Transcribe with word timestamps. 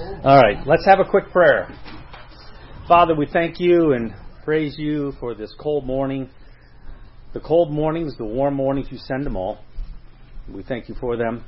All 0.00 0.40
right, 0.40 0.64
let's 0.64 0.84
have 0.84 1.00
a 1.00 1.04
quick 1.04 1.32
prayer. 1.32 1.68
Father, 2.86 3.16
we 3.16 3.26
thank 3.26 3.58
you 3.58 3.94
and 3.94 4.14
praise 4.44 4.76
you 4.78 5.12
for 5.18 5.34
this 5.34 5.52
cold 5.58 5.86
morning. 5.86 6.30
The 7.32 7.40
cold 7.40 7.72
mornings, 7.72 8.16
the 8.16 8.24
warm 8.24 8.54
mornings, 8.54 8.86
you 8.92 8.98
send 8.98 9.26
them 9.26 9.36
all. 9.36 9.58
We 10.48 10.62
thank 10.62 10.88
you 10.88 10.94
for 11.00 11.16
them. 11.16 11.42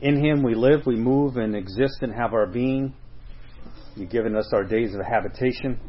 In 0.00 0.24
Him 0.24 0.44
we 0.44 0.54
live, 0.54 0.86
we 0.86 0.94
move, 0.94 1.38
and 1.38 1.56
exist 1.56 1.98
and 2.02 2.14
have 2.14 2.34
our 2.34 2.46
being. 2.46 2.94
You've 3.96 4.10
given 4.10 4.36
us 4.36 4.48
our 4.52 4.62
days 4.62 4.94
of 4.94 5.00
habitation. 5.04 5.80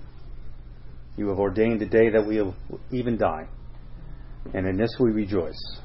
You 1.16 1.28
have 1.28 1.38
ordained 1.38 1.84
a 1.84 1.88
day 1.88 2.10
that 2.10 2.26
we 2.26 2.42
will 2.42 2.56
even 2.92 3.20
die. 3.20 3.48
And 4.56 4.66
in 4.66 4.78
this 4.78 4.96
we 5.00 5.12
rejoice. 5.12 5.80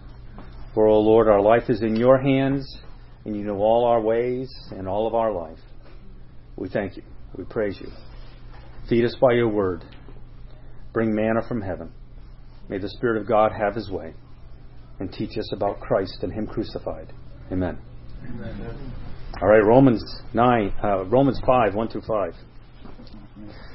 For, 0.73 0.89
O 0.89 0.95
oh 0.95 1.01
Lord, 1.01 1.29
our 1.29 1.43
life 1.43 1.69
is 1.69 1.83
in 1.83 1.97
your 1.97 2.19
hands, 2.19 2.67
and 3.27 3.37
you 3.37 3.45
know 3.45 3.59
all 3.59 3.85
our 3.85 4.01
ways 4.01 4.49
and 4.71 4.89
all 4.89 5.07
of 5.07 5.15
our 5.15 5.33
life. 5.33 5.59
We 6.57 6.69
thank 6.69 6.97
you. 6.97 7.03
We 7.37 7.45
praise 7.45 7.79
you. 7.81 7.89
Feed 8.89 9.05
us 9.05 9.15
by 9.21 9.33
your 9.33 9.49
word. 9.49 9.85
Bring 10.93 11.15
manna 11.15 11.43
from 11.47 11.61
heaven. 11.61 11.93
May 12.69 12.79
the 12.79 12.89
Spirit 12.89 13.21
of 13.21 13.29
God 13.29 13.53
have 13.53 13.75
his 13.75 13.91
way 13.91 14.15
and 14.99 15.13
teach 15.13 15.37
us 15.39 15.51
about 15.53 15.81
Christ 15.81 16.19
and 16.23 16.33
him 16.33 16.47
crucified. 16.47 17.13
Amen. 17.53 17.79
Amen. 18.25 18.93
All 19.41 19.49
right, 19.49 19.63
Romans 19.65 20.03
9, 20.33 20.73
uh, 20.83 21.05
Romans 21.05 21.39
5, 21.47 21.75
1 21.75 21.89
through 21.89 22.03
5. 22.03 22.33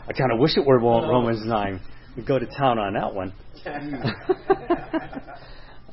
I 0.08 0.14
kind 0.14 0.32
of 0.32 0.40
wish 0.40 0.58
it 0.58 0.66
were 0.66 0.80
Romans 0.80 1.46
9. 1.46 1.82
We'd 2.16 2.26
go 2.26 2.40
to 2.40 2.46
town 2.48 2.80
on 2.80 2.94
that 2.94 3.14
one. 3.14 3.34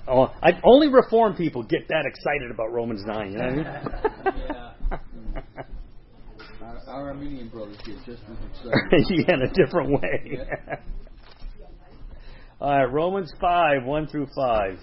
oh, 0.09 0.33
I, 0.43 0.53
only 0.65 0.89
reform 0.89 1.37
people 1.37 1.62
get 1.62 1.87
that 1.89 2.05
excited 2.07 2.51
about 2.51 2.73
Romans 2.73 3.03
9. 3.05 3.33
You 3.33 3.39
know 3.39 3.45
what 3.45 3.53
I 3.53 3.57
mean? 3.57 4.73
Our, 6.88 7.09
Arminian 7.09 7.48
brothers 7.48 7.77
get 7.84 7.97
just 8.06 8.23
as 8.23 8.37
excited. 8.51 9.06
yeah, 9.11 9.34
in 9.34 9.42
a 9.42 9.53
different 9.53 9.91
way. 9.91 10.39
Yeah. 10.39 10.77
All 12.61 12.70
right, 12.70 12.92
Romans 12.92 13.33
5, 13.41 13.84
1 13.84 14.06
through 14.08 14.27
5. 14.34 14.78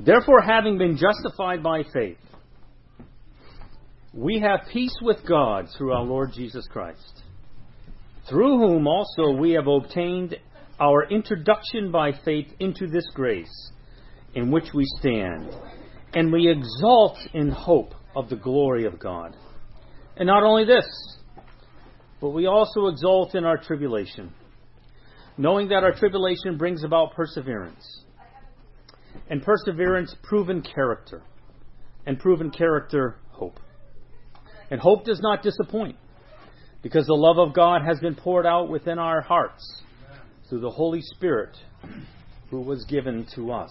Therefore, 0.00 0.42
having 0.42 0.78
been 0.78 0.96
justified 0.96 1.62
by 1.62 1.84
faith, 1.92 2.18
we 4.12 4.40
have 4.40 4.60
peace 4.72 4.96
with 5.00 5.18
God 5.26 5.68
through 5.76 5.92
our 5.92 6.02
Lord 6.04 6.32
Jesus 6.34 6.66
Christ, 6.70 7.22
through 8.28 8.58
whom 8.58 8.86
also 8.86 9.30
we 9.30 9.52
have 9.52 9.68
obtained 9.68 10.36
our 10.80 11.08
introduction 11.08 11.90
by 11.90 12.12
faith 12.24 12.48
into 12.58 12.86
this 12.88 13.06
grace 13.14 13.70
in 14.34 14.50
which 14.50 14.72
we 14.74 14.84
stand, 14.98 15.54
and 16.14 16.32
we 16.32 16.50
exalt 16.50 17.16
in 17.32 17.48
hope 17.48 17.94
of 18.14 18.28
the 18.28 18.36
glory 18.36 18.84
of 18.86 18.98
God. 18.98 19.36
And 20.16 20.26
not 20.26 20.42
only 20.42 20.64
this, 20.64 20.86
but 22.20 22.30
we 22.30 22.46
also 22.46 22.88
exult 22.88 23.34
in 23.34 23.44
our 23.44 23.56
tribulation, 23.56 24.32
knowing 25.36 25.68
that 25.68 25.84
our 25.84 25.94
tribulation 25.94 26.58
brings 26.58 26.82
about 26.84 27.14
perseverance 27.14 28.02
and 29.30 29.42
perseverance, 29.42 30.14
proven 30.22 30.62
character, 30.62 31.22
and 32.06 32.18
proven 32.18 32.50
character, 32.50 33.16
hope. 33.30 33.60
And 34.70 34.80
hope 34.80 35.04
does 35.04 35.20
not 35.20 35.42
disappoint, 35.42 35.96
because 36.82 37.06
the 37.06 37.14
love 37.14 37.38
of 37.38 37.54
God 37.54 37.82
has 37.84 38.00
been 38.00 38.14
poured 38.14 38.46
out 38.46 38.68
within 38.68 38.98
our 38.98 39.20
hearts 39.20 39.82
through 40.48 40.60
the 40.60 40.70
Holy 40.70 41.00
Spirit 41.02 41.56
who 42.50 42.60
was 42.60 42.84
given 42.84 43.26
to 43.34 43.52
us. 43.52 43.70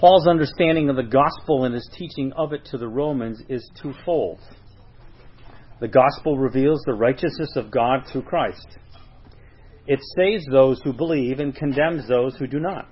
Paul's 0.00 0.26
understanding 0.26 0.88
of 0.88 0.96
the 0.96 1.02
gospel 1.02 1.64
and 1.64 1.74
his 1.74 1.86
teaching 1.92 2.32
of 2.32 2.54
it 2.54 2.64
to 2.70 2.78
the 2.78 2.88
Romans 2.88 3.42
is 3.50 3.70
twofold. 3.82 4.38
The 5.78 5.88
gospel 5.88 6.38
reveals 6.38 6.80
the 6.86 6.94
righteousness 6.94 7.54
of 7.54 7.70
God 7.70 8.06
through 8.10 8.22
Christ. 8.22 8.66
It 9.86 10.00
saves 10.16 10.46
those 10.50 10.80
who 10.82 10.94
believe 10.94 11.38
and 11.38 11.54
condemns 11.54 12.08
those 12.08 12.34
who 12.36 12.46
do 12.46 12.58
not. 12.60 12.88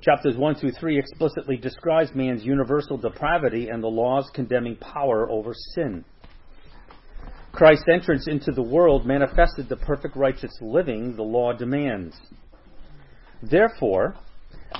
Chapters 0.00 0.38
1 0.38 0.54
through 0.54 0.72
3 0.72 0.98
explicitly 0.98 1.58
describes 1.58 2.14
man's 2.14 2.42
universal 2.42 2.96
depravity 2.96 3.68
and 3.68 3.82
the 3.82 3.88
law's 3.88 4.30
condemning 4.32 4.76
power 4.76 5.30
over 5.30 5.52
sin. 5.74 6.06
Christ's 7.52 7.84
entrance 7.92 8.28
into 8.28 8.52
the 8.52 8.62
world 8.62 9.04
manifested 9.04 9.68
the 9.68 9.76
perfect 9.76 10.16
righteous 10.16 10.56
living 10.62 11.16
the 11.16 11.22
law 11.22 11.52
demands. 11.52 12.16
Therefore, 13.42 14.16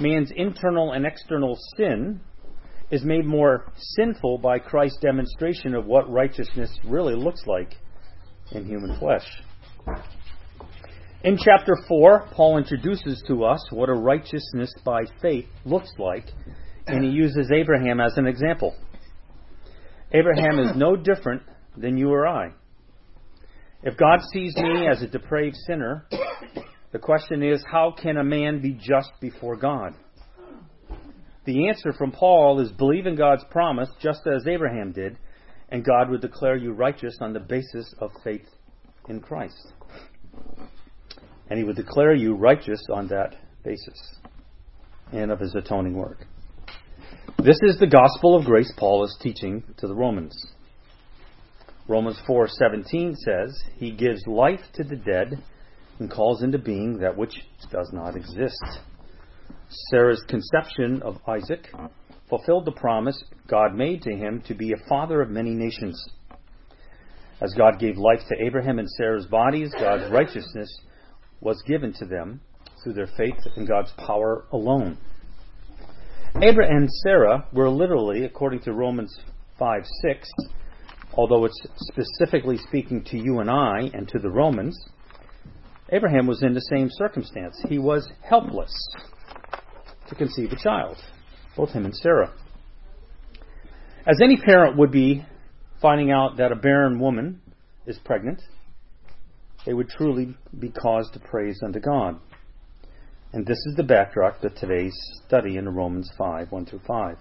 man's 0.01 0.31
internal 0.35 0.93
and 0.93 1.05
external 1.07 1.59
sin 1.77 2.21
is 2.91 3.05
made 3.05 3.27
more 3.27 3.73
sinful 3.97 4.39
by 4.39 4.59
Christ's 4.59 4.99
demonstration 5.01 5.75
of 5.75 5.87
what 5.87 6.11
righteousness 6.11 6.71
really 6.85 7.15
looks 7.15 7.43
like 7.47 7.75
in 8.53 8.65
human 8.65 8.99
flesh. 8.99 9.27
In 11.25 11.37
chapter 11.37 11.77
4, 11.89 12.29
Paul 12.33 12.59
introduces 12.59 13.23
to 13.27 13.45
us 13.45 13.61
what 13.71 13.89
a 13.89 13.95
righteousness 13.95 14.73
by 14.85 15.03
faith 15.21 15.47
looks 15.65 15.91
like, 15.99 16.25
and 16.87 17.05
he 17.05 17.11
uses 17.11 17.51
Abraham 17.53 18.01
as 18.01 18.17
an 18.17 18.27
example. 18.27 18.75
Abraham 20.13 20.59
is 20.59 20.77
no 20.77 20.97
different 20.97 21.43
than 21.77 21.99
you 21.99 22.11
or 22.11 22.27
I. 22.27 22.53
If 23.83 23.97
God 23.97 24.21
sees 24.33 24.57
me 24.57 24.89
as 24.89 25.03
a 25.03 25.07
depraved 25.07 25.57
sinner, 25.67 26.07
the 26.93 26.99
question 26.99 27.43
is 27.43 27.63
how 27.71 27.91
can 27.91 28.17
a 28.17 28.25
man 28.25 28.61
be 28.61 28.73
just 28.73 29.11
before 29.21 29.57
God? 29.57 29.95
The 31.45 31.69
answer 31.69 31.93
from 31.93 32.13
Paul 32.13 32.61
is 32.61 32.71
believe 32.73 33.07
in 33.07 33.17
God's 33.17 33.45
promise 33.51 33.89
just 34.01 34.21
as 34.27 34.47
Abraham 34.47 34.93
did, 34.93 35.17
and 35.71 35.85
God 35.85 36.11
would 36.11 36.21
declare 36.21 36.57
you 36.57 36.73
righteous 36.73 37.17
on 37.21 37.33
the 37.33 37.41
basis 37.41 37.95
of 38.01 38.11
faith 38.23 38.47
in 39.09 39.21
Christ 39.21 39.73
and 41.51 41.59
he 41.59 41.65
would 41.65 41.77
declare 41.77 42.15
you 42.15 42.35
righteous 42.35 42.83
on 42.93 43.09
that 43.09 43.37
basis 43.65 44.17
and 45.13 45.31
of 45.31 45.41
his 45.41 45.55
atoning 45.55 45.95
work. 45.95 46.27
This 47.39 47.59
is 47.63 47.79
the 47.79 47.87
gospel 47.87 48.37
of 48.37 48.45
grace 48.45 48.73
Paul 48.77 49.05
is 49.05 49.17
teaching 49.21 49.63
to 49.79 49.87
the 49.87 49.95
Romans. 49.95 50.35
Romans 51.87 52.21
4:17 52.27 53.17
says, 53.17 53.63
"He 53.77 53.93
gives 53.93 54.27
life 54.27 54.61
to 54.75 54.85
the 54.85 54.97
dead 54.97 55.43
and 55.99 56.11
calls 56.11 56.43
into 56.43 56.59
being 56.59 56.99
that 56.99 57.17
which 57.17 57.35
does 57.71 57.91
not 57.93 58.17
exist." 58.17 58.81
Sarah's 59.91 60.23
conception 60.29 61.03
of 61.03 61.19
Isaac 61.27 61.69
fulfilled 62.29 62.65
the 62.65 62.73
promise 62.73 63.23
God 63.47 63.75
made 63.75 64.03
to 64.03 64.15
him 64.15 64.43
to 64.47 64.55
be 64.55 64.73
a 64.73 64.89
father 64.89 65.21
of 65.21 65.31
many 65.31 65.51
nations. 65.51 66.03
As 67.41 67.55
God 67.55 67.79
gave 67.79 67.97
life 67.97 68.21
to 68.29 68.45
Abraham 68.45 68.79
and 68.79 68.89
Sarah's 68.91 69.27
bodies, 69.27 69.73
God's 69.79 70.11
righteousness 70.11 70.69
was 71.41 71.63
given 71.67 71.93
to 71.95 72.05
them 72.05 72.41
through 72.83 72.95
their 72.95 73.09
faith 73.17 73.39
in 73.57 73.65
God's 73.65 73.93
power 73.93 74.45
alone. 74.53 74.99
Abraham 76.37 76.77
and 76.77 76.89
Sarah 77.05 77.47
were 77.53 77.71
literally, 77.71 78.25
according 78.25 78.61
to 78.61 78.73
Romans 78.73 79.17
5 79.59 79.83
6, 80.03 80.29
although 81.15 81.45
it's 81.45 81.61
specifically 81.79 82.59
speaking 82.59 83.03
to 83.05 83.19
you 83.19 83.41
and 83.41 83.51
I 83.51 83.91
and 83.95 84.07
to 84.09 84.19
the 84.19 84.31
Romans, 84.31 84.77
Abraham 85.91 86.27
was 86.27 86.43
in 86.43 86.53
the 86.53 86.61
same 86.61 86.89
circumstance. 86.91 87.61
He 87.69 87.79
was 87.79 88.09
helpless 88.23 88.73
to 90.09 90.15
conceive 90.15 90.53
a 90.53 90.57
child, 90.57 90.97
both 91.57 91.71
him 91.71 91.85
and 91.85 91.97
Sarah. 91.97 92.33
As 94.07 94.21
any 94.23 94.37
parent 94.37 94.77
would 94.77 94.91
be 94.91 95.25
finding 95.81 96.11
out 96.11 96.37
that 96.39 96.53
a 96.53 96.57
barren 96.57 96.99
woman 96.99 97.41
is 97.87 97.99
pregnant, 98.05 98.43
they 99.65 99.73
would 99.73 99.89
truly 99.89 100.35
be 100.59 100.71
cause 100.71 101.11
to 101.13 101.21
praise 101.21 101.61
unto 101.65 101.81
God. 101.81 102.19
And 103.33 103.47
this 103.47 103.59
is 103.67 103.77
the 103.77 103.83
backdrop 103.83 104.41
to 104.41 104.51
today's 104.51 104.97
study 105.27 105.57
in 105.57 105.69
Romans 105.69 106.11
5 106.17 106.51
1 106.51 106.67
through 106.67 106.81
5. 106.87 107.17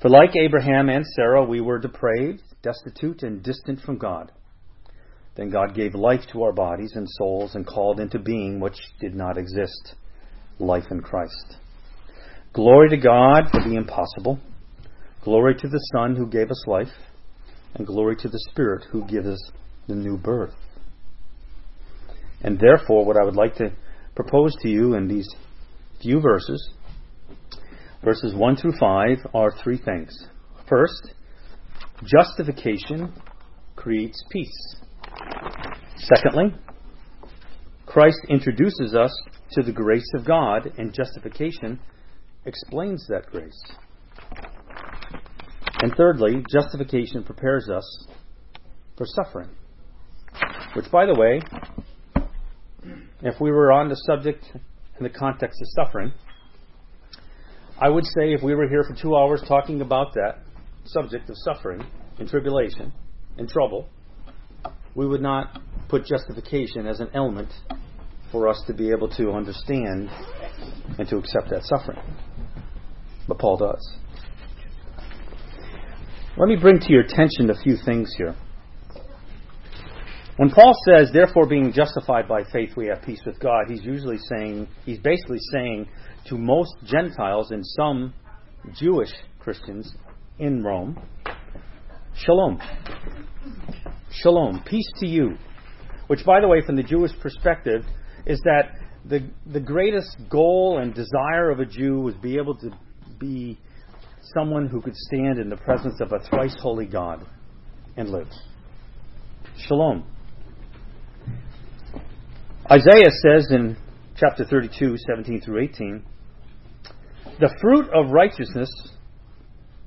For 0.00 0.08
like 0.08 0.36
Abraham 0.36 0.88
and 0.88 1.04
Sarah, 1.14 1.44
we 1.44 1.60
were 1.60 1.78
depraved, 1.78 2.42
destitute, 2.62 3.22
and 3.22 3.42
distant 3.42 3.80
from 3.80 3.98
God. 3.98 4.32
Then 5.36 5.50
God 5.50 5.74
gave 5.74 5.94
life 5.94 6.22
to 6.32 6.42
our 6.42 6.52
bodies 6.52 6.92
and 6.94 7.08
souls 7.08 7.54
and 7.54 7.66
called 7.66 8.00
into 8.00 8.18
being 8.18 8.60
which 8.60 8.78
did 9.00 9.14
not 9.14 9.38
exist 9.38 9.94
life 10.58 10.84
in 10.90 11.00
Christ. 11.00 11.56
Glory 12.52 12.90
to 12.90 12.96
God 12.96 13.44
for 13.50 13.60
the 13.62 13.76
impossible. 13.76 14.40
Glory 15.22 15.54
to 15.54 15.68
the 15.68 15.80
Son 15.92 16.16
who 16.16 16.26
gave 16.26 16.50
us 16.50 16.64
life. 16.66 16.88
And 17.74 17.86
glory 17.86 18.16
to 18.16 18.28
the 18.28 18.40
Spirit 18.50 18.84
who 18.90 19.06
gives 19.06 19.28
us 19.28 19.50
the 19.86 19.94
new 19.94 20.16
birth. 20.16 20.54
And 22.42 22.58
therefore, 22.58 23.04
what 23.04 23.16
I 23.16 23.24
would 23.24 23.36
like 23.36 23.54
to 23.56 23.72
propose 24.16 24.54
to 24.62 24.68
you 24.68 24.94
in 24.94 25.06
these 25.06 25.28
few 26.02 26.20
verses, 26.20 26.70
verses 28.02 28.34
1 28.34 28.56
through 28.56 28.74
5, 28.80 29.18
are 29.34 29.52
three 29.62 29.78
things. 29.78 30.26
First, 30.68 31.14
justification 32.04 33.12
creates 33.76 34.22
peace. 34.30 34.76
Secondly, 35.96 36.54
Christ 37.86 38.20
introduces 38.28 38.94
us 38.94 39.10
to 39.52 39.62
the 39.62 39.72
grace 39.72 40.08
of 40.14 40.24
God, 40.24 40.72
and 40.78 40.94
justification 40.94 41.80
explains 42.44 43.06
that 43.08 43.26
grace. 43.26 43.60
And 45.82 45.94
thirdly, 45.96 46.44
justification 46.52 47.24
prepares 47.24 47.68
us 47.68 48.06
for 48.96 49.06
suffering. 49.06 49.48
Which, 50.74 50.90
by 50.90 51.06
the 51.06 51.14
way, 51.14 51.40
if 53.22 53.40
we 53.40 53.50
were 53.50 53.72
on 53.72 53.88
the 53.88 53.96
subject 53.96 54.44
in 54.54 55.02
the 55.02 55.10
context 55.10 55.60
of 55.60 55.84
suffering, 55.84 56.12
I 57.80 57.88
would 57.88 58.04
say 58.04 58.32
if 58.32 58.42
we 58.42 58.54
were 58.54 58.68
here 58.68 58.84
for 58.84 58.94
two 58.94 59.16
hours 59.16 59.42
talking 59.48 59.80
about 59.80 60.12
that 60.14 60.38
subject 60.84 61.28
of 61.30 61.36
suffering 61.38 61.84
and 62.18 62.28
tribulation 62.28 62.92
and 63.38 63.48
trouble, 63.48 63.88
we 64.94 65.06
would 65.06 65.20
not 65.20 65.60
put 65.88 66.04
justification 66.04 66.86
as 66.86 67.00
an 67.00 67.08
element 67.14 67.52
for 68.32 68.48
us 68.48 68.62
to 68.66 68.74
be 68.74 68.90
able 68.90 69.08
to 69.08 69.30
understand 69.32 70.08
and 70.98 71.08
to 71.08 71.16
accept 71.16 71.50
that 71.50 71.64
suffering. 71.64 71.98
But 73.26 73.38
Paul 73.38 73.56
does. 73.56 73.94
Let 76.36 76.48
me 76.48 76.56
bring 76.56 76.78
to 76.80 76.92
your 76.92 77.02
attention 77.02 77.50
a 77.50 77.60
few 77.62 77.76
things 77.84 78.14
here. 78.16 78.34
When 80.36 80.50
Paul 80.50 80.72
says, 80.86 81.10
therefore, 81.12 81.46
being 81.46 81.72
justified 81.72 82.26
by 82.26 82.44
faith, 82.50 82.70
we 82.76 82.86
have 82.86 83.02
peace 83.02 83.20
with 83.26 83.38
God, 83.40 83.66
he's 83.68 83.84
usually 83.84 84.16
saying, 84.16 84.68
he's 84.86 84.98
basically 84.98 85.40
saying 85.52 85.86
to 86.28 86.38
most 86.38 86.72
Gentiles 86.84 87.50
and 87.50 87.62
some 87.66 88.14
Jewish 88.74 89.10
Christians 89.38 89.92
in 90.38 90.62
Rome, 90.62 90.98
Shalom. 92.14 92.60
Shalom. 94.12 94.62
Peace 94.64 94.90
to 94.96 95.06
you. 95.06 95.36
Which, 96.08 96.24
by 96.24 96.40
the 96.40 96.48
way, 96.48 96.60
from 96.66 96.76
the 96.76 96.82
Jewish 96.82 97.12
perspective, 97.20 97.84
is 98.26 98.40
that 98.40 98.74
the, 99.04 99.30
the 99.46 99.60
greatest 99.60 100.16
goal 100.28 100.78
and 100.82 100.92
desire 100.92 101.50
of 101.50 101.60
a 101.60 101.64
Jew 101.64 102.00
was 102.00 102.14
be 102.16 102.36
able 102.36 102.56
to 102.56 102.70
be 103.18 103.58
someone 104.34 104.66
who 104.66 104.80
could 104.80 104.96
stand 104.96 105.38
in 105.38 105.48
the 105.48 105.56
presence 105.56 106.00
of 106.00 106.12
a 106.12 106.18
thrice 106.28 106.56
holy 106.60 106.86
God 106.86 107.24
and 107.96 108.08
live. 108.08 108.28
Shalom. 109.56 110.04
Isaiah 112.70 113.10
says 113.22 113.48
in 113.50 113.76
chapter 114.16 114.44
32, 114.44 114.96
17 114.96 115.40
through 115.40 115.62
18, 115.62 116.04
the 117.38 117.54
fruit 117.60 117.88
of 117.94 118.10
righteousness 118.10 118.70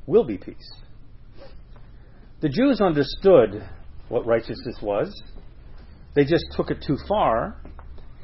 will 0.07 0.23
be 0.23 0.37
peace. 0.37 0.73
The 2.41 2.49
Jews 2.49 2.81
understood 2.81 3.63
what 4.13 4.25
righteousness 4.27 4.77
was. 4.81 5.21
They 6.15 6.23
just 6.23 6.45
took 6.55 6.69
it 6.69 6.83
too 6.85 6.97
far, 7.07 7.59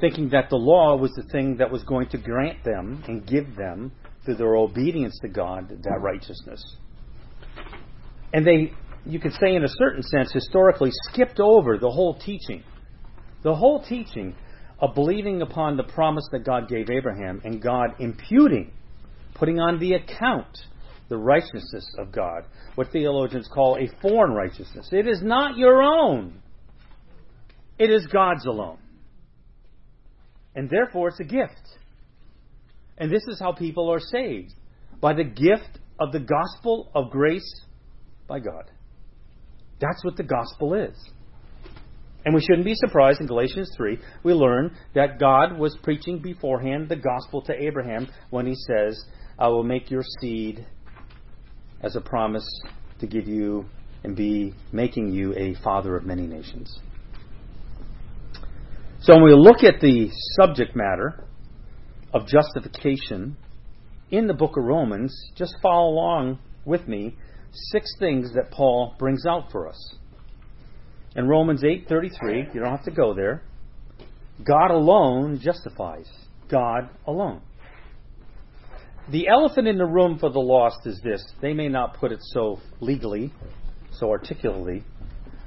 thinking 0.00 0.30
that 0.30 0.48
the 0.48 0.56
law 0.56 0.96
was 0.96 1.10
the 1.16 1.24
thing 1.24 1.56
that 1.56 1.70
was 1.70 1.82
going 1.82 2.08
to 2.10 2.18
grant 2.18 2.64
them 2.64 3.02
and 3.08 3.26
give 3.26 3.56
them, 3.56 3.92
through 4.24 4.36
their 4.36 4.54
obedience 4.54 5.18
to 5.22 5.28
God, 5.28 5.68
that 5.68 5.98
righteousness. 6.00 6.62
And 8.32 8.46
they, 8.46 8.72
you 9.04 9.18
could 9.18 9.32
say 9.32 9.56
in 9.56 9.64
a 9.64 9.68
certain 9.68 10.02
sense, 10.02 10.32
historically 10.32 10.90
skipped 11.08 11.40
over 11.40 11.78
the 11.78 11.90
whole 11.90 12.18
teaching. 12.18 12.62
The 13.42 13.54
whole 13.54 13.82
teaching 13.82 14.36
of 14.78 14.94
believing 14.94 15.42
upon 15.42 15.76
the 15.76 15.82
promise 15.84 16.26
that 16.32 16.44
God 16.44 16.68
gave 16.68 16.90
Abraham 16.90 17.40
and 17.44 17.60
God 17.60 17.94
imputing, 17.98 18.72
putting 19.34 19.58
on 19.58 19.80
the 19.80 19.94
account 19.94 20.58
the 21.10 21.18
righteousness 21.18 21.84
of 21.98 22.12
God, 22.12 22.44
what 22.76 22.90
theologians 22.92 23.48
call 23.52 23.76
a 23.76 24.00
foreign 24.00 24.32
righteousness. 24.32 24.88
It 24.92 25.06
is 25.06 25.20
not 25.22 25.58
your 25.58 25.82
own, 25.82 26.40
it 27.78 27.90
is 27.90 28.06
God's 28.06 28.46
alone. 28.46 28.78
And 30.54 30.70
therefore, 30.70 31.08
it's 31.08 31.20
a 31.20 31.24
gift. 31.24 31.60
And 32.98 33.10
this 33.10 33.22
is 33.28 33.38
how 33.38 33.52
people 33.52 33.90
are 33.92 34.00
saved 34.00 34.52
by 35.00 35.14
the 35.14 35.24
gift 35.24 35.78
of 35.98 36.12
the 36.12 36.20
gospel 36.20 36.90
of 36.94 37.10
grace 37.10 37.64
by 38.26 38.40
God. 38.40 38.70
That's 39.80 40.04
what 40.04 40.16
the 40.16 40.24
gospel 40.24 40.74
is. 40.74 40.96
And 42.24 42.34
we 42.34 42.42
shouldn't 42.42 42.66
be 42.66 42.74
surprised 42.74 43.20
in 43.20 43.26
Galatians 43.26 43.72
3, 43.76 43.98
we 44.24 44.34
learn 44.34 44.76
that 44.94 45.18
God 45.18 45.58
was 45.58 45.78
preaching 45.82 46.18
beforehand 46.18 46.88
the 46.88 46.96
gospel 46.96 47.40
to 47.42 47.54
Abraham 47.54 48.08
when 48.28 48.46
he 48.46 48.54
says, 48.54 49.02
I 49.38 49.48
will 49.48 49.64
make 49.64 49.90
your 49.90 50.02
seed 50.20 50.66
as 51.82 51.96
a 51.96 52.00
promise 52.00 52.46
to 53.00 53.06
give 53.06 53.26
you 53.26 53.66
and 54.04 54.16
be 54.16 54.54
making 54.72 55.12
you 55.12 55.34
a 55.36 55.54
father 55.62 55.96
of 55.96 56.04
many 56.04 56.26
nations. 56.26 56.78
So 59.02 59.14
when 59.14 59.24
we 59.24 59.34
look 59.34 59.64
at 59.64 59.80
the 59.80 60.10
subject 60.40 60.76
matter 60.76 61.24
of 62.12 62.26
justification 62.26 63.36
in 64.10 64.26
the 64.26 64.34
book 64.34 64.56
of 64.56 64.64
Romans, 64.64 65.14
just 65.36 65.54
follow 65.62 65.90
along 65.90 66.38
with 66.64 66.86
me 66.86 67.16
six 67.52 67.94
things 67.98 68.34
that 68.34 68.50
Paul 68.50 68.94
brings 68.98 69.24
out 69.26 69.50
for 69.50 69.68
us. 69.68 69.96
In 71.16 71.26
Romans 71.26 71.62
8:33, 71.64 72.54
you 72.54 72.60
don't 72.60 72.70
have 72.70 72.84
to 72.84 72.90
go 72.90 73.14
there. 73.14 73.42
God 74.44 74.70
alone 74.70 75.40
justifies. 75.40 76.08
God 76.48 76.88
alone. 77.06 77.42
The 79.10 79.26
elephant 79.26 79.66
in 79.66 79.76
the 79.76 79.86
room 79.86 80.18
for 80.18 80.30
the 80.30 80.38
lost 80.38 80.86
is 80.86 81.00
this. 81.02 81.24
They 81.42 81.52
may 81.52 81.68
not 81.68 81.98
put 81.98 82.12
it 82.12 82.20
so 82.22 82.60
legally, 82.80 83.32
so 83.92 84.10
articulately, 84.10 84.84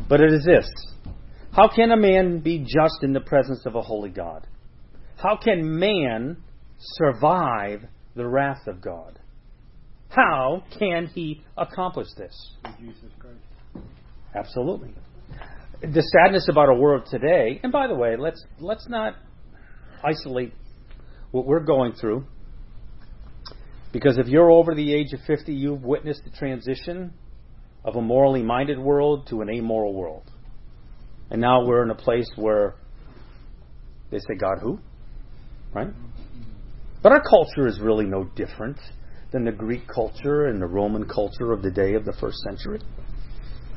but 0.10 0.20
it 0.20 0.34
is 0.34 0.44
this. 0.44 0.70
How 1.54 1.70
can 1.74 1.92
a 1.92 1.98
man 1.98 2.40
be 2.40 2.60
just 2.60 3.04
in 3.04 3.14
the 3.14 3.22
presence 3.22 3.66
of 3.66 3.76
a 3.76 3.82
holy 3.82 4.10
God? 4.10 4.46
How 5.16 5.38
can 5.38 5.80
man 5.80 6.38
survive 6.80 7.84
the 8.16 8.28
wrath 8.28 8.68
of 8.68 8.82
God? 8.82 9.20
How 10.10 10.64
can 10.78 11.08
he 11.08 11.42
accomplish 11.58 12.08
this? 12.18 12.36
Jesus 12.80 13.12
Christ. 13.18 13.86
Absolutely. 14.36 14.94
The 15.82 16.02
sadness 16.02 16.48
about 16.50 16.68
our 16.68 16.78
world 16.78 17.08
today, 17.10 17.62
and 17.64 17.72
by 17.72 17.88
the 17.88 17.96
way, 17.96 18.16
let's 18.18 18.44
let's 18.60 18.88
not 18.90 19.16
isolate 20.04 20.54
what 21.32 21.46
we're 21.46 21.64
going 21.64 21.94
through. 21.94 22.26
Because 23.94 24.18
if 24.18 24.28
you're 24.28 24.52
over 24.52 24.74
the 24.74 24.94
age 24.94 25.14
of 25.14 25.20
50, 25.26 25.54
you've 25.54 25.84
witnessed 25.84 26.24
the 26.26 26.32
transition 26.32 27.14
of 27.86 27.96
a 27.96 28.02
morally 28.02 28.42
minded 28.42 28.80
world 28.80 29.28
to 29.30 29.42
an 29.42 29.50
amoral 29.50 29.94
world. 29.94 30.24
And 31.30 31.40
now 31.40 31.66
we're 31.66 31.84
in 31.84 31.92
a 31.92 31.96
place 31.96 32.30
where 32.36 32.76
they 34.10 34.18
say, 34.18 34.36
God 34.38 34.58
who? 34.62 34.80
Right? 35.74 35.90
But 37.04 37.12
our 37.12 37.22
culture 37.22 37.68
is 37.68 37.80
really 37.80 38.06
no 38.06 38.24
different 38.36 38.78
than 39.32 39.46
the 39.46 39.52
Greek 39.52 39.88
culture 39.88 40.48
and 40.48 40.62
the 40.62 40.68
Roman 40.68 41.08
culture 41.08 41.52
of 41.52 41.62
the 41.62 41.72
day 41.72 41.94
of 41.94 42.04
the 42.04 42.14
first 42.14 42.38
century. 42.40 42.80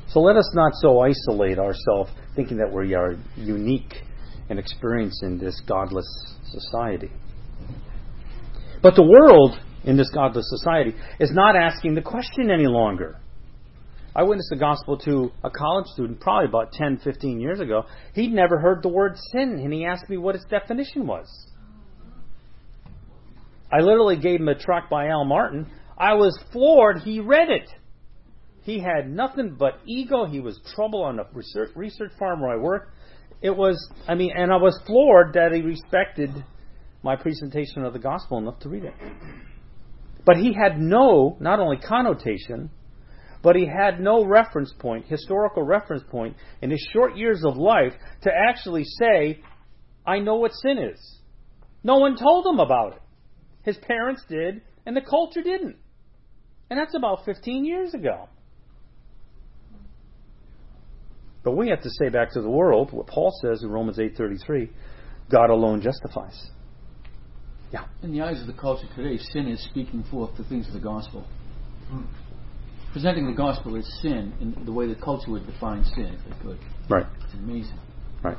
So 0.08 0.20
let 0.20 0.36
us 0.36 0.50
not 0.54 0.72
so 0.76 1.00
isolate 1.00 1.58
ourselves 1.58 2.10
thinking 2.34 2.56
that 2.58 2.72
we 2.72 2.94
are 2.94 3.16
unique 3.36 3.94
and 4.48 4.58
experiencing 4.58 5.38
this 5.38 5.60
godless 5.66 6.06
society. 6.44 7.10
But 8.82 8.94
the 8.94 9.02
world 9.02 9.58
in 9.86 9.96
this 9.96 10.10
godless 10.12 10.44
society 10.48 10.94
is 11.18 11.30
not 11.32 11.56
asking 11.56 11.94
the 11.94 12.02
question 12.02 12.50
any 12.50 12.66
longer. 12.66 13.18
I 14.14 14.22
witnessed 14.22 14.50
the 14.50 14.56
gospel 14.56 14.98
to 14.98 15.30
a 15.44 15.50
college 15.50 15.86
student 15.88 16.20
probably 16.20 16.48
about 16.48 16.72
10, 16.72 17.00
15 17.04 17.38
years 17.38 17.60
ago. 17.60 17.84
He'd 18.14 18.32
never 18.32 18.58
heard 18.58 18.82
the 18.82 18.88
word 18.88 19.16
sin, 19.32 19.60
and 19.62 19.72
he 19.72 19.84
asked 19.84 20.08
me 20.08 20.16
what 20.16 20.34
its 20.34 20.44
definition 20.46 21.06
was. 21.06 21.26
I 23.70 23.80
literally 23.80 24.16
gave 24.16 24.40
him 24.40 24.48
a 24.48 24.58
tract 24.58 24.90
by 24.90 25.08
Al 25.08 25.24
Martin. 25.24 25.70
I 25.98 26.14
was 26.14 26.38
floored. 26.52 27.00
He 27.00 27.20
read 27.20 27.50
it. 27.50 27.68
He 28.62 28.80
had 28.80 29.10
nothing 29.10 29.56
but 29.58 29.80
ego. 29.86 30.24
He 30.24 30.40
was 30.40 30.58
trouble 30.74 31.02
on 31.02 31.16
the 31.16 31.26
research, 31.32 31.70
research 31.76 32.12
farm 32.18 32.40
where 32.40 32.50
I 32.50 32.56
worked. 32.56 32.92
It 33.42 33.54
was, 33.54 33.76
I 34.08 34.14
mean, 34.14 34.32
and 34.34 34.50
I 34.50 34.56
was 34.56 34.80
floored 34.86 35.34
that 35.34 35.52
he 35.52 35.60
respected 35.60 36.30
my 37.02 37.16
presentation 37.16 37.84
of 37.84 37.92
the 37.92 37.98
gospel 37.98 38.38
enough 38.38 38.58
to 38.60 38.68
read 38.68 38.84
it. 38.84 38.94
But 40.26 40.36
he 40.36 40.52
had 40.52 40.78
no, 40.78 41.36
not 41.40 41.60
only 41.60 41.78
connotation, 41.78 42.70
but 43.42 43.54
he 43.54 43.64
had 43.64 44.00
no 44.00 44.24
reference 44.24 44.74
point, 44.76 45.06
historical 45.06 45.62
reference 45.62 46.02
point, 46.10 46.36
in 46.60 46.70
his 46.70 46.84
short 46.92 47.16
years 47.16 47.44
of 47.44 47.56
life 47.56 47.92
to 48.22 48.30
actually 48.30 48.82
say, 48.84 49.40
I 50.04 50.18
know 50.18 50.34
what 50.34 50.52
sin 50.52 50.78
is. 50.78 51.18
No 51.84 51.98
one 51.98 52.16
told 52.16 52.44
him 52.44 52.58
about 52.58 52.94
it. 52.94 53.02
His 53.62 53.76
parents 53.76 54.24
did, 54.28 54.62
and 54.84 54.96
the 54.96 55.00
culture 55.00 55.42
didn't. 55.42 55.76
And 56.70 56.78
that's 56.78 56.96
about 56.96 57.24
15 57.24 57.64
years 57.64 57.94
ago. 57.94 58.28
But 61.44 61.56
we 61.56 61.68
have 61.68 61.82
to 61.82 61.90
say 62.00 62.08
back 62.08 62.32
to 62.32 62.42
the 62.42 62.50
world 62.50 62.92
what 62.92 63.06
Paul 63.06 63.32
says 63.40 63.62
in 63.62 63.70
Romans 63.70 63.98
8:33, 63.98 64.70
God 65.30 65.50
alone 65.50 65.80
justifies. 65.80 66.50
Yeah. 67.72 67.84
In 68.02 68.12
the 68.12 68.22
eyes 68.22 68.40
of 68.40 68.46
the 68.46 68.52
culture 68.52 68.86
today, 68.94 69.18
sin 69.32 69.48
is 69.48 69.62
speaking 69.64 70.04
forth 70.10 70.36
the 70.36 70.44
things 70.44 70.66
of 70.68 70.74
the 70.74 70.80
gospel. 70.80 71.26
Hmm. 71.88 72.02
Presenting 72.92 73.26
the 73.26 73.36
gospel 73.36 73.76
as 73.76 73.86
sin 74.00 74.32
in 74.40 74.64
the 74.64 74.72
way 74.72 74.86
the 74.86 74.94
culture 74.94 75.30
would 75.30 75.46
define 75.46 75.84
sin, 75.84 76.18
if 76.18 76.24
they 76.24 76.42
could. 76.42 76.58
Right. 76.88 77.06
It's 77.24 77.34
amazing. 77.34 77.78
Right. 78.22 78.38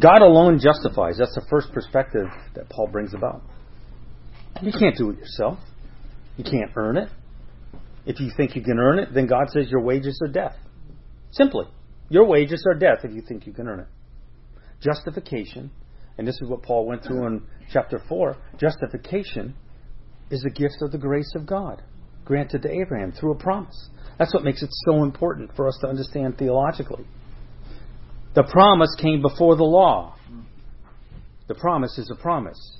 God 0.00 0.22
alone 0.22 0.58
justifies. 0.58 1.16
That's 1.18 1.34
the 1.34 1.44
first 1.50 1.72
perspective 1.72 2.26
that 2.54 2.68
Paul 2.68 2.88
brings 2.88 3.14
about. 3.14 3.42
You 4.62 4.72
can't 4.72 4.96
do 4.96 5.10
it 5.10 5.18
yourself. 5.18 5.58
You 6.36 6.44
can't 6.44 6.70
earn 6.76 6.96
it. 6.96 7.08
If 8.06 8.20
you 8.20 8.30
think 8.36 8.56
you 8.56 8.62
can 8.62 8.78
earn 8.78 8.98
it, 8.98 9.14
then 9.14 9.26
God 9.26 9.50
says 9.50 9.70
your 9.70 9.82
wages 9.82 10.20
are 10.22 10.30
death. 10.30 10.56
Simply. 11.30 11.66
Your 12.08 12.26
wages 12.26 12.64
are 12.66 12.74
death 12.74 13.04
if 13.04 13.12
you 13.12 13.22
think 13.26 13.46
you 13.46 13.52
can 13.52 13.68
earn 13.68 13.80
it. 13.80 13.86
Justification, 14.80 15.70
and 16.18 16.26
this 16.26 16.38
is 16.40 16.48
what 16.48 16.62
Paul 16.62 16.86
went 16.86 17.04
through 17.04 17.26
in 17.26 17.42
chapter 17.72 18.00
4 18.08 18.36
justification 18.58 19.54
is 20.30 20.44
a 20.44 20.50
gift 20.50 20.76
of 20.82 20.92
the 20.92 20.98
grace 20.98 21.32
of 21.34 21.46
God 21.46 21.82
granted 22.24 22.62
to 22.62 22.70
Abraham 22.70 23.12
through 23.12 23.32
a 23.32 23.38
promise. 23.38 23.88
That's 24.18 24.32
what 24.32 24.44
makes 24.44 24.62
it 24.62 24.70
so 24.86 25.02
important 25.02 25.54
for 25.56 25.66
us 25.66 25.76
to 25.80 25.88
understand 25.88 26.38
theologically. 26.38 27.04
The 28.34 28.44
promise 28.44 28.94
came 29.00 29.20
before 29.20 29.56
the 29.56 29.64
law. 29.64 30.16
The 31.48 31.54
promise 31.54 31.98
is 31.98 32.10
a 32.10 32.14
promise. 32.14 32.78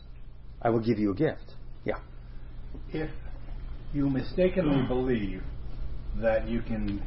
I 0.63 0.71
will 0.71 0.81
give 0.81 0.99
you 0.99 1.11
a 1.11 1.15
gift. 1.15 1.55
Yeah. 1.85 1.99
If 2.93 3.11
you 3.93 4.09
mistakenly 4.09 4.87
believe 4.87 5.43
that 6.21 6.49
you 6.49 6.63
can 6.63 7.03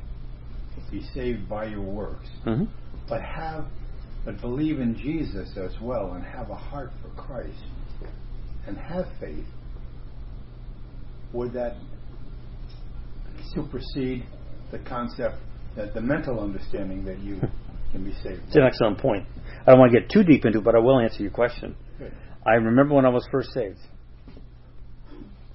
be 0.91 1.01
saved 1.13 1.47
by 1.49 1.65
your 1.65 1.81
works, 1.81 2.27
Mm-hmm. 2.45 2.65
but 3.07 3.21
have 3.21 3.65
but 4.25 4.41
believe 4.41 4.79
in 4.79 4.97
Jesus 4.97 5.55
as 5.55 5.71
well 5.79 6.13
and 6.13 6.25
have 6.25 6.49
a 6.49 6.55
heart 6.55 6.91
for 7.01 7.09
Christ 7.21 7.63
and 8.67 8.75
have 8.77 9.05
faith, 9.19 9.45
would 11.31 11.53
that 11.53 11.77
supersede 13.53 14.25
the 14.71 14.79
concept 14.79 15.37
that 15.75 15.93
the 15.93 16.01
mental 16.01 16.39
understanding 16.39 17.05
that 17.05 17.19
you 17.19 17.39
can 17.91 18.03
be 18.03 18.13
saved? 18.23 18.41
It's 18.47 18.55
an 18.55 18.63
excellent 18.63 18.97
point. 18.97 19.25
I 19.67 19.71
don't 19.71 19.79
want 19.79 19.93
to 19.93 19.99
get 19.99 20.09
too 20.09 20.23
deep 20.23 20.45
into 20.45 20.59
it, 20.59 20.63
but 20.63 20.75
I 20.75 20.79
will 20.79 20.99
answer 20.99 21.21
your 21.21 21.31
question. 21.31 21.75
Good. 21.99 22.13
I 22.45 22.53
remember 22.53 22.95
when 22.95 23.05
I 23.05 23.09
was 23.09 23.27
first 23.31 23.51
saved. 23.53 23.77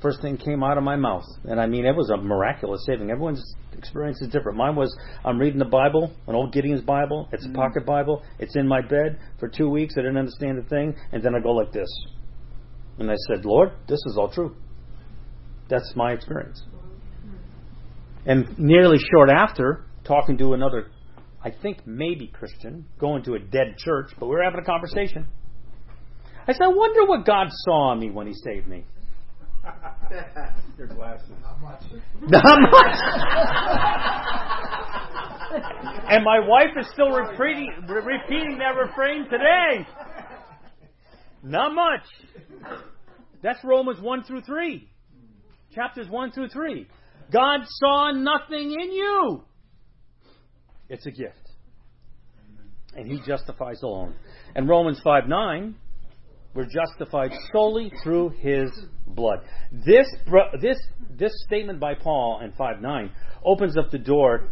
First 0.02 0.22
thing 0.22 0.38
came 0.38 0.62
out 0.62 0.78
of 0.78 0.84
my 0.84 0.96
mouth, 0.96 1.24
and 1.44 1.60
I 1.60 1.66
mean 1.66 1.84
it 1.84 1.94
was 1.94 2.10
a 2.10 2.16
miraculous 2.16 2.84
saving. 2.86 3.10
Everyone's 3.10 3.42
experience 3.76 4.20
is 4.22 4.28
different. 4.28 4.56
Mine 4.56 4.74
was 4.74 4.94
I'm 5.24 5.38
reading 5.38 5.58
the 5.58 5.66
Bible, 5.66 6.12
an 6.26 6.34
old 6.34 6.52
Gideon's 6.52 6.80
Bible. 6.80 7.28
It's 7.32 7.44
a 7.44 7.48
mm. 7.48 7.54
pocket 7.54 7.84
Bible. 7.84 8.22
It's 8.38 8.56
in 8.56 8.66
my 8.66 8.80
bed 8.80 9.18
for 9.38 9.48
two 9.48 9.68
weeks. 9.68 9.94
I 9.98 10.02
didn't 10.02 10.16
understand 10.16 10.58
a 10.58 10.62
thing, 10.62 10.94
and 11.12 11.22
then 11.22 11.34
I 11.34 11.40
go 11.40 11.50
like 11.50 11.72
this, 11.72 11.88
and 12.98 13.10
I 13.10 13.16
said, 13.28 13.44
"Lord, 13.44 13.72
this 13.88 14.00
is 14.06 14.16
all 14.18 14.30
true." 14.30 14.56
That's 15.68 15.92
my 15.94 16.12
experience. 16.12 16.62
And 18.26 18.58
nearly 18.58 18.98
short 18.98 19.30
after, 19.30 19.84
talking 20.04 20.36
to 20.38 20.52
another, 20.54 20.90
I 21.42 21.50
think 21.50 21.86
maybe 21.86 22.26
Christian, 22.26 22.86
going 22.98 23.22
to 23.24 23.34
a 23.34 23.38
dead 23.38 23.76
church, 23.78 24.12
but 24.18 24.26
we 24.26 24.34
were 24.34 24.42
having 24.42 24.60
a 24.60 24.64
conversation. 24.64 25.26
I 26.46 26.52
said, 26.52 26.62
I 26.62 26.68
wonder 26.68 27.04
what 27.06 27.24
God 27.24 27.48
saw 27.50 27.92
in 27.92 28.00
me 28.00 28.10
when 28.10 28.26
He 28.26 28.34
saved 28.34 28.66
me. 28.66 28.84
Your 30.78 30.86
glasses. 30.86 31.30
Not 31.42 31.60
much. 31.60 31.82
Not 32.22 32.60
much. 32.70 32.96
and 36.08 36.24
my 36.24 36.40
wife 36.40 36.76
is 36.78 36.86
still 36.92 37.10
repeating, 37.10 37.72
repeating 37.88 38.58
that 38.58 38.76
refrain 38.78 39.24
today. 39.24 39.86
Not 41.42 41.74
much. 41.74 42.02
That's 43.42 43.58
Romans 43.64 44.00
1 44.00 44.24
through 44.24 44.42
3. 44.42 44.88
Chapters 45.74 46.08
1 46.08 46.32
through 46.32 46.48
3. 46.48 46.86
God 47.32 47.60
saw 47.64 48.12
nothing 48.12 48.72
in 48.72 48.92
you. 48.92 49.42
It's 50.88 51.06
a 51.06 51.10
gift. 51.10 51.36
And 52.94 53.06
He 53.06 53.20
justifies 53.24 53.82
alone. 53.82 54.14
And 54.54 54.68
Romans 54.68 55.00
5 55.04 55.28
9, 55.28 55.74
we're 56.54 56.66
justified 56.66 57.30
solely 57.52 57.92
through 58.02 58.30
His 58.40 58.70
blood. 59.06 59.40
This, 59.72 60.06
this, 60.60 60.78
this 61.10 61.32
statement 61.46 61.80
by 61.80 61.94
Paul 61.94 62.40
in 62.42 62.52
5 62.52 62.80
9 62.80 63.10
opens 63.44 63.76
up 63.76 63.90
the 63.90 63.98
door 63.98 64.48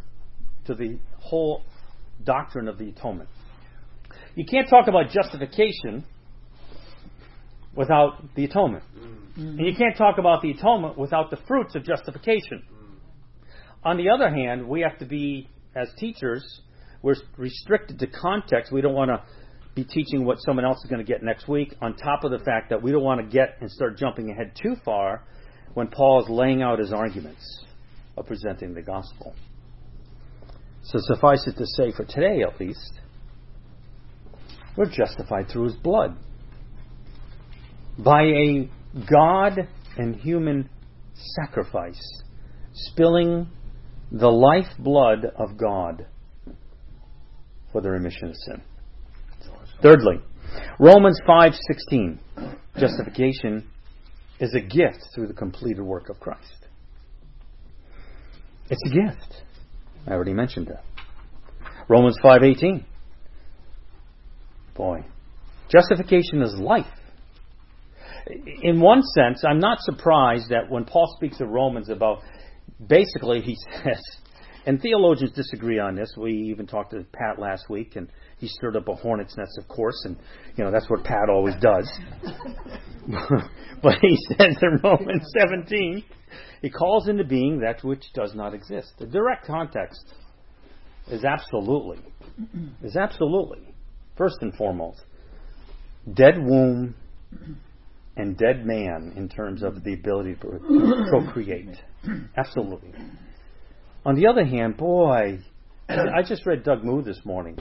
to 0.66 0.74
the 0.74 0.98
whole 1.20 1.62
doctrine 2.22 2.68
of 2.68 2.78
the 2.78 2.88
atonement. 2.88 3.28
You 4.34 4.44
can't 4.48 4.68
talk 4.68 4.86
about 4.86 5.10
justification 5.10 6.04
without 7.74 8.22
the 8.34 8.44
atonement. 8.44 8.84
And 9.36 9.58
you 9.58 9.74
can't 9.76 9.96
talk 9.96 10.18
about 10.18 10.42
the 10.42 10.50
atonement 10.50 10.98
without 10.98 11.30
the 11.30 11.38
fruits 11.46 11.74
of 11.74 11.84
justification. 11.84 12.62
On 13.84 13.96
the 13.96 14.10
other 14.10 14.28
hand, 14.28 14.68
we 14.68 14.80
have 14.80 14.98
to 14.98 15.06
be, 15.06 15.48
as 15.76 15.88
teachers, 15.98 16.60
we're 17.02 17.14
restricted 17.36 18.00
to 18.00 18.06
context. 18.08 18.72
We 18.72 18.80
don't 18.80 18.94
want 18.94 19.10
to 19.10 19.22
be 19.78 19.84
teaching 19.84 20.24
what 20.24 20.38
someone 20.40 20.64
else 20.64 20.78
is 20.78 20.90
going 20.90 21.04
to 21.04 21.10
get 21.10 21.22
next 21.22 21.46
week, 21.46 21.74
on 21.80 21.96
top 21.96 22.24
of 22.24 22.32
the 22.32 22.38
fact 22.40 22.70
that 22.70 22.82
we 22.82 22.90
don't 22.90 23.04
want 23.04 23.20
to 23.20 23.26
get 23.26 23.58
and 23.60 23.70
start 23.70 23.96
jumping 23.96 24.30
ahead 24.30 24.52
too 24.60 24.74
far 24.84 25.22
when 25.74 25.86
Paul 25.86 26.24
is 26.24 26.28
laying 26.28 26.62
out 26.62 26.80
his 26.80 26.92
arguments 26.92 27.64
of 28.16 28.26
presenting 28.26 28.74
the 28.74 28.82
gospel. 28.82 29.34
So 30.82 30.98
suffice 31.02 31.46
it 31.46 31.56
to 31.56 31.66
say, 31.66 31.92
for 31.96 32.04
today 32.04 32.42
at 32.42 32.58
least, 32.60 32.92
we're 34.76 34.90
justified 34.90 35.48
through 35.48 35.64
his 35.64 35.76
blood 35.76 36.16
by 37.98 38.22
a 38.22 38.70
God 39.08 39.68
and 39.96 40.16
human 40.16 40.68
sacrifice, 41.14 42.00
spilling 42.72 43.48
the 44.10 44.28
lifeblood 44.28 45.24
of 45.36 45.56
God 45.56 46.06
for 47.70 47.80
the 47.80 47.90
remission 47.90 48.30
of 48.30 48.34
sin. 48.36 48.62
Thirdly, 49.80 50.20
Romans 50.80 51.20
5:16, 51.26 52.18
justification 52.78 53.64
is 54.40 54.54
a 54.54 54.60
gift 54.60 54.98
through 55.14 55.28
the 55.28 55.34
completed 55.34 55.82
work 55.82 56.08
of 56.08 56.18
Christ. 56.18 56.66
It's 58.70 58.82
a 58.86 58.90
gift. 58.90 59.42
I 60.06 60.12
already 60.12 60.34
mentioned 60.34 60.68
that. 60.68 60.84
Romans 61.88 62.18
5:18. 62.22 62.84
Boy, 64.74 65.04
justification 65.68 66.42
is 66.42 66.54
life. 66.58 66.86
In 68.62 68.80
one 68.80 69.02
sense, 69.02 69.44
I'm 69.44 69.58
not 69.58 69.78
surprised 69.80 70.50
that 70.50 70.70
when 70.70 70.84
Paul 70.84 71.06
speaks 71.16 71.40
of 71.40 71.48
Romans 71.48 71.88
about 71.88 72.22
basically 72.86 73.40
he 73.40 73.56
says 73.82 74.02
and 74.68 74.82
theologians 74.82 75.32
disagree 75.32 75.78
on 75.78 75.94
this. 75.94 76.14
We 76.14 76.32
even 76.50 76.66
talked 76.66 76.90
to 76.90 77.02
Pat 77.10 77.38
last 77.38 77.70
week, 77.70 77.96
and 77.96 78.06
he 78.38 78.48
stirred 78.48 78.76
up 78.76 78.88
a 78.88 78.94
hornet's 78.94 79.36
nest, 79.36 79.58
of 79.58 79.68
course, 79.68 80.00
and 80.04 80.16
you 80.56 80.64
know 80.64 80.70
that's 80.70 80.88
what 80.88 81.04
Pat 81.04 81.28
always 81.28 81.54
does. 81.60 81.90
but 83.82 83.94
he 84.00 84.16
says 84.28 84.56
in 84.62 84.80
Romans 84.82 85.30
17, 85.38 86.04
he 86.62 86.70
calls 86.70 87.08
into 87.08 87.24
being 87.24 87.60
that 87.60 87.82
which 87.84 88.04
does 88.14 88.34
not 88.34 88.54
exist. 88.54 88.92
The 88.98 89.06
direct 89.06 89.46
context 89.46 90.12
is 91.10 91.24
absolutely, 91.24 91.98
is 92.82 92.96
absolutely, 92.96 93.74
first 94.16 94.36
and 94.40 94.54
foremost, 94.54 95.02
dead 96.14 96.34
womb 96.38 96.94
and 98.16 98.36
dead 98.36 98.66
man 98.66 99.14
in 99.16 99.28
terms 99.28 99.62
of 99.62 99.82
the 99.84 99.94
ability 99.94 100.36
to 100.36 101.06
procreate. 101.10 101.76
Absolutely. 102.36 102.92
On 104.04 104.14
the 104.14 104.26
other 104.26 104.44
hand, 104.44 104.76
boy, 104.76 105.38
I 105.88 106.22
just 106.26 106.44
read 106.46 106.64
Doug 106.64 106.84
Moo 106.84 107.02
this 107.02 107.20
morning. 107.24 107.58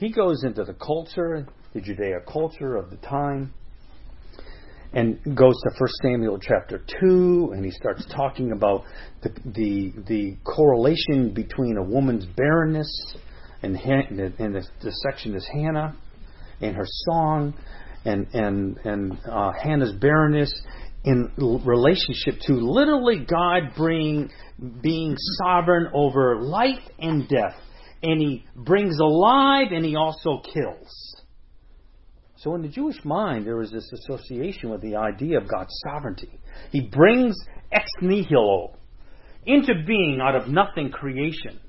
He 0.00 0.10
goes 0.10 0.44
into 0.44 0.64
the 0.64 0.72
culture, 0.72 1.46
the 1.74 1.80
Judea 1.82 2.20
culture 2.26 2.74
of 2.74 2.88
the 2.88 2.96
time, 2.96 3.52
and 4.94 5.18
goes 5.36 5.54
to 5.62 5.70
1 5.78 5.88
Samuel 6.02 6.38
chapter 6.40 6.82
2, 7.02 7.50
and 7.52 7.62
he 7.62 7.70
starts 7.70 8.06
talking 8.06 8.52
about 8.52 8.84
the, 9.22 9.28
the, 9.44 9.92
the 10.08 10.36
correlation 10.42 11.34
between 11.34 11.76
a 11.76 11.82
woman's 11.82 12.24
barrenness, 12.24 12.90
and, 13.62 13.76
and 13.76 14.54
the, 14.54 14.92
section 15.06 15.34
is 15.34 15.46
Hannah, 15.52 15.94
and 16.62 16.74
her 16.74 16.86
song, 16.86 17.52
and, 18.06 18.26
and, 18.32 18.78
and 18.84 19.18
uh, 19.30 19.52
Hannah's 19.62 19.92
barrenness, 20.00 20.50
in 21.04 21.30
relationship 21.36 22.40
to 22.46 22.54
literally 22.54 23.18
God 23.18 23.74
bring, 23.76 24.30
being 24.80 25.14
sovereign 25.42 25.88
over 25.92 26.40
life 26.40 26.80
and 26.98 27.28
death. 27.28 27.56
And 28.02 28.20
he 28.20 28.44
brings 28.56 28.98
alive 28.98 29.68
and 29.72 29.84
he 29.84 29.96
also 29.96 30.40
kills. 30.40 31.14
So 32.36 32.54
in 32.54 32.62
the 32.62 32.68
Jewish 32.68 33.04
mind, 33.04 33.46
there 33.46 33.60
is 33.60 33.70
this 33.70 33.90
association 33.92 34.70
with 34.70 34.80
the 34.80 34.96
idea 34.96 35.36
of 35.36 35.46
God's 35.46 35.72
sovereignty. 35.84 36.40
He 36.72 36.80
brings 36.80 37.36
ex 37.70 37.86
nihilo 38.00 38.76
into 39.44 39.74
being 39.86 40.20
out 40.22 40.34
of 40.34 40.48
nothing 40.48 40.90
creation. 40.90 41.60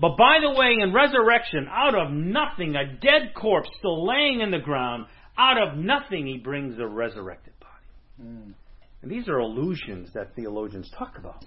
But 0.00 0.16
by 0.16 0.38
the 0.42 0.58
way, 0.58 0.76
in 0.80 0.92
resurrection, 0.92 1.66
out 1.70 1.94
of 1.94 2.12
nothing, 2.12 2.76
a 2.76 2.96
dead 3.00 3.34
corpse 3.34 3.68
still 3.78 4.06
laying 4.06 4.40
in 4.40 4.50
the 4.50 4.58
ground, 4.58 5.06
out 5.38 5.56
of 5.60 5.78
nothing 5.78 6.26
he 6.26 6.38
brings 6.38 6.78
a 6.78 6.86
resurrected 6.86 7.54
body. 7.60 8.28
Mm. 8.28 8.54
And 9.02 9.10
these 9.10 9.28
are 9.28 9.40
illusions 9.40 10.10
that 10.14 10.34
theologians 10.34 10.90
talk 10.98 11.18
about. 11.18 11.44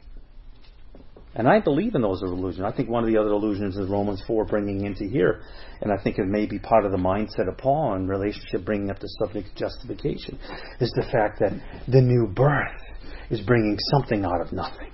And 1.35 1.47
I 1.47 1.59
believe 1.59 1.93
in 1.93 2.01
those 2.01 2.23
illusions. 2.23 2.65
I 2.65 2.75
think 2.75 2.89
one 2.89 3.03
of 3.03 3.09
the 3.09 3.17
other 3.17 3.29
illusions 3.29 3.77
is 3.77 3.87
Romans 3.87 4.21
4 4.25 4.45
bringing 4.45 4.85
into 4.85 5.05
here. 5.05 5.41
And 5.81 5.91
I 5.91 6.01
think 6.03 6.17
it 6.17 6.25
may 6.25 6.47
be 6.47 6.57
part 6.57 6.85
of 6.85 6.91
the 6.91 6.97
mindset 6.97 7.47
of 7.47 7.57
Paul 7.57 7.95
in 7.95 8.07
relationship 8.07 8.65
bringing 8.65 8.89
up 8.89 8.99
the 8.99 9.07
subject 9.19 9.49
of 9.49 9.55
justification, 9.55 10.39
is 10.79 10.91
the 10.95 11.07
fact 11.11 11.39
that 11.39 11.53
the 11.87 12.01
new 12.01 12.27
birth 12.27 12.81
is 13.29 13.41
bringing 13.41 13.77
something 13.91 14.25
out 14.25 14.41
of 14.41 14.51
nothing. 14.51 14.91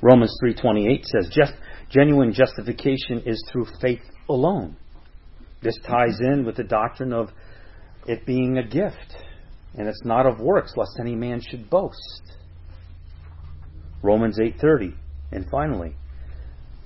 Romans 0.00 0.36
3:28 0.42 1.04
says 1.04 1.28
just 1.30 1.54
genuine 1.90 2.32
justification 2.32 3.20
is 3.26 3.42
through 3.50 3.66
faith 3.80 4.02
alone. 4.28 4.76
This 5.60 5.78
ties 5.86 6.18
in 6.20 6.44
with 6.44 6.56
the 6.56 6.64
doctrine 6.64 7.12
of 7.12 7.30
it 8.06 8.24
being 8.26 8.58
a 8.58 8.66
gift, 8.66 9.16
and 9.74 9.88
it's 9.88 10.04
not 10.04 10.26
of 10.26 10.40
works 10.40 10.72
lest 10.76 10.98
any 11.00 11.14
man 11.14 11.40
should 11.40 11.68
boast. 11.68 12.36
Romans 14.02 14.38
8:30 14.38 14.94
and 15.30 15.46
finally 15.50 15.94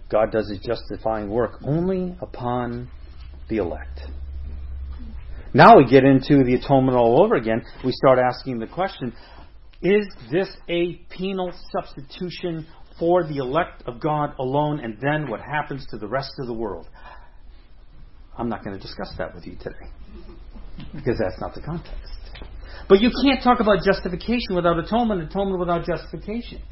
God 0.08 0.30
does 0.30 0.48
his 0.48 0.60
justifying 0.60 1.28
work 1.28 1.58
only 1.64 2.16
upon 2.20 2.88
the 3.48 3.56
elect. 3.56 4.02
Now 5.52 5.78
we 5.78 5.86
get 5.86 6.04
into 6.04 6.44
the 6.44 6.54
atonement 6.54 6.96
all 6.96 7.22
over 7.22 7.34
again. 7.34 7.62
We 7.84 7.92
start 7.92 8.18
asking 8.18 8.58
the 8.58 8.66
question 8.66 9.12
is 9.82 10.06
this 10.30 10.48
a 10.68 10.94
penal 11.10 11.52
substitution 11.70 12.66
for 12.98 13.24
the 13.24 13.36
elect 13.36 13.82
of 13.86 14.00
God 14.00 14.34
alone, 14.38 14.80
and 14.80 14.96
then 15.00 15.28
what 15.28 15.40
happens 15.40 15.86
to 15.90 15.98
the 15.98 16.08
rest 16.08 16.32
of 16.38 16.46
the 16.46 16.54
world? 16.54 16.88
I'm 18.38 18.48
not 18.48 18.64
going 18.64 18.76
to 18.76 18.82
discuss 18.82 19.12
that 19.18 19.34
with 19.34 19.46
you 19.46 19.56
today 19.56 19.86
because 20.94 21.18
that's 21.18 21.40
not 21.40 21.54
the 21.54 21.60
context. 21.60 21.92
But 22.88 23.00
you 23.00 23.10
can't 23.22 23.42
talk 23.42 23.60
about 23.60 23.82
justification 23.84 24.54
without 24.54 24.78
atonement, 24.78 25.22
atonement 25.22 25.58
without 25.58 25.84
justification 25.84 26.62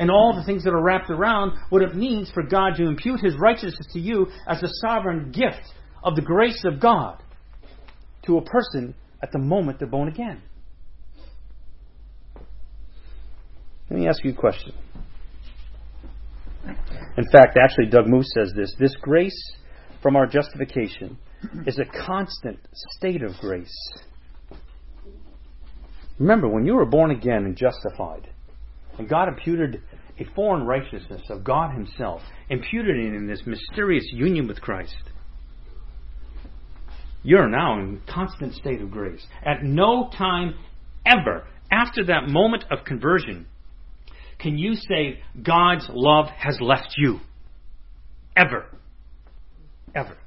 and 0.00 0.10
all 0.10 0.34
the 0.34 0.42
things 0.44 0.64
that 0.64 0.72
are 0.72 0.82
wrapped 0.82 1.10
around 1.10 1.52
what 1.68 1.82
it 1.82 1.94
means 1.94 2.30
for 2.32 2.42
God 2.42 2.74
to 2.76 2.86
impute 2.86 3.20
His 3.20 3.36
righteousness 3.36 3.86
to 3.92 4.00
you 4.00 4.28
as 4.48 4.62
a 4.62 4.68
sovereign 4.80 5.30
gift 5.30 5.74
of 6.02 6.16
the 6.16 6.22
grace 6.22 6.64
of 6.64 6.80
God 6.80 7.22
to 8.24 8.38
a 8.38 8.42
person 8.42 8.94
at 9.22 9.30
the 9.30 9.38
moment 9.38 9.78
they're 9.78 9.86
born 9.86 10.08
again. 10.08 10.40
Let 13.90 14.00
me 14.00 14.08
ask 14.08 14.24
you 14.24 14.32
a 14.32 14.34
question. 14.34 14.72
In 16.64 17.28
fact, 17.30 17.58
actually, 17.62 17.90
Doug 17.90 18.06
Moose 18.06 18.30
says 18.34 18.52
this 18.56 18.74
this 18.78 18.94
grace 19.02 19.38
from 20.02 20.16
our 20.16 20.26
justification 20.26 21.18
is 21.66 21.78
a 21.78 22.06
constant 22.06 22.58
state 22.96 23.22
of 23.22 23.32
grace. 23.40 23.76
Remember, 26.18 26.48
when 26.48 26.64
you 26.64 26.74
were 26.74 26.86
born 26.86 27.10
again 27.10 27.44
and 27.44 27.56
justified, 27.56 28.28
and 29.00 29.08
God 29.08 29.28
imputed 29.28 29.80
a 30.18 30.24
foreign 30.34 30.66
righteousness 30.66 31.22
of 31.30 31.42
God 31.42 31.72
Himself, 31.72 32.20
imputed 32.50 32.96
in 32.96 33.26
this 33.26 33.40
mysterious 33.46 34.06
union 34.12 34.46
with 34.46 34.60
Christ. 34.60 34.94
You're 37.22 37.48
now 37.48 37.80
in 37.80 38.02
a 38.06 38.12
constant 38.12 38.54
state 38.54 38.82
of 38.82 38.90
grace. 38.90 39.26
At 39.42 39.62
no 39.62 40.10
time 40.16 40.54
ever 41.06 41.46
after 41.72 42.04
that 42.04 42.28
moment 42.28 42.64
of 42.70 42.84
conversion 42.84 43.46
can 44.38 44.58
you 44.58 44.74
say 44.74 45.20
God's 45.42 45.86
love 45.90 46.26
has 46.28 46.58
left 46.60 46.94
you. 46.98 47.20
Ever. 48.36 48.66
Ever. 49.94 50.18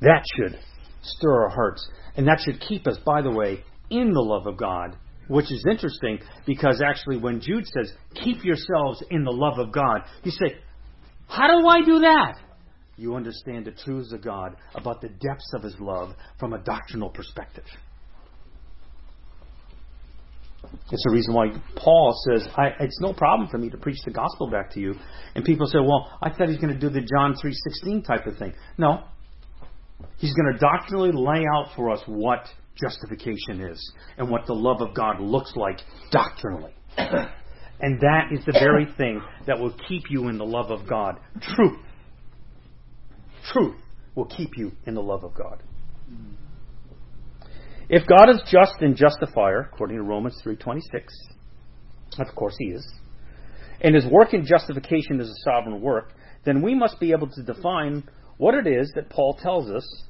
That 0.00 0.24
should 0.36 0.58
stir 1.02 1.44
our 1.44 1.48
hearts. 1.48 1.88
And 2.16 2.26
that 2.26 2.40
should 2.44 2.60
keep 2.60 2.88
us, 2.88 2.98
by 3.04 3.22
the 3.22 3.30
way, 3.30 3.62
in 3.88 4.12
the 4.12 4.20
love 4.20 4.46
of 4.48 4.56
God 4.56 4.96
which 5.28 5.50
is 5.50 5.64
interesting 5.70 6.18
because 6.46 6.82
actually, 6.84 7.18
when 7.18 7.40
Jude 7.40 7.66
says, 7.66 7.92
keep 8.14 8.44
yourselves 8.44 9.02
in 9.10 9.24
the 9.24 9.30
love 9.30 9.58
of 9.58 9.72
God, 9.72 10.02
you 10.24 10.30
say, 10.30 10.56
how 11.28 11.46
do 11.60 11.66
I 11.66 11.84
do 11.84 12.00
that? 12.00 12.34
You 12.96 13.14
understand 13.16 13.64
the 13.64 13.70
truths 13.70 14.12
of 14.12 14.22
God 14.22 14.56
about 14.74 15.00
the 15.00 15.08
depths 15.08 15.52
of 15.54 15.62
His 15.62 15.74
love 15.80 16.10
from 16.38 16.52
a 16.52 16.58
doctrinal 16.58 17.08
perspective. 17.08 17.64
It's 20.90 21.02
the 21.04 21.10
reason 21.10 21.34
why 21.34 21.48
Paul 21.76 22.14
says, 22.28 22.46
it's 22.80 23.00
no 23.00 23.12
problem 23.12 23.48
for 23.48 23.58
me 23.58 23.68
to 23.70 23.76
preach 23.76 23.98
the 24.04 24.12
gospel 24.12 24.48
back 24.48 24.70
to 24.72 24.80
you. 24.80 24.94
And 25.34 25.44
people 25.44 25.66
say, 25.66 25.78
well, 25.80 26.10
I 26.22 26.30
thought 26.30 26.48
he's 26.48 26.58
going 26.58 26.72
to 26.72 26.78
do 26.78 26.88
the 26.88 27.00
John 27.00 27.34
3.16 27.34 28.06
type 28.06 28.26
of 28.26 28.36
thing. 28.38 28.54
No. 28.78 29.04
He's 30.18 30.34
going 30.34 30.52
to 30.52 30.58
doctrinally 30.58 31.12
lay 31.12 31.44
out 31.56 31.74
for 31.74 31.90
us 31.90 32.00
what 32.06 32.46
justification 32.80 33.60
is 33.60 33.92
and 34.18 34.30
what 34.30 34.46
the 34.46 34.54
love 34.54 34.80
of 34.80 34.94
God 34.94 35.20
looks 35.20 35.54
like 35.56 35.78
doctrinally. 36.10 36.72
and 36.96 38.00
that 38.00 38.28
is 38.32 38.44
the 38.44 38.52
very 38.52 38.86
thing 38.96 39.20
that 39.46 39.58
will 39.58 39.74
keep 39.88 40.04
you 40.10 40.28
in 40.28 40.38
the 40.38 40.46
love 40.46 40.70
of 40.70 40.88
God. 40.88 41.18
Truth. 41.40 41.78
Truth 43.52 43.76
will 44.14 44.26
keep 44.26 44.56
you 44.56 44.72
in 44.86 44.94
the 44.94 45.02
love 45.02 45.24
of 45.24 45.34
God. 45.34 45.62
If 47.88 48.06
God 48.06 48.30
is 48.30 48.40
just 48.50 48.80
and 48.80 48.96
justifier, 48.96 49.68
according 49.72 49.96
to 49.96 50.02
Romans 50.02 50.40
3:26, 50.42 51.12
of 52.18 52.34
course 52.34 52.54
he 52.58 52.66
is, 52.66 52.86
and 53.80 53.94
his 53.94 54.06
work 54.06 54.32
in 54.32 54.46
justification 54.46 55.20
is 55.20 55.28
a 55.28 55.34
sovereign 55.44 55.80
work, 55.80 56.12
then 56.44 56.62
we 56.62 56.74
must 56.74 57.00
be 57.00 57.12
able 57.12 57.26
to 57.28 57.42
define 57.42 58.04
what 58.38 58.54
it 58.54 58.66
is 58.66 58.90
that 58.94 59.10
Paul 59.10 59.34
tells 59.34 59.70
us 59.70 60.04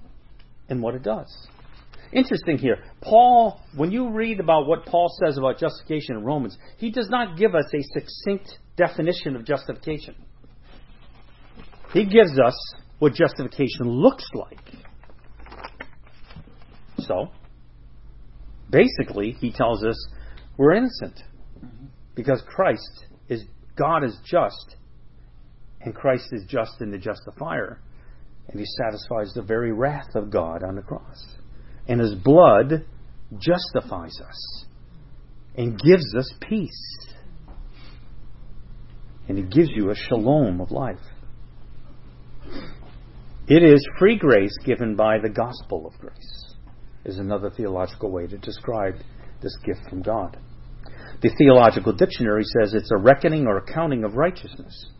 and 0.69 0.83
what 0.83 0.95
it 0.95 1.03
does. 1.03 1.49
Interesting 2.13 2.59
here. 2.59 2.77
Paul, 3.01 3.61
when 3.75 3.91
you 3.91 4.11
read 4.11 4.39
about 4.39 4.67
what 4.67 4.85
Paul 4.85 5.11
says 5.25 5.39
about 5.39 5.59
justification 5.59 6.17
in 6.17 6.25
Romans, 6.25 6.59
he 6.77 6.91
does 6.91 7.09
not 7.09 7.39
give 7.39 7.55
us 7.55 7.65
a 7.75 7.83
succinct 7.99 8.59
definition 8.77 9.35
of 9.35 9.47
justification. 9.47 10.15
He 11.95 12.05
gives 12.05 12.39
us 12.39 12.55
what 12.99 13.15
justification 13.15 13.85
looks 13.85 14.27
like. 14.35 14.61
So, 16.99 17.29
basically, 18.71 19.33
he 19.33 19.51
tells 19.51 19.83
us 19.83 19.97
we're 20.59 20.75
innocent 20.75 21.19
because 22.15 22.43
Christ 22.47 23.07
is 23.29 23.45
God 23.77 24.05
is 24.05 24.17
just, 24.25 24.77
and 25.81 25.95
Christ 25.95 26.29
is 26.33 26.45
just 26.47 26.81
in 26.81 26.91
the 26.91 26.99
justifier, 26.99 27.81
and 28.49 28.61
he 28.61 28.67
satisfies 28.67 29.33
the 29.35 29.43
very 29.43 29.73
wrath 29.73 30.15
of 30.15 30.31
God 30.31 30.63
on 30.63 30.77
the 30.77 30.83
cross 30.83 31.37
and 31.89 32.01
his 32.01 32.15
blood 32.15 32.85
justifies 33.39 34.19
us 34.21 34.65
and 35.57 35.79
gives 35.79 36.15
us 36.17 36.33
peace. 36.41 37.07
And 39.29 39.39
he 39.39 39.45
gives 39.45 39.71
you 39.75 39.91
a 39.91 39.95
shalom 39.95 40.61
of 40.61 40.71
life. 40.71 40.97
It 43.49 43.63
is 43.63 43.87
free 43.99 44.17
grace 44.17 44.57
given 44.65 44.97
by 44.97 45.19
the 45.19 45.29
gospel 45.29 45.87
of 45.87 45.99
grace, 45.99 46.55
is 47.05 47.19
another 47.19 47.51
theological 47.51 48.11
way 48.11 48.27
to 48.27 48.39
describe 48.39 48.95
this 49.43 49.57
gift 49.65 49.81
from 49.91 50.03
God. 50.03 50.39
The 51.23 51.31
theological 51.39 51.93
dictionary 51.93 52.45
says 52.45 52.75
it's 52.75 52.91
a 52.91 52.97
reckoning 52.97 53.47
or 53.47 53.59
accounting 53.59 54.05
of 54.05 54.15
righteousness. 54.15 54.91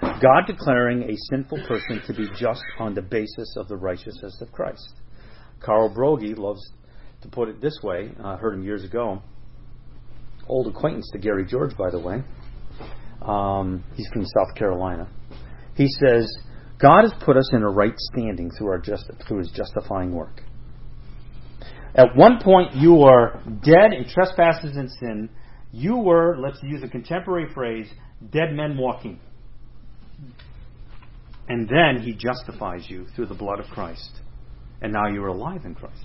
God 0.00 0.46
declaring 0.46 1.02
a 1.04 1.16
sinful 1.30 1.58
person 1.66 2.02
to 2.06 2.14
be 2.14 2.28
just 2.36 2.62
on 2.78 2.94
the 2.94 3.02
basis 3.02 3.56
of 3.56 3.68
the 3.68 3.76
righteousness 3.76 4.38
of 4.40 4.52
Christ. 4.52 4.94
Carl 5.62 5.94
Broggi 5.94 6.36
loves 6.36 6.60
to 7.22 7.28
put 7.28 7.48
it 7.48 7.60
this 7.60 7.78
way. 7.82 8.10
I 8.22 8.36
heard 8.36 8.54
him 8.54 8.64
years 8.64 8.84
ago. 8.84 9.22
Old 10.48 10.66
acquaintance 10.66 11.08
to 11.12 11.18
Gary 11.18 11.46
George, 11.46 11.76
by 11.76 11.90
the 11.90 11.98
way. 11.98 12.22
Um, 13.22 13.84
he's 13.94 14.08
from 14.12 14.24
South 14.24 14.54
Carolina. 14.56 15.08
He 15.76 15.86
says, 16.04 16.30
God 16.80 17.02
has 17.02 17.12
put 17.24 17.36
us 17.36 17.48
in 17.54 17.62
a 17.62 17.70
right 17.70 17.94
standing 17.96 18.50
through, 18.50 18.68
our 18.68 18.78
just, 18.78 19.08
through 19.26 19.38
his 19.38 19.50
justifying 19.52 20.12
work. 20.12 20.42
At 21.94 22.16
one 22.16 22.40
point, 22.42 22.74
you 22.74 23.02
are 23.02 23.40
dead 23.62 23.92
in 23.92 24.08
trespasses 24.08 24.76
and 24.76 24.90
sin. 24.90 25.30
You 25.70 25.96
were, 25.98 26.36
let's 26.38 26.58
use 26.62 26.82
a 26.82 26.88
contemporary 26.88 27.52
phrase, 27.54 27.88
dead 28.30 28.52
men 28.52 28.76
walking. 28.76 29.20
And 31.48 31.68
then 31.68 32.02
he 32.02 32.14
justifies 32.14 32.86
you 32.88 33.06
through 33.14 33.26
the 33.26 33.34
blood 33.34 33.60
of 33.60 33.66
Christ 33.66 34.21
and 34.82 34.92
now 34.92 35.06
you 35.06 35.22
are 35.22 35.28
alive 35.28 35.64
in 35.64 35.74
Christ. 35.74 35.96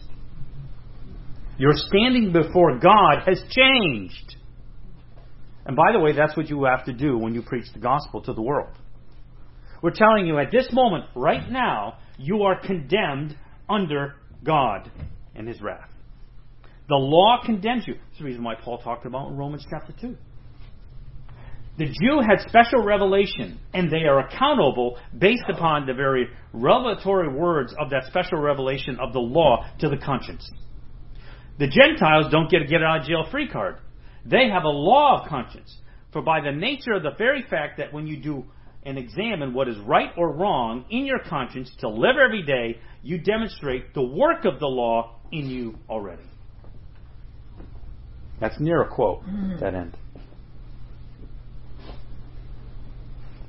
Your 1.58 1.74
standing 1.74 2.32
before 2.32 2.78
God 2.78 3.24
has 3.26 3.42
changed. 3.50 4.36
And 5.66 5.76
by 5.76 5.92
the 5.92 6.00
way, 6.00 6.13
that's 6.13 6.38
what 6.38 6.50
you 6.50 6.63
have 6.66 6.86
to 6.86 6.94
do 6.94 7.18
when 7.18 7.34
you 7.34 7.42
preach 7.42 7.66
the 7.74 7.80
gospel 7.80 8.22
to 8.22 8.34
the 8.34 8.42
world. 8.42 8.74
We're 9.82 9.92
telling 9.92 10.28
you 10.28 10.40
at 10.40 10.52
this 10.52 10.70
moment, 10.72 11.06
right 11.16 11.50
now, 11.52 11.98
you 12.18 12.44
are 12.44 12.60
condemned 12.60 13.36
under 13.68 14.16
God 14.44 14.92
and 15.36 15.48
His 15.48 15.60
wrath. 15.62 15.90
The 16.88 16.96
law 16.96 17.42
condemns 17.44 17.86
you. 17.88 17.96
That's 17.96 18.20
the 18.20 18.26
reason 18.26 18.44
why 18.44 18.56
Paul 18.56 18.78
talked 18.78 19.06
about 19.06 19.30
in 19.30 19.36
Romans 19.36 19.66
chapter 19.70 19.94
2. 20.00 20.16
The 21.78 21.86
Jew 21.86 22.22
had 22.28 22.42
special 22.50 22.84
revelation, 22.84 23.60
and 23.74 23.92
they 23.92 24.04
are 24.04 24.20
accountable 24.20 24.98
based 25.18 25.46
upon 25.48 25.86
the 25.86 25.94
very 25.94 26.28
revelatory 26.52 27.30
words 27.30 27.74
of 27.80 27.92
that 27.92 28.06
special 28.08 28.40
revelation 28.40 28.98
of 29.00 29.13
the 29.13 29.20
law 29.20 29.66
to 29.80 29.90
the 29.90 29.98
conscience. 29.98 30.50
The 31.60 31.68
Gentiles 31.68 32.32
don't 32.32 32.50
get 32.50 32.63
a 32.63 32.66
get 32.66 32.84
out 32.84 33.02
of 33.02 33.08
jail 33.08 33.26
free 33.30 33.48
card. 33.48 33.78
They 34.26 34.50
have 34.50 34.63
a 34.63 34.70
law 34.70 35.22
of 35.22 35.30
conscience. 35.30 35.76
For 36.12 36.22
by 36.22 36.42
the 36.42 36.52
nature 36.52 36.94
of 36.94 37.04
the 37.04 37.12
very 37.18 37.44
fact 37.48 37.78
that 37.78 37.94
when 37.94 38.08
you 38.08 38.18
do 38.18 38.46
and 38.84 38.98
examine 38.98 39.54
what 39.54 39.68
is 39.68 39.78
right 39.80 40.12
or 40.18 40.32
wrong 40.32 40.86
in 40.90 41.06
your 41.06 41.20
conscience 41.20 41.70
to 41.80 41.90
live 41.90 42.16
every 42.24 42.42
day, 42.42 42.80
you 43.04 43.18
demonstrate 43.18 43.94
the 43.94 44.02
work 44.02 44.46
of 44.46 44.60
the 44.60 44.68
law 44.68 45.20
in 45.32 45.50
you 45.50 45.78
already. 45.90 46.24
That's 48.40 48.60
near 48.60 48.82
a 48.82 48.88
quote, 48.88 49.24
mm-hmm. 49.24 49.60
that 49.60 49.74
end. 49.74 49.98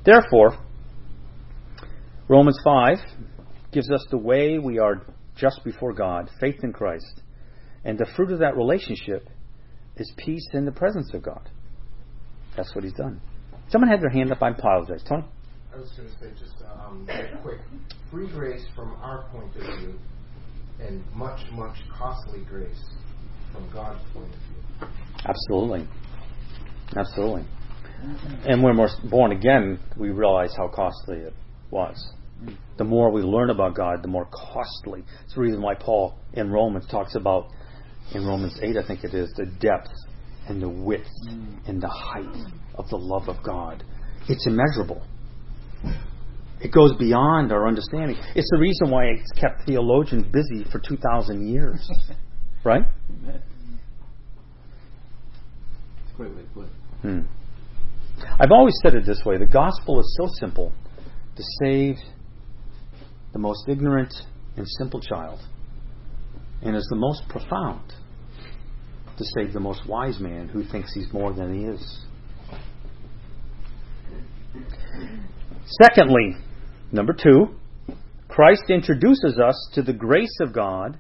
Therefore, 0.05 0.59
Romans 2.29 2.59
5 2.63 2.99
gives 3.73 3.91
us 3.91 4.05
the 4.11 4.19
way 4.19 4.59
we 4.59 4.79
are 4.79 5.07
just 5.37 5.63
before 5.65 5.93
God, 5.93 6.31
faith 6.41 6.63
in 6.63 6.73
Christ. 6.73 7.23
And 7.85 7.99
the 7.99 8.07
fruit 8.17 8.33
of 8.33 8.41
that 8.41 8.57
relationship 8.57 9.29
is 9.97 10.13
peace 10.17 10.47
in 10.53 10.65
the 10.65 10.73
presence 10.73 11.13
of 11.15 11.23
God. 11.23 11.49
That's 12.57 12.75
what 12.75 12.85
he's 12.85 12.93
done. 12.95 13.21
Someone 13.71 13.91
had 13.91 14.01
their 14.01 14.11
hand 14.11 14.33
up. 14.33 14.43
I 14.43 14.51
apologize. 14.51 15.03
Tony? 15.09 15.25
I 15.73 15.79
was 15.79 15.91
going 15.97 16.09
to 16.09 16.15
say 16.19 16.31
just 16.39 16.63
um, 16.65 17.07
real 17.07 17.43
quick 17.43 17.61
free 18.11 18.29
grace 18.29 18.65
from 18.75 18.93
our 19.03 19.29
point 19.31 19.55
of 19.57 19.63
view, 19.79 19.99
and 20.81 21.05
much, 21.15 21.41
much 21.53 21.77
costly 21.97 22.41
grace 22.49 22.83
from 23.53 23.71
God's 23.71 24.01
point 24.13 24.33
of 24.35 24.41
view. 24.41 24.89
Absolutely. 25.25 25.89
Absolutely. 26.97 27.45
And 28.47 28.63
when 28.63 28.77
we're 28.77 28.89
born 29.11 29.33
again, 29.33 29.79
we 29.97 30.11
realize 30.11 30.55
how 30.57 30.69
costly 30.69 31.19
it 31.19 31.35
was. 31.71 32.13
The 32.77 32.85
more 32.85 33.11
we 33.11 33.23
learn 33.23 33.51
about 33.51 33.75
God, 33.75 34.03
the 34.03 34.09
more 34.09 34.27
costly. 34.27 35.03
It's 35.25 35.35
the 35.35 35.41
reason 35.41 35.61
why 35.61 35.75
Paul 35.75 36.17
in 36.35 36.51
Romans 36.51 36.87
talks 36.89 37.17
about, 37.17 37.49
in 38.15 38.25
Romans 38.25 38.59
8, 38.63 38.77
I 38.77 38.87
think 38.87 39.03
it 39.03 39.15
is, 39.15 39.33
the 39.37 39.47
depth 39.47 39.91
and 40.49 40.63
the 40.63 40.69
width 40.69 41.09
and 41.67 41.83
the 41.83 41.89
height 41.89 42.53
of 42.77 42.89
the 42.89 42.97
love 42.97 43.29
of 43.29 43.43
God. 43.43 43.83
It's 44.29 44.47
immeasurable. 44.47 45.05
It 46.61 46.73
goes 46.73 46.95
beyond 46.97 47.53
our 47.53 47.67
understanding. 47.67 48.17
It's 48.35 48.51
the 48.51 48.59
reason 48.59 48.91
why 48.91 49.07
it's 49.07 49.31
kept 49.33 49.67
theologians 49.67 50.27
busy 50.33 50.65
for 50.71 50.81
2,000 50.81 51.49
years. 51.49 51.89
right? 52.65 52.85
It's 53.27 53.39
a 56.13 56.17
great 56.17 56.35
way 56.35 56.43
to 56.43 56.49
put 56.49 56.67
it. 56.67 56.73
Hmm. 57.03 57.21
I've 58.41 58.53
always 58.53 58.75
said 58.83 58.95
it 58.95 59.07
this 59.07 59.23
way 59.25 59.39
the 59.39 59.47
gospel 59.47 60.01
is 60.01 60.17
so 60.21 60.29
simple 60.39 60.73
to 61.37 61.43
save 61.63 61.97
the 63.33 63.39
most 63.39 63.69
ignorant 63.69 64.13
and 64.57 64.67
simple 64.79 65.01
child, 65.01 65.41
and 66.63 66.75
is 66.75 66.87
the 66.91 66.97
most 66.97 67.23
profound 67.29 67.93
to 69.17 69.25
save 69.37 69.53
the 69.53 69.61
most 69.61 69.87
wise 69.87 70.19
man 70.21 70.49
who 70.49 70.65
thinks 70.65 70.95
he's 70.95 71.13
more 71.13 71.33
than 71.33 71.55
he 71.55 71.65
is. 71.65 72.01
Secondly, 75.83 76.37
number 76.93 77.13
two, 77.13 77.55
Christ 78.29 78.65
introduces 78.69 79.39
us 79.39 79.71
to 79.75 79.83
the 79.83 79.93
grace 79.93 80.37
of 80.41 80.53
God, 80.53 80.99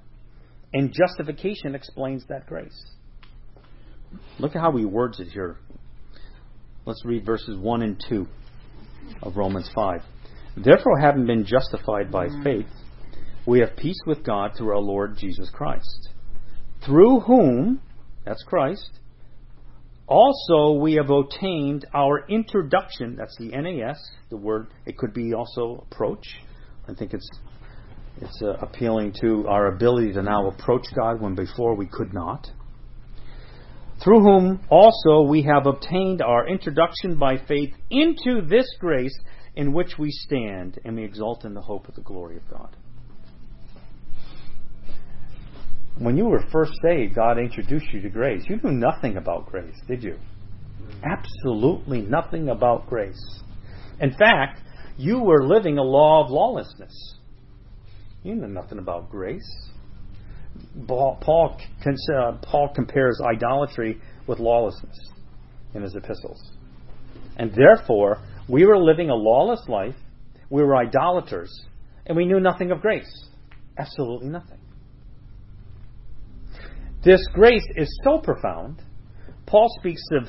and 0.72 0.92
justification 0.92 1.74
explains 1.74 2.24
that 2.28 2.46
grace. 2.46 2.92
Look 4.38 4.57
at 4.57 4.61
how 4.61 4.76
he 4.76 4.85
words 4.85 5.20
it 5.20 5.28
here. 5.28 5.57
Let's 6.88 7.05
read 7.05 7.27
verses 7.27 7.59
1 7.59 7.83
and 7.83 8.03
2 8.09 8.27
of 9.22 9.37
Romans 9.37 9.70
5. 9.74 10.01
Therefore, 10.57 10.98
having 10.98 11.27
been 11.27 11.44
justified 11.44 12.11
by 12.11 12.29
faith, 12.42 12.64
we 13.46 13.61
have 13.61 13.77
peace 13.77 14.01
with 14.07 14.24
God 14.24 14.53
through 14.57 14.70
our 14.70 14.81
Lord 14.81 15.18
Jesus 15.18 15.51
Christ, 15.51 16.09
through 16.87 17.20
whom, 17.20 17.83
that's 18.24 18.42
Christ, 18.44 19.01
also 20.07 20.81
we 20.81 20.94
have 20.94 21.11
obtained 21.11 21.85
our 21.92 22.27
introduction, 22.27 23.16
that's 23.16 23.37
the 23.37 23.48
NAS, 23.48 23.98
the 24.31 24.38
word, 24.38 24.68
it 24.87 24.96
could 24.96 25.12
be 25.12 25.35
also 25.35 25.85
approach. 25.92 26.24
I 26.88 26.94
think 26.94 27.12
it's 27.12 27.29
it's 28.22 28.40
uh, 28.42 28.55
appealing 28.62 29.12
to 29.20 29.46
our 29.46 29.74
ability 29.74 30.14
to 30.14 30.22
now 30.22 30.48
approach 30.48 30.87
God 30.96 31.20
when 31.20 31.35
before 31.35 31.77
we 31.77 31.87
could 31.87 32.14
not. 32.14 32.48
Through 34.03 34.21
whom 34.21 34.61
also 34.71 35.23
we 35.23 35.43
have 35.43 35.67
obtained 35.67 36.23
our 36.23 36.47
introduction 36.47 37.19
by 37.19 37.37
faith 37.37 37.75
into 37.91 38.43
this 38.49 38.67
grace 38.79 39.17
in 39.57 39.73
which 39.73 39.99
we 39.99 40.11
stand 40.11 40.79
and 40.85 40.97
we 40.97 41.05
exult 41.05 41.45
in 41.45 41.55
the 41.55 41.61
hope 41.61 41.89
of 41.89 41.95
the 41.97 42.03
glory 42.03 42.37
of 42.37 42.49
God. 42.49 42.77
When 45.99 46.17
you 46.17 46.27
were 46.27 46.45
first 46.53 46.73
saved, 46.81 47.17
God 47.17 47.39
introduced 47.39 47.93
you 47.93 48.01
to 48.03 48.09
grace. 48.09 48.45
You 48.49 48.61
knew 48.63 48.71
nothing 48.71 49.17
about 49.17 49.47
grace, 49.47 49.75
did 49.89 50.05
you? 50.05 50.17
Absolutely 51.05 52.03
nothing 52.03 52.51
about 52.51 52.89
grace. 52.89 53.43
In 54.01 54.13
fact, 54.13 54.61
you 54.97 55.21
were 55.21 55.45
living 55.45 55.77
a 55.79 55.83
law 55.83 56.25
of 56.25 56.31
lawlessness. 56.31 57.17
You 58.23 58.37
knew 58.37 58.47
nothing 58.47 58.79
about 58.79 59.11
grace. 59.11 59.71
Paul, 60.87 61.18
Paul, 61.21 61.61
uh, 62.14 62.68
compares 62.75 63.21
idolatry 63.25 64.01
with 64.27 64.38
lawlessness 64.38 64.97
in 65.75 65.83
his 65.83 65.94
epistles. 65.94 66.40
And 67.37 67.53
therefore, 67.55 68.18
we 68.49 68.66
were 68.66 68.79
living 68.79 69.11
a 69.11 69.14
lawless 69.14 69.68
life, 69.68 69.94
we 70.51 70.62
were 70.62 70.77
idolaters, 70.77 71.53
and 72.07 72.16
we 72.16 72.25
knew 72.25 72.40
nothing 72.40 72.71
of 72.71 72.81
grace. 72.81 73.29
Absolutely 73.79 74.29
nothing. 74.29 74.59
This 77.05 77.25
grace 77.33 77.66
is 77.77 77.88
so 78.03 78.18
profound, 78.18 78.83
Paul 79.49 79.68
speaks 79.79 80.03
of 80.12 80.29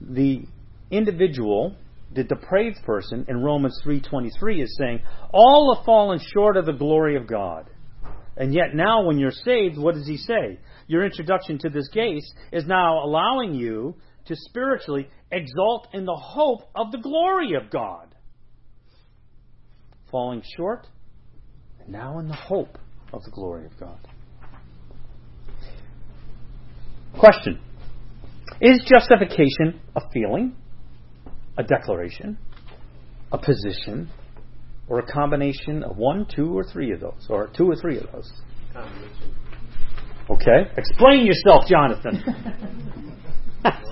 the 0.00 0.44
individual, 0.90 1.74
the 2.14 2.24
depraved 2.24 2.78
person 2.84 3.24
in 3.28 3.42
Romans 3.42 3.80
3:23 3.82 4.60
is 4.60 4.76
saying, 4.76 5.00
"All 5.32 5.74
have 5.74 5.84
fallen 5.84 6.18
short 6.18 6.56
of 6.56 6.66
the 6.66 6.72
glory 6.72 7.16
of 7.16 7.26
God." 7.26 7.70
And 8.38 8.54
yet 8.54 8.72
now 8.72 9.04
when 9.04 9.18
you're 9.18 9.32
saved, 9.32 9.76
what 9.76 9.96
does 9.96 10.06
he 10.06 10.16
say? 10.16 10.60
Your 10.86 11.04
introduction 11.04 11.58
to 11.58 11.68
this 11.68 11.88
grace 11.92 12.32
is 12.52 12.66
now 12.66 13.04
allowing 13.04 13.54
you 13.54 13.96
to 14.26 14.36
spiritually 14.36 15.08
exalt 15.32 15.88
in 15.92 16.04
the 16.04 16.16
hope 16.16 16.62
of 16.76 16.92
the 16.92 16.98
glory 16.98 17.54
of 17.54 17.68
God. 17.68 18.14
Falling 20.10 20.42
short, 20.56 20.86
now 21.88 22.20
in 22.20 22.28
the 22.28 22.36
hope 22.36 22.78
of 23.12 23.24
the 23.24 23.30
glory 23.30 23.66
of 23.66 23.78
God. 23.78 23.98
Question 27.18 27.58
Is 28.60 28.80
justification 28.88 29.80
a 29.96 30.00
feeling, 30.12 30.54
a 31.58 31.64
declaration, 31.64 32.38
a 33.32 33.38
position, 33.38 34.08
or 34.88 34.98
a 35.00 35.06
combination 35.06 35.82
of 35.82 35.96
one, 35.96 36.26
two, 36.34 36.56
or 36.56 36.64
three 36.64 36.92
of 36.92 37.00
those, 37.00 37.26
or 37.28 37.48
two 37.56 37.70
or 37.70 37.76
three 37.76 37.98
of 37.98 38.10
those? 38.12 38.30
Combination. 38.72 39.34
Okay. 40.30 40.70
Explain 40.76 41.26
yourself, 41.26 41.66
Jonathan. 41.68 42.22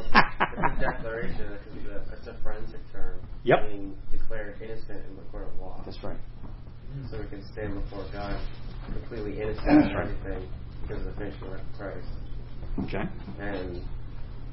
It's 0.57 0.77
a 0.77 0.81
declaration. 0.81 1.53
It's 1.53 2.27
a, 2.27 2.31
a 2.31 2.43
forensic 2.43 2.81
term. 2.93 3.21
Yep. 3.45 3.69
Being 3.69 3.97
declared 4.11 4.61
innocent 4.63 5.05
in 5.09 5.17
the 5.17 5.23
court 5.31 5.49
of 5.49 5.61
law. 5.61 5.83
That's 5.85 6.03
right. 6.03 6.17
So 7.11 7.21
we 7.21 7.27
can 7.29 7.45
stand 7.53 7.75
before 7.75 8.07
God 8.13 8.41
completely 8.87 9.41
innocent 9.41 9.85
of 9.85 9.91
everything 9.91 10.49
because 10.83 11.07
of 11.07 11.13
the 11.13 11.19
finished 11.19 11.43
work 11.43 11.61
of 11.61 11.79
Christ. 11.79 12.09
Okay. 12.85 13.03
And 13.39 13.83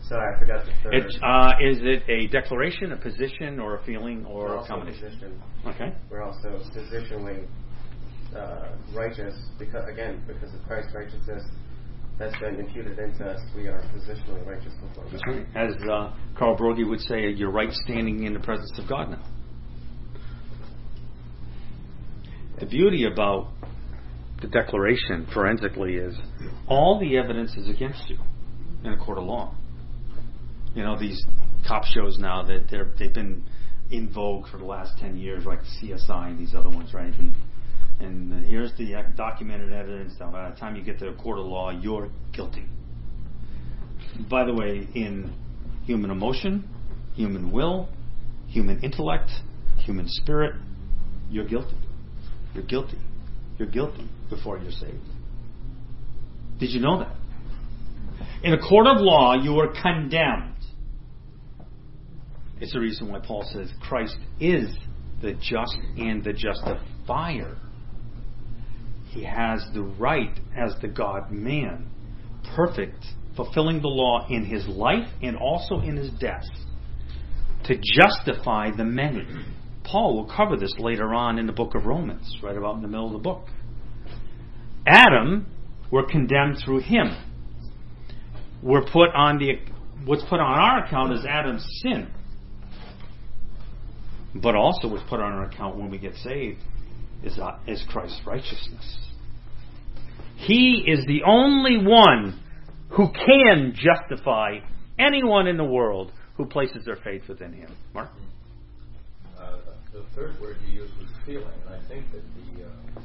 so 0.10 0.18
I 0.18 0.38
forgot 0.40 0.66
the 0.66 0.72
third. 0.84 0.94
It's, 0.96 1.18
uh, 1.24 1.54
is 1.62 1.78
it 1.82 2.04
a 2.10 2.28
declaration, 2.28 2.92
a 2.92 2.98
position, 2.98 3.60
or 3.60 3.78
a 3.78 3.84
feeling, 3.86 4.24
We're 4.24 4.58
or 4.58 4.64
a 4.64 4.68
combination? 4.68 5.06
position. 5.06 5.42
Okay. 5.68 5.94
We're 6.10 6.24
also 6.24 6.60
positionally 6.76 7.48
uh, 8.36 8.76
righteous 8.94 9.34
because 9.58 9.88
again 9.88 10.24
because 10.28 10.54
of 10.54 10.62
Christ's 10.68 10.94
righteousness 10.94 11.44
that's 12.20 12.38
been 12.40 12.60
imputed 12.60 13.00
into 13.00 13.26
us. 13.26 13.40
We 13.56 13.68
are 13.68 13.82
positionally 13.96 14.46
righteous 14.46 14.74
before 14.74 15.06
God. 15.06 15.22
Right. 15.28 15.48
As 15.56 15.74
uh, 15.90 16.14
Carl 16.38 16.58
Broggi 16.58 16.88
would 16.88 17.02
say, 17.02 17.30
you're 17.30 17.52
right 17.52 17.72
standing 17.72 18.24
in 18.24 18.34
the 18.34 18.40
presence 18.40 18.72
of 18.78 18.88
God 18.88 19.10
now. 19.10 19.24
The 22.60 22.66
beauty 22.68 23.06
about 23.06 23.48
the 24.42 24.48
declaration 24.48 25.28
forensically 25.34 25.96
is 25.96 26.16
all 26.68 27.00
the 27.00 27.18
evidence 27.18 27.56
is 27.56 27.68
against 27.68 28.10
you 28.10 28.18
in 28.84 28.94
a 28.94 28.98
court 28.98 29.18
of 29.18 29.24
law. 29.24 29.56
You 30.76 30.84
know, 30.84 30.98
these 30.98 31.24
cop 31.68 31.84
shows 31.86 32.18
now 32.18 32.44
that 32.44 32.66
they're, 32.70 32.92
they've 32.98 33.14
been 33.14 33.44
in 33.92 34.12
vogue 34.12 34.48
for 34.48 34.58
the 34.58 34.66
last 34.66 34.98
10 35.00 35.18
years, 35.18 35.46
like 35.46 35.60
CSI 35.82 36.30
and 36.30 36.40
these 36.40 36.56
other 36.56 36.70
ones, 36.70 36.94
right? 36.94 37.14
And, 37.14 37.36
and 38.00 38.46
here's 38.46 38.76
the 38.78 38.96
documented 39.16 39.72
evidence. 39.72 40.14
By 40.20 40.50
the 40.50 40.56
time 40.56 40.76
you 40.76 40.84
get 40.84 41.00
to 41.00 41.10
a 41.10 41.14
court 41.14 41.40
of 41.40 41.46
law, 41.46 41.70
you're 41.70 42.10
guilty. 42.32 42.66
By 44.30 44.46
the 44.46 44.54
way, 44.54 44.88
in 44.96 45.34
human 45.86 46.10
emotion, 46.10 46.68
human 47.16 47.52
will, 47.52 47.90
human 48.48 48.84
intellect, 48.84 49.30
human 49.78 50.06
spirit, 50.08 50.56
you're 51.30 51.48
guilty. 51.48 51.78
You're 52.54 52.66
guilty. 52.66 52.98
You're 53.58 53.70
guilty 53.70 54.08
before 54.30 54.58
you're 54.58 54.72
saved. 54.72 54.98
Did 56.60 56.72
you 56.72 56.80
know 56.80 57.00
that? 57.00 57.16
In 58.44 58.54
a 58.54 58.60
court 58.60 58.88
of 58.88 58.98
law, 59.00 59.36
you 59.36 59.60
are 59.60 59.68
condemned. 59.68 60.53
It's 62.64 62.72
the 62.72 62.80
reason 62.80 63.12
why 63.12 63.20
Paul 63.20 63.46
says 63.52 63.70
Christ 63.82 64.16
is 64.40 64.74
the 65.22 65.34
just 65.34 65.78
and 65.98 66.24
the 66.24 66.32
justifier. 66.32 67.58
He 69.10 69.26
has 69.26 69.68
the 69.74 69.82
right 69.82 70.40
as 70.58 70.74
the 70.82 70.88
God 70.88 71.30
man, 71.30 71.90
perfect, 72.56 73.04
fulfilling 73.36 73.82
the 73.82 73.90
law 73.90 74.26
in 74.30 74.46
his 74.46 74.66
life 74.66 75.10
and 75.22 75.36
also 75.36 75.82
in 75.82 75.98
his 75.98 76.10
death, 76.22 76.46
to 77.66 77.76
justify 77.76 78.72
the 78.72 78.86
many. 78.86 79.28
Paul 79.84 80.16
will 80.16 80.34
cover 80.34 80.56
this 80.56 80.74
later 80.80 81.14
on 81.14 81.40
in 81.40 81.48
the 81.48 81.52
book 81.52 81.76
of 81.76 81.86
Romans, 81.86 82.38
right 82.42 82.56
about 82.56 82.78
in 82.78 82.82
the 82.82 82.88
middle 82.88 83.08
of 83.08 83.12
the 83.12 83.20
book. 83.20 83.46
Adam, 84.88 85.48
we're 85.92 86.06
condemned 86.06 86.60
through 86.64 86.80
him. 86.80 87.14
We're 88.62 88.86
put 88.86 89.10
on 89.14 89.38
the 89.40 89.60
what's 90.06 90.24
put 90.24 90.40
on 90.40 90.60
our 90.60 90.86
account 90.86 91.12
is 91.12 91.26
Adam's 91.26 91.68
sin. 91.82 92.08
But 94.36 94.56
also 94.56 94.88
what's 94.88 95.08
put 95.10 95.20
on 95.20 95.32
our 95.32 95.46
account 95.46 95.78
when 95.78 95.92
we 95.92 95.98
get 95.98 96.16
saved 96.16 96.60
is, 97.24 97.38
uh, 97.38 97.60
is 97.68 97.84
Christ's 97.90 98.22
righteousness. 98.26 98.98
He 100.36 100.84
is 100.88 101.06
the 101.06 101.22
only 101.26 101.78
one 101.78 102.42
who 102.90 103.12
can 103.12 103.74
justify 103.76 104.60
anyone 105.00 105.48
in 105.48 105.58
the 105.58 105.64
world 105.64 106.12
who 106.36 106.46
places 106.46 106.86
their 106.86 106.98
faith 106.98 107.24
within 107.28 107.54
him. 107.54 107.76
Mark? 107.94 108.10
Uh, 109.40 109.58
the 109.94 110.04
third 110.16 110.40
word 110.42 110.58
you 110.68 110.82
used 110.82 110.94
was 110.98 111.10
feeling, 111.26 111.48
and 111.66 111.76
I 111.76 111.88
think 111.88 112.06
that 112.12 112.24
the, 112.36 112.66
uh, 112.66 113.02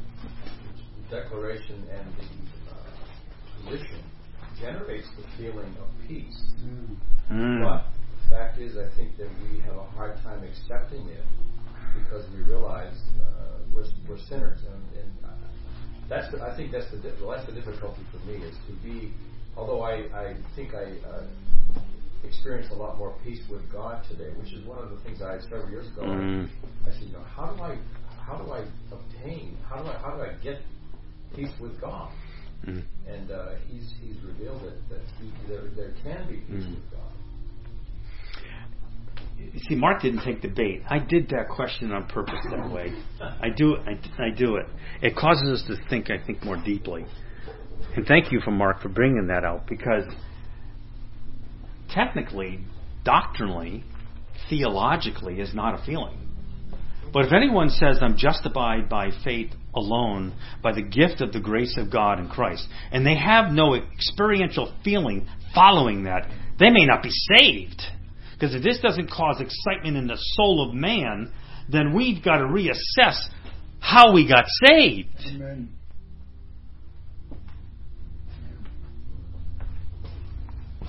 the 1.10 1.16
declaration 1.16 1.86
and 1.90 2.06
the 2.16 2.24
uh, 2.70 3.70
position 3.70 4.02
generates 4.60 5.06
the 5.16 5.24
feeling 5.36 5.74
of 5.80 6.08
peace. 6.08 6.42
Mm. 7.30 7.62
But 7.62 7.84
fact 8.30 8.58
is, 8.58 8.76
I 8.76 8.88
think 8.96 9.16
that 9.18 9.28
we 9.42 9.60
have 9.60 9.76
a 9.76 9.84
hard 9.96 10.16
time 10.22 10.44
accepting 10.44 11.08
it 11.08 11.24
because 11.94 12.24
we 12.34 12.42
realize 12.42 12.94
uh, 13.20 13.58
we're, 13.74 13.86
we're 14.08 14.18
sinners, 14.28 14.58
and, 14.66 14.82
and 15.02 15.10
that's 16.08 16.30
the, 16.32 16.40
I 16.42 16.56
think 16.56 16.72
that's 16.72 16.90
the 16.90 16.98
well, 17.20 17.36
that's 17.36 17.46
the 17.46 17.52
difficulty 17.52 18.02
for 18.10 18.18
me 18.26 18.36
is 18.44 18.56
to 18.66 18.72
be. 18.82 19.12
Although 19.56 19.82
I, 19.82 20.06
I 20.16 20.36
think 20.56 20.72
I 20.74 20.96
uh, 21.06 21.24
experienced 22.24 22.70
a 22.70 22.74
lot 22.74 22.96
more 22.96 23.14
peace 23.24 23.40
with 23.50 23.70
God 23.72 24.04
today, 24.08 24.30
which 24.38 24.52
is 24.52 24.64
one 24.66 24.78
of 24.78 24.90
the 24.90 24.96
things 25.04 25.20
I 25.20 25.38
several 25.40 25.68
years 25.70 25.86
ago. 25.88 26.02
Mm. 26.02 26.48
I 26.86 26.90
said, 26.92 27.02
you 27.02 27.12
know, 27.12 27.24
how 27.34 27.52
do 27.52 27.62
I 27.62 27.76
how 28.24 28.38
do 28.38 28.50
I 28.52 28.64
obtain 28.92 29.56
how 29.68 29.82
do 29.82 29.88
I 29.88 29.98
how 29.98 30.16
do 30.16 30.22
I 30.22 30.32
get 30.42 30.60
peace 31.34 31.52
with 31.60 31.80
God? 31.80 32.10
Mm. 32.66 32.82
And 33.06 33.30
uh, 33.30 33.48
he's 33.68 33.92
he's 34.00 34.16
revealed 34.24 34.62
that, 34.62 34.88
that 34.88 35.02
he, 35.20 35.30
there 35.48 35.68
there 35.76 35.92
can 36.02 36.26
be 36.28 36.36
peace 36.36 36.64
Mm. 36.64 36.74
with 36.76 36.90
God. 36.92 37.07
See, 39.68 39.74
Mark 39.74 40.02
didn't 40.02 40.24
take 40.24 40.42
the 40.42 40.48
bait. 40.48 40.82
I 40.88 40.98
did 40.98 41.28
that 41.30 41.48
question 41.48 41.92
on 41.92 42.06
purpose 42.06 42.38
that 42.50 42.70
way. 42.70 42.92
I 43.20 43.48
do. 43.54 43.76
I, 43.76 43.98
I 44.22 44.30
do 44.36 44.56
it. 44.56 44.66
It 45.02 45.16
causes 45.16 45.60
us 45.60 45.64
to 45.68 45.88
think. 45.88 46.10
I 46.10 46.24
think 46.24 46.44
more 46.44 46.56
deeply. 46.56 47.06
And 47.96 48.06
thank 48.06 48.32
you 48.32 48.40
for 48.40 48.50
Mark 48.50 48.82
for 48.82 48.88
bringing 48.88 49.28
that 49.28 49.44
out 49.44 49.66
because 49.66 50.04
technically, 51.90 52.60
doctrinally, 53.04 53.84
theologically, 54.48 55.40
is 55.40 55.54
not 55.54 55.80
a 55.80 55.84
feeling. 55.84 56.16
But 57.12 57.24
if 57.24 57.32
anyone 57.32 57.70
says, 57.70 57.98
I'm 58.02 58.16
justified 58.16 58.88
by 58.88 59.10
faith 59.24 59.50
alone, 59.74 60.34
by 60.62 60.72
the 60.72 60.82
gift 60.82 61.20
of 61.20 61.32
the 61.32 61.40
grace 61.40 61.76
of 61.78 61.90
God 61.90 62.20
in 62.20 62.28
Christ, 62.28 62.66
and 62.92 63.06
they 63.06 63.16
have 63.16 63.50
no 63.50 63.74
experiential 63.74 64.74
feeling 64.84 65.26
following 65.54 66.04
that, 66.04 66.28
they 66.58 66.70
may 66.70 66.84
not 66.84 67.02
be 67.02 67.10
saved. 67.38 67.82
Because 68.38 68.54
if 68.54 68.62
this 68.62 68.78
doesn't 68.80 69.10
cause 69.10 69.40
excitement 69.40 69.96
in 69.96 70.06
the 70.06 70.16
soul 70.16 70.68
of 70.68 70.74
man, 70.74 71.32
then 71.68 71.92
we've 71.92 72.22
got 72.22 72.38
to 72.38 72.44
reassess 72.44 73.18
how 73.80 74.12
we 74.12 74.28
got 74.28 74.44
saved. 74.64 75.08
Amen. 75.26 75.70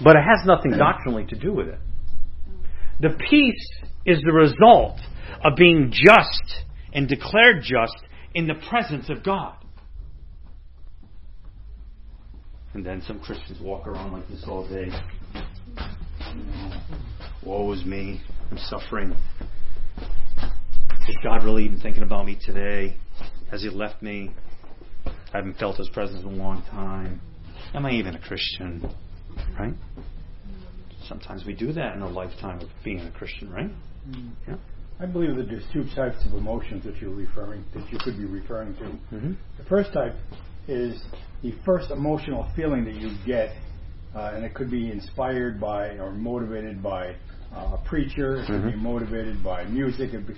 But 0.01 0.15
it 0.15 0.23
has 0.23 0.45
nothing 0.45 0.77
doctrinally 0.77 1.25
to 1.25 1.35
do 1.35 1.51
with 1.51 1.67
it. 1.67 1.79
The 3.01 3.17
peace 3.29 3.69
is 4.05 4.21
the 4.23 4.31
result 4.31 4.99
of 5.43 5.55
being 5.57 5.91
just 5.91 6.65
and 6.93 7.07
declared 7.07 7.63
just 7.63 7.97
in 8.33 8.47
the 8.47 8.55
presence 8.69 9.09
of 9.09 9.23
God. 9.23 9.55
And 12.73 12.85
then 12.85 13.01
some 13.07 13.19
Christians 13.19 13.59
walk 13.59 13.87
around 13.87 14.13
like 14.13 14.27
this 14.29 14.43
all 14.47 14.67
day. 14.67 14.89
Woe 17.45 17.71
is 17.71 17.85
me. 17.85 18.21
I'm 18.51 18.57
suffering. 18.57 19.15
Is 21.07 21.17
God 21.23 21.43
really 21.43 21.65
even 21.65 21.79
thinking 21.79 22.03
about 22.03 22.25
me 22.25 22.37
today? 22.45 22.97
Has 23.49 23.63
He 23.63 23.69
left 23.69 24.01
me? 24.01 24.31
I 25.05 25.37
haven't 25.37 25.57
felt 25.57 25.77
His 25.77 25.89
presence 25.89 26.21
in 26.23 26.27
a 26.27 26.35
long 26.35 26.63
time. 26.69 27.21
Am 27.73 27.85
I 27.85 27.91
even 27.91 28.15
a 28.15 28.19
Christian? 28.19 28.93
Right? 29.57 29.73
Sometimes 31.07 31.45
we 31.45 31.53
do 31.53 31.71
that 31.73 31.95
in 31.95 32.01
a 32.01 32.09
lifetime 32.09 32.59
of 32.59 32.69
being 32.83 32.99
a 32.99 33.11
Christian, 33.11 33.49
right? 33.51 33.71
Yeah. 34.47 34.55
I 34.99 35.05
believe 35.05 35.37
that 35.37 35.47
there's 35.47 35.63
two 35.71 35.85
types 35.95 36.17
of 36.25 36.33
emotions 36.33 36.83
that 36.83 36.97
you're 36.97 37.13
referring 37.13 37.63
that 37.73 37.89
you 37.91 37.97
could 38.03 38.17
be 38.17 38.25
referring 38.25 38.75
to. 38.75 38.83
Mm-hmm. 39.15 39.33
The 39.57 39.63
first 39.69 39.93
type 39.93 40.15
is 40.67 41.01
the 41.41 41.53
first 41.65 41.89
emotional 41.89 42.51
feeling 42.55 42.83
that 42.83 42.95
you 42.95 43.15
get, 43.25 43.55
uh, 44.13 44.33
and 44.35 44.43
it 44.43 44.53
could 44.53 44.69
be 44.69 44.91
inspired 44.91 45.59
by 45.59 45.91
or 45.91 46.11
motivated 46.11 46.83
by 46.83 47.15
uh, 47.55 47.77
a 47.77 47.81
preacher. 47.85 48.37
It 48.37 48.47
could 48.47 48.63
be 48.63 48.71
Mhm. 48.71 48.81
motivated 48.81 49.43
by 49.43 49.63
music. 49.65 50.13
It 50.13 50.27
be, 50.27 50.33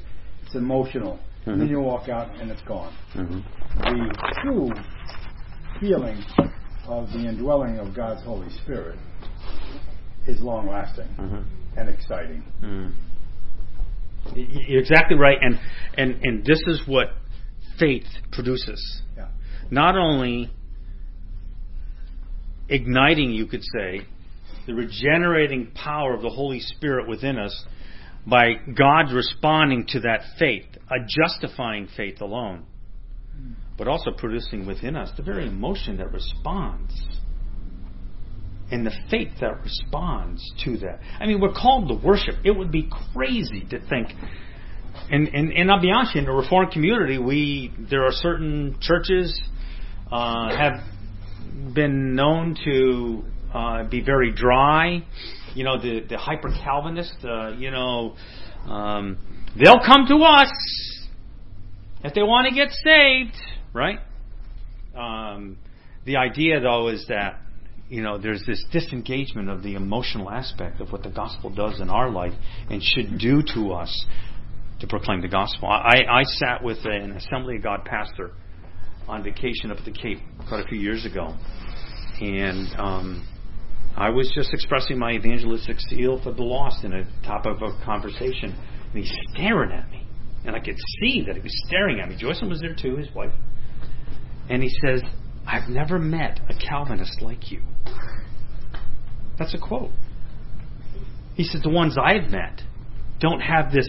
it's 0.46 0.56
emotional. 0.56 1.20
And 1.46 1.60
then 1.60 1.70
you 1.70 1.80
walk 1.80 2.08
out 2.08 2.30
and 2.40 2.52
it's 2.52 2.62
gone. 2.64 2.94
Mm-hmm. 3.16 3.40
The 3.80 4.34
true 4.44 4.72
feeling 5.80 6.24
of 6.86 7.12
the 7.12 7.20
indwelling 7.28 7.80
of 7.80 7.96
God's 7.96 8.22
Holy 8.24 8.50
Spirit 8.64 9.00
is 10.28 10.40
long 10.42 10.68
lasting 10.70 11.08
Mm-hmm. 11.18 11.80
and 11.80 11.90
exciting. 11.90 12.44
Mm. 12.62 12.92
Y- 14.36 14.48
y- 14.54 14.66
You're 14.68 14.82
exactly 14.82 15.18
right, 15.18 15.38
and 15.42 15.60
and 15.98 16.20
and 16.24 16.46
this 16.46 16.62
is 16.68 16.88
what 16.88 17.08
faith 17.80 18.06
produces. 18.32 19.02
Yeah. 19.18 19.30
Not 19.72 19.98
only 19.98 20.52
igniting, 22.70 23.32
you 23.32 23.48
could 23.48 23.64
say, 23.64 24.02
the 24.68 24.74
regenerating 24.74 25.72
power 25.74 26.14
of 26.14 26.22
the 26.22 26.30
Holy 26.30 26.60
Spirit 26.60 27.08
within 27.08 27.38
us 27.38 27.66
by 28.26 28.54
God 28.78 29.12
responding 29.12 29.86
to 29.90 30.02
that 30.02 30.22
faith, 30.38 30.66
a 30.90 30.98
justifying 31.08 31.88
faith 31.98 32.22
alone, 32.22 32.66
but 33.78 33.88
also 33.88 34.12
producing 34.12 34.66
within 34.66 34.96
us 34.96 35.12
the 35.18 35.24
very 35.24 35.48
emotion 35.48 35.98
that 35.98 36.12
responds 36.12 36.94
and 38.72 38.86
the 38.86 38.92
faith 39.10 39.30
that 39.42 39.62
responds 39.62 40.42
to 40.64 40.78
that. 40.78 41.00
I 41.20 41.26
mean, 41.26 41.42
we're 41.42 41.54
called 41.54 41.90
to 41.90 41.96
worship. 41.96 42.36
It 42.46 42.52
would 42.52 42.72
be 42.72 42.90
crazy 43.14 43.66
to 43.70 43.80
think. 43.88 44.10
And, 45.10 45.28
and, 45.28 45.52
and 45.52 45.72
I'll 45.72 45.82
be 45.82 45.92
honest, 45.92 46.16
in 46.16 46.26
the 46.26 46.32
Reformed 46.32 46.72
community, 46.72 47.18
we 47.18 47.74
there 47.90 48.06
are 48.06 48.12
certain 48.12 48.78
churches 48.82 49.40
uh, 50.12 50.56
have 50.56 50.82
been 51.74 52.16
known 52.16 52.56
to 52.64 53.24
uh, 53.54 53.84
be 53.84 54.02
very 54.02 54.32
dry. 54.32 55.04
You 55.54 55.64
know, 55.64 55.80
the 55.80 56.02
the 56.08 56.18
hyper 56.18 56.50
Calvinist. 56.64 57.16
Uh, 57.24 57.50
you 57.50 57.72
know, 57.72 58.16
um, 58.66 59.18
they'll 59.58 59.84
come 59.86 60.06
to 60.08 60.18
us 60.24 60.52
if 62.04 62.14
they 62.14 62.24
want 62.24 62.48
to 62.48 62.56
get 62.56 62.70
saved, 62.84 63.36
right? 63.74 64.00
Um, 64.96 65.58
the 66.06 66.18
idea, 66.18 66.60
though, 66.60 66.88
is 66.88 67.06
that 67.10 67.40
you 67.90 68.02
know 68.02 68.18
there's 68.18 68.44
this 68.46 68.64
disengagement 68.72 69.50
of 69.50 69.64
the 69.64 69.76
emotional 69.76 70.30
aspect 70.30 70.80
of 70.82 70.92
what 70.92 71.04
the 71.04 71.10
gospel 71.10 71.50
does 71.50 71.80
in 71.80 71.90
our 71.90 72.10
life 72.10 72.34
and 72.70 72.82
should 72.82 73.18
do 73.20 73.42
to 73.54 73.74
us 73.74 74.06
to 74.80 74.88
proclaim 74.88 75.22
the 75.22 75.28
gospel. 75.28 75.68
I, 75.68 76.04
I 76.10 76.24
sat 76.24 76.64
with 76.64 76.80
an 76.86 77.12
Assembly 77.12 77.58
of 77.58 77.64
God 77.64 77.86
pastor 77.86 78.32
on 79.08 79.24
vacation 79.24 79.72
up 79.72 79.78
at 79.78 79.86
the 79.86 79.92
Cape 79.92 80.20
quite 80.48 80.66
a 80.66 80.68
few 80.68 80.80
years 80.80 81.06
ago, 81.06 81.36
and 82.20 82.68
um, 82.80 83.28
I 83.96 84.10
was 84.10 84.32
just 84.34 84.54
expressing 84.54 84.98
my 84.98 85.12
evangelistic 85.12 85.78
zeal 85.90 86.22
for 86.24 86.32
the 86.32 86.44
lost 86.44 86.84
in 86.84 86.94
a 86.94 87.04
top 87.24 87.46
of 87.46 87.62
a 87.62 87.72
conversation, 87.84 88.56
and 88.94 89.04
he's 89.04 89.14
staring 89.34 89.72
at 89.72 89.90
me, 89.92 90.06
and 90.46 90.56
I 90.56 90.60
could 90.60 90.78
see 91.02 91.24
that 91.28 91.36
he 91.36 91.42
was 91.42 91.54
staring 91.68 92.00
at 92.00 92.10
me. 92.10 92.16
Joycelyn 92.16 92.50
was 92.50 92.62
there 92.62 92.74
too, 92.74 92.96
his 92.96 93.14
wife, 93.14 93.34
and 94.50 94.64
he 94.64 94.70
says, 94.86 95.04
"I've 95.46 95.70
never 95.70 96.00
met 96.00 96.40
a 96.50 96.54
Calvinist 96.54 97.22
like 97.22 97.52
you." 97.52 97.62
That's 99.38 99.54
a 99.54 99.60
quote. 99.60 99.92
He 101.36 101.44
said, 101.44 101.62
"The 101.64 101.70
ones 101.70 101.98
I've 101.98 102.30
met 102.30 102.64
don't 103.20 103.42
have 103.42 103.72
this 103.72 103.88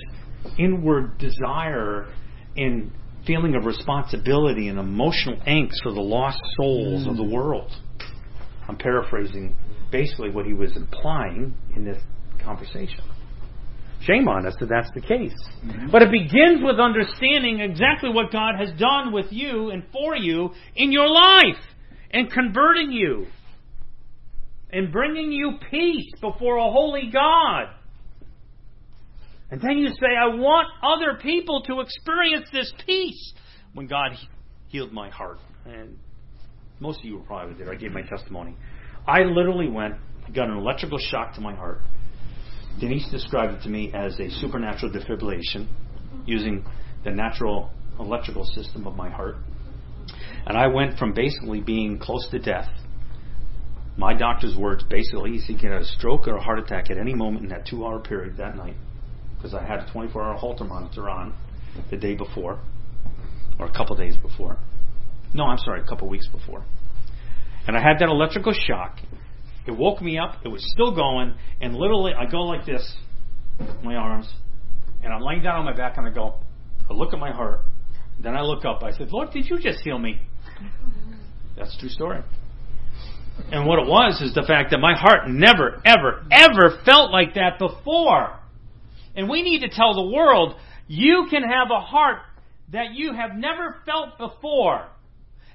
inward 0.58 1.18
desire 1.18 2.08
and 2.56 2.90
feeling 3.24 3.54
of 3.54 3.64
responsibility 3.66 4.68
and 4.68 4.78
emotional 4.78 5.36
angst 5.46 5.82
for 5.82 5.92
the 5.92 6.00
lost 6.00 6.40
souls 6.56 7.06
of 7.06 7.16
the 7.16 7.24
world." 7.24 7.70
I'm 8.68 8.76
paraphrasing 8.76 9.54
basically 9.92 10.30
what 10.30 10.46
he 10.46 10.54
was 10.54 10.74
implying 10.74 11.54
in 11.76 11.84
this 11.84 12.02
conversation. 12.42 13.04
Shame 14.00 14.26
on 14.26 14.46
us 14.46 14.54
that 14.58 14.68
that's 14.68 14.90
the 14.94 15.00
case. 15.00 15.34
Mm-hmm. 15.64 15.90
But 15.92 16.02
it 16.02 16.10
begins 16.10 16.60
with 16.60 16.80
understanding 16.80 17.60
exactly 17.60 18.10
what 18.10 18.32
God 18.32 18.54
has 18.58 18.70
done 18.76 19.12
with 19.12 19.26
you 19.30 19.70
and 19.70 19.84
for 19.92 20.16
you 20.16 20.50
in 20.74 20.90
your 20.90 21.08
life 21.08 21.60
and 22.10 22.30
converting 22.30 22.90
you 22.90 23.26
and 24.70 24.90
bringing 24.90 25.30
you 25.30 25.52
peace 25.70 26.10
before 26.20 26.56
a 26.56 26.70
holy 26.70 27.10
God. 27.12 27.66
And 29.50 29.60
then 29.60 29.78
you 29.78 29.88
say, 29.88 30.16
I 30.18 30.34
want 30.34 30.66
other 30.82 31.18
people 31.20 31.62
to 31.64 31.80
experience 31.80 32.46
this 32.52 32.72
peace. 32.86 33.34
When 33.74 33.86
God 33.86 34.12
healed 34.68 34.92
my 34.92 35.10
heart, 35.10 35.38
and 35.66 35.98
most 36.80 37.00
of 37.00 37.04
you 37.04 37.18
were 37.18 37.24
probably 37.24 37.54
there, 37.54 37.72
I 37.72 37.76
gave 37.76 37.92
my 37.92 38.02
testimony. 38.02 38.56
I 39.06 39.22
literally 39.22 39.68
went, 39.68 39.94
got 40.34 40.48
an 40.48 40.56
electrical 40.56 40.98
shock 40.98 41.34
to 41.34 41.40
my 41.40 41.54
heart. 41.54 41.80
Denise 42.80 43.08
described 43.10 43.54
it 43.54 43.62
to 43.62 43.68
me 43.68 43.92
as 43.92 44.18
a 44.18 44.30
supernatural 44.30 44.92
defibrillation 44.92 45.66
using 46.24 46.64
the 47.04 47.10
natural 47.10 47.70
electrical 47.98 48.44
system 48.44 48.86
of 48.86 48.96
my 48.96 49.10
heart. 49.10 49.36
And 50.46 50.56
I 50.56 50.68
went 50.68 50.98
from 50.98 51.12
basically 51.12 51.60
being 51.60 51.98
close 51.98 52.26
to 52.30 52.38
death. 52.38 52.68
My 53.96 54.14
doctor's 54.14 54.56
words 54.56 54.84
basically, 54.88 55.36
he 55.38 55.54
could 55.54 55.70
have 55.70 55.82
a 55.82 55.84
stroke 55.84 56.26
or 56.26 56.36
a 56.36 56.42
heart 56.42 56.58
attack 56.58 56.90
at 56.90 56.96
any 56.96 57.14
moment 57.14 57.44
in 57.44 57.50
that 57.50 57.66
two 57.66 57.84
hour 57.84 58.00
period 58.00 58.36
that 58.38 58.56
night. 58.56 58.76
Because 59.36 59.54
I 59.54 59.64
had 59.64 59.80
a 59.80 59.92
24 59.92 60.22
hour 60.22 60.34
Holter 60.36 60.64
monitor 60.64 61.10
on 61.10 61.34
the 61.90 61.96
day 61.96 62.14
before, 62.14 62.60
or 63.58 63.66
a 63.66 63.72
couple 63.72 63.96
days 63.96 64.16
before. 64.16 64.58
No, 65.34 65.44
I'm 65.44 65.58
sorry, 65.58 65.80
a 65.80 65.84
couple 65.84 66.08
weeks 66.08 66.28
before. 66.28 66.64
And 67.66 67.76
I 67.76 67.80
had 67.80 67.98
that 68.00 68.08
electrical 68.08 68.52
shock. 68.52 68.98
It 69.66 69.70
woke 69.70 70.02
me 70.02 70.18
up. 70.18 70.36
It 70.44 70.48
was 70.48 70.64
still 70.72 70.94
going. 70.94 71.34
And 71.60 71.74
literally, 71.74 72.12
I 72.14 72.28
go 72.28 72.40
like 72.42 72.66
this, 72.66 72.96
my 73.82 73.94
arms, 73.94 74.32
and 75.02 75.12
I'm 75.12 75.22
laying 75.22 75.42
down 75.42 75.60
on 75.60 75.64
my 75.64 75.76
back, 75.76 75.96
and 75.96 76.06
I 76.06 76.10
go, 76.10 76.34
I 76.90 76.92
look 76.92 77.12
at 77.12 77.18
my 77.18 77.30
heart. 77.30 77.60
Then 78.20 78.36
I 78.36 78.42
look 78.42 78.64
up. 78.64 78.82
I 78.82 78.92
said, 78.92 79.10
Lord, 79.10 79.30
did 79.32 79.48
you 79.48 79.58
just 79.60 79.80
heal 79.82 79.98
me? 79.98 80.20
That's 81.56 81.76
true 81.78 81.88
story. 81.88 82.22
And 83.50 83.66
what 83.66 83.78
it 83.78 83.88
was 83.88 84.20
is 84.20 84.34
the 84.34 84.44
fact 84.46 84.70
that 84.70 84.78
my 84.78 84.94
heart 84.96 85.28
never, 85.28 85.80
ever, 85.84 86.24
ever 86.30 86.80
felt 86.84 87.10
like 87.10 87.34
that 87.34 87.58
before. 87.58 88.38
And 89.14 89.28
we 89.28 89.42
need 89.42 89.60
to 89.60 89.68
tell 89.68 89.94
the 89.94 90.14
world, 90.14 90.54
you 90.86 91.26
can 91.30 91.42
have 91.42 91.70
a 91.70 91.80
heart 91.80 92.18
that 92.72 92.92
you 92.94 93.12
have 93.14 93.36
never 93.36 93.76
felt 93.84 94.18
before. 94.18 94.86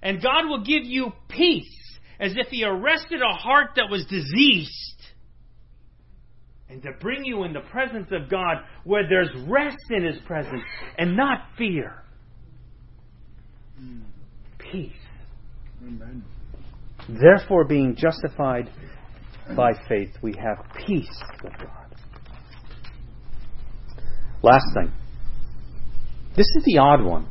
And 0.01 0.21
God 0.21 0.47
will 0.47 0.63
give 0.63 0.83
you 0.83 1.13
peace 1.27 1.73
as 2.19 2.33
if 2.35 2.47
He 2.47 2.63
arrested 2.63 3.21
a 3.21 3.33
heart 3.33 3.71
that 3.75 3.89
was 3.89 4.05
diseased. 4.05 4.71
And 6.69 6.81
to 6.83 6.91
bring 6.99 7.23
you 7.23 7.43
in 7.43 7.53
the 7.53 7.61
presence 7.61 8.07
of 8.11 8.29
God 8.29 8.57
where 8.83 9.07
there's 9.07 9.29
rest 9.47 9.77
in 9.89 10.03
His 10.03 10.17
presence 10.25 10.63
and 10.97 11.15
not 11.15 11.45
fear. 11.57 12.03
Peace. 14.59 14.91
Amen. 15.81 16.23
Therefore, 17.07 17.63
being 17.63 17.95
justified 17.95 18.69
by 19.55 19.71
faith, 19.87 20.09
we 20.21 20.33
have 20.33 20.57
peace 20.85 21.23
with 21.41 21.53
God. 21.57 21.95
Last 24.43 24.65
thing. 24.73 24.91
This 26.35 26.47
is 26.57 26.63
the 26.65 26.79
odd 26.79 27.03
one. 27.03 27.27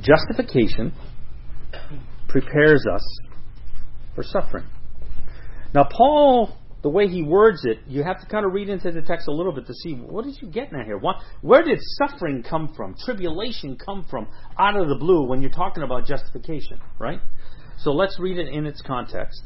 Justification 0.00 0.92
prepares 2.28 2.84
us 2.92 3.02
for 4.14 4.22
suffering. 4.22 4.64
Now, 5.74 5.84
Paul, 5.84 6.56
the 6.82 6.88
way 6.88 7.08
he 7.08 7.22
words 7.22 7.64
it, 7.64 7.78
you 7.86 8.02
have 8.02 8.20
to 8.20 8.26
kind 8.26 8.44
of 8.44 8.52
read 8.52 8.68
into 8.68 8.90
the 8.90 9.02
text 9.02 9.28
a 9.28 9.32
little 9.32 9.52
bit 9.52 9.66
to 9.66 9.74
see 9.74 9.94
what 9.94 10.26
is 10.26 10.38
you 10.40 10.48
getting 10.48 10.78
at 10.78 10.86
here. 10.86 10.98
What, 10.98 11.16
where 11.42 11.62
did 11.62 11.78
suffering 11.98 12.42
come 12.42 12.72
from? 12.74 12.94
Tribulation 13.04 13.76
come 13.76 14.06
from 14.10 14.28
out 14.58 14.76
of 14.76 14.88
the 14.88 14.96
blue 14.96 15.26
when 15.26 15.42
you're 15.42 15.50
talking 15.50 15.82
about 15.82 16.06
justification, 16.06 16.80
right? 16.98 17.20
So 17.78 17.92
let's 17.92 18.18
read 18.18 18.38
it 18.38 18.48
in 18.48 18.66
its 18.66 18.82
context. 18.82 19.42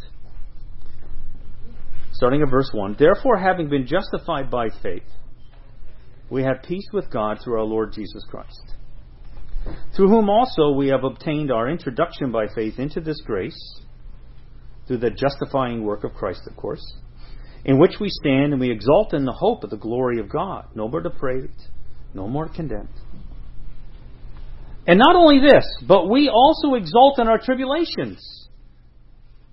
Starting 2.12 2.42
at 2.42 2.50
verse 2.50 2.70
1. 2.72 2.96
Therefore, 2.98 3.36
having 3.36 3.68
been 3.68 3.86
justified 3.86 4.50
by 4.50 4.68
faith, 4.82 5.02
we 6.30 6.42
have 6.44 6.62
peace 6.62 6.86
with 6.92 7.10
God 7.10 7.38
through 7.42 7.58
our 7.58 7.64
Lord 7.64 7.92
Jesus 7.92 8.24
Christ, 8.30 8.74
through 9.94 10.08
whom 10.08 10.30
also 10.30 10.70
we 10.72 10.88
have 10.88 11.04
obtained 11.04 11.50
our 11.52 11.68
introduction 11.68 12.32
by 12.32 12.46
faith 12.54 12.78
into 12.78 13.00
this 13.00 13.20
grace, 13.26 13.80
through 14.86 14.98
the 14.98 15.10
justifying 15.10 15.84
work 15.84 16.04
of 16.04 16.14
Christ, 16.14 16.42
of 16.46 16.56
course, 16.56 16.82
in 17.64 17.78
which 17.78 17.94
we 18.00 18.08
stand 18.08 18.52
and 18.52 18.60
we 18.60 18.70
exult 18.70 19.14
in 19.14 19.24
the 19.24 19.32
hope 19.32 19.64
of 19.64 19.70
the 19.70 19.76
glory 19.76 20.20
of 20.20 20.28
God. 20.28 20.66
No 20.74 20.88
more 20.88 21.00
depraved, 21.00 21.60
no 22.12 22.28
more 22.28 22.48
condemned. 22.48 22.88
And 24.86 24.98
not 24.98 25.16
only 25.16 25.40
this, 25.40 25.64
but 25.88 26.10
we 26.10 26.28
also 26.28 26.74
exult 26.74 27.18
in 27.18 27.28
our 27.28 27.38
tribulations, 27.38 28.48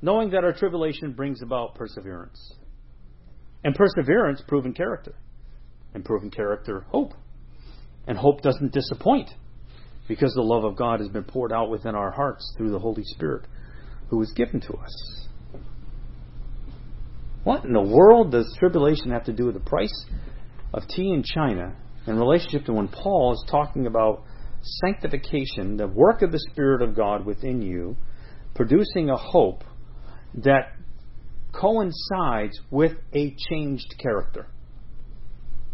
knowing 0.02 0.32
that 0.32 0.44
our 0.44 0.54
tribulation 0.54 1.14
brings 1.14 1.42
about 1.42 1.76
perseverance. 1.76 2.54
And 3.64 3.76
perseverance, 3.76 4.42
proven 4.48 4.74
character 4.74 5.16
and 5.94 6.04
proven 6.06 6.32
character, 6.32 6.86
hope. 6.90 7.14
And 8.08 8.18
hope 8.18 8.42
doesn't 8.42 8.74
disappoint 8.74 9.30
because 10.08 10.34
the 10.34 10.42
love 10.42 10.64
of 10.64 10.76
God 10.76 11.00
has 11.00 11.10
been 11.10 11.24
poured 11.24 11.54
out 11.54 11.70
within 11.70 11.96
our 11.96 12.12
hearts 12.12 12.54
through 12.58 12.72
the 12.72 12.80
Holy 12.80 13.04
Spirit 13.04 13.46
who 14.10 14.22
is 14.22 14.32
given 14.36 14.60
to 14.62 14.74
us. 14.74 15.21
What 17.44 17.66
in 17.66 17.74
the 17.74 17.82
world 17.82 18.32
does 18.32 18.56
tribulation 18.60 19.12
have 19.12 19.26
to 19.26 19.34
do 19.34 19.46
with 19.46 19.56
the 19.56 19.62
price 19.62 20.06
of 20.74 20.88
tea 20.88 21.12
in 21.12 21.24
China 21.24 21.76
in 22.06 22.18
relationship 22.18 22.66
to 22.66 22.74
when 22.74 22.88
Paul 22.88 23.34
is 23.34 23.44
talking 23.50 23.88
about 23.88 24.24
sanctification, 24.62 25.78
the 25.78 25.88
work 25.88 26.22
of 26.22 26.32
the 26.32 26.40
Spirit 26.52 26.82
of 26.82 26.96
God 26.96 27.26
within 27.26 27.62
you, 27.62 27.98
producing 28.54 29.10
a 29.10 29.18
hope 29.18 29.64
that 30.36 30.74
coincides 31.52 32.60
with 32.70 32.94
a 33.14 33.36
changed 33.50 33.96
character? 34.00 34.48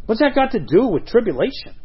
What's 0.06 0.22
that 0.22 0.36
got 0.36 0.52
to 0.52 0.60
do 0.60 0.88
with 0.88 1.06
tribulation? 1.06 1.76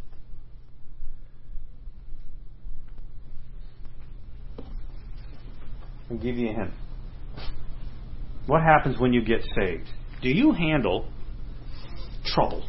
I'll 6.09 6.19
give 6.19 6.37
you 6.37 6.51
a 6.51 6.53
hint. 6.53 6.71
What 8.47 8.63
happens 8.63 8.99
when 8.99 9.13
you 9.13 9.25
get 9.25 9.43
saved? 9.57 9.89
Do 10.21 10.29
you 10.29 10.53
handle 10.53 11.09
trouble? 12.25 12.65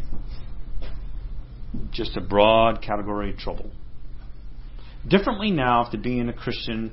Just 1.92 2.16
a 2.16 2.22
broad 2.22 2.82
category 2.82 3.32
of 3.32 3.38
trouble. 3.38 3.72
Differently 5.08 5.52
now 5.52 5.84
after 5.84 5.98
being 5.98 6.30
a 6.30 6.34
Christian, 6.34 6.92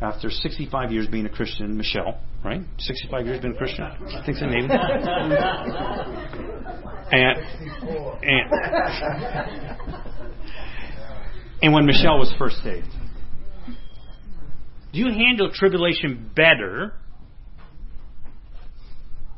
after 0.00 0.30
65 0.30 0.90
years 0.92 1.06
being 1.06 1.26
a 1.26 1.30
Christian, 1.30 1.76
Michelle, 1.76 2.18
right? 2.44 2.62
65 2.78 3.26
years 3.26 3.40
being 3.40 3.54
a 3.54 3.56
Christian? 3.56 3.84
I 3.84 4.22
think 4.24 4.38
so, 4.38 4.46
maybe. 4.46 4.68
and, 7.12 7.38
and, 8.22 8.52
and 11.62 11.72
when 11.72 11.86
Michelle 11.86 12.18
was 12.18 12.32
first 12.38 12.56
saved. 12.64 12.88
Do 14.92 14.98
you 14.98 15.10
handle 15.10 15.50
tribulation 15.52 16.30
better 16.34 16.94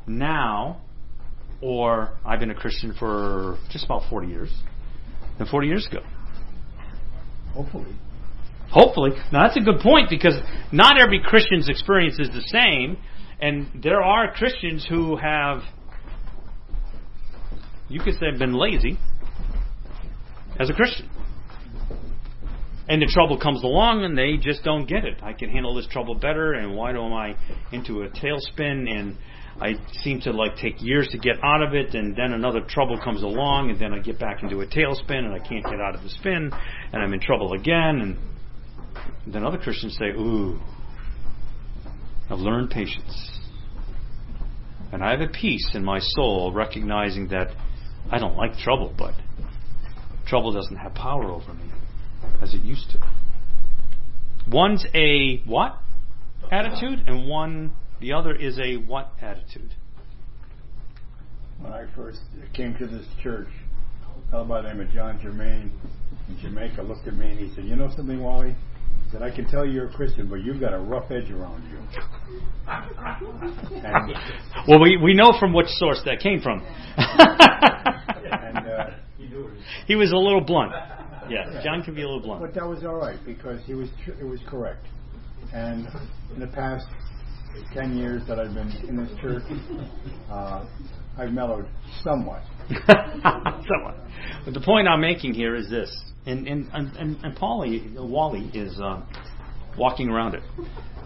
now, 0.07 0.81
or 1.61 2.11
I've 2.25 2.41
been 2.41 2.51
a 2.51 2.55
Christian 2.55 2.95
for 2.99 3.59
just 3.71 3.85
about 3.85 4.03
40 4.11 4.29
years, 4.29 4.51
than 5.39 5.47
40 5.47 5.67
years 5.67 5.87
ago? 5.91 6.01
Hopefully. 7.53 7.95
Hopefully. 8.71 9.11
Now 9.33 9.45
that's 9.45 9.57
a 9.57 9.61
good 9.61 9.81
point 9.81 10.11
because 10.11 10.35
not 10.73 11.01
every 11.01 11.21
Christian's 11.25 11.69
experience 11.69 12.19
is 12.19 12.29
the 12.29 12.43
same, 12.43 12.99
and 13.41 13.69
there 13.83 14.03
are 14.03 14.33
Christians 14.33 14.87
who 14.89 15.17
have, 15.17 15.63
you 17.89 18.01
could 18.01 18.15
say, 18.15 18.37
been 18.39 18.55
lazy 18.55 18.99
as 20.59 20.71
a 20.71 20.73
Christian. 20.73 21.09
And 22.89 23.01
the 23.01 23.07
trouble 23.07 23.39
comes 23.39 23.63
along 23.63 24.05
and 24.05 24.19
they 24.19 24.37
just 24.37 24.63
don't 24.63 24.87
get 24.87 25.05
it. 25.05 25.19
I 25.23 25.33
can 25.33 25.49
handle 25.49 25.75
this 25.75 25.87
trouble 25.87 26.15
better, 26.15 26.53
and 26.53 26.77
why 26.77 26.91
am 26.91 27.13
I 27.13 27.37
into 27.73 28.03
a 28.03 28.09
tailspin 28.09 28.91
and 28.91 29.17
I 29.61 29.75
seem 30.03 30.21
to 30.23 30.33
like 30.33 30.57
take 30.57 30.83
years 30.83 31.09
to 31.13 31.19
get 31.19 31.37
out 31.43 31.63
of 31.63 31.75
it, 31.75 31.95
and 31.95 32.17
then 32.17 32.33
another 32.33 32.61
trouble 32.61 32.99
comes 33.03 33.23
along, 33.23 33.71
and 33.71 33.79
then 33.79 33.93
I 33.93 34.01
get 34.01 34.19
back 34.19 34.43
into 34.43 34.61
a 34.61 34.67
tailspin, 34.67 35.25
and 35.25 35.33
I 35.33 35.39
can't 35.39 35.65
get 35.65 35.81
out 35.81 35.95
of 35.95 36.03
the 36.03 36.09
spin, 36.09 36.51
and 36.93 37.03
I'm 37.03 37.13
in 37.13 37.21
trouble 37.21 37.53
again, 37.53 38.01
and 38.01 39.33
then 39.33 39.45
other 39.45 39.59
Christians 39.59 39.97
say, 39.99 40.07
Ooh, 40.07 40.61
I've 42.29 42.39
learned 42.39 42.71
patience. 42.71 43.39
And 44.93 45.03
I 45.03 45.11
have 45.11 45.21
a 45.21 45.29
peace 45.29 45.71
in 45.75 45.85
my 45.85 45.99
soul 46.01 46.53
recognizing 46.53 47.29
that 47.29 47.49
I 48.11 48.19
don't 48.19 48.37
like 48.37 48.57
trouble, 48.59 48.95
but 48.97 49.15
trouble 50.27 50.53
doesn't 50.53 50.77
have 50.77 50.95
power 50.95 51.25
over 51.31 51.53
me 51.55 51.71
as 52.43 52.55
it 52.55 52.63
used 52.63 52.91
to. 52.91 52.99
One's 54.51 54.85
a 54.95 55.43
what 55.47 55.79
attitude, 56.51 57.05
and 57.07 57.29
one, 57.29 57.73
the 58.05 58.13
other 58.13 58.35
is 58.35 58.59
a 58.59 58.77
what 58.77 59.13
attitude? 59.23 59.75
When 61.59 61.73
I 61.73 61.87
first 61.97 62.21
came 62.53 62.77
to 62.77 62.87
this 62.87 63.07
church, 63.23 63.49
a 64.29 64.31
fellow 64.31 64.45
by 64.45 64.61
the 64.61 64.69
name 64.69 64.81
of 64.81 64.91
John 64.91 65.19
Germain 65.23 65.73
in 66.29 66.39
Jamaica 66.39 66.83
looked 66.83 67.09
at 67.09 67.15
me 67.15 67.31
and 67.31 67.39
he 67.39 67.55
said, 67.55 67.65
You 67.65 67.77
know 67.77 67.91
something, 67.97 68.23
Wally? 68.23 68.51
He 69.05 69.11
said, 69.11 69.23
I 69.23 69.35
can 69.35 69.49
tell 69.49 69.65
you're 69.65 69.89
a 69.89 69.93
Christian, 69.95 70.29
but 70.29 70.45
you've 70.45 70.61
got 70.61 70.75
a 70.75 70.79
rough 70.79 71.11
edge 71.11 71.31
around 71.31 71.65
you. 71.71 71.79
and, 72.69 74.15
Well, 74.69 74.83
we, 74.83 74.99
we 74.99 75.15
know 75.15 75.33
from 75.41 75.55
which 75.55 75.69
source 75.69 76.03
that 76.05 76.21
came 76.21 76.43
from. 76.43 76.63
and 76.99 78.69
uh, 78.69 78.91
he 79.87 79.97
was 79.97 80.13
a 80.13 80.17
little 80.17 80.43
blunt. 80.43 80.73
Yes, 81.31 81.65
John 81.65 81.83
can 81.83 81.95
be 81.95 82.03
a 82.03 82.07
little 82.07 82.21
blunt. 82.21 82.43
But 82.43 82.53
that 82.53 82.69
was 82.69 82.85
all 82.85 82.97
right 82.97 83.19
because 83.25 83.65
he 83.65 83.73
was 83.73 83.89
tr- 84.05 84.21
it 84.21 84.25
was 84.25 84.41
correct. 84.47 84.85
And 85.55 85.89
in 86.35 86.41
the 86.41 86.49
past 86.49 86.87
ten 87.73 87.97
years 87.97 88.23
that 88.29 88.39
I've 88.39 88.55
been 88.55 88.71
in 88.89 88.97
this 88.97 89.11
church, 89.21 89.43
uh, 90.31 90.65
I've 91.19 91.33
mellowed 91.33 91.67
somewhat. 92.03 92.43
Somewhat. 92.69 93.97
But 94.45 94.55
the 94.55 94.63
point 94.65 94.89
I'm 94.89 95.01
making 95.01 95.35
here 95.35 95.55
is 95.55 95.69
this, 95.69 95.91
and 96.27 96.47
and 96.49 96.69
and, 96.73 97.17
and 97.23 97.37
Paulie 97.37 97.95
Wally 97.95 98.51
is 98.55 98.81
uh, 98.81 99.03
walking 99.79 100.09
around 100.09 100.35
it, 100.35 100.43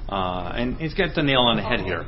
uh, 0.08 0.52
and 0.54 0.76
he's 0.76 0.94
got 0.94 1.14
the 1.14 1.22
nail 1.22 1.40
on 1.40 1.56
the 1.56 1.62
head 1.62 1.80
here. 1.80 2.06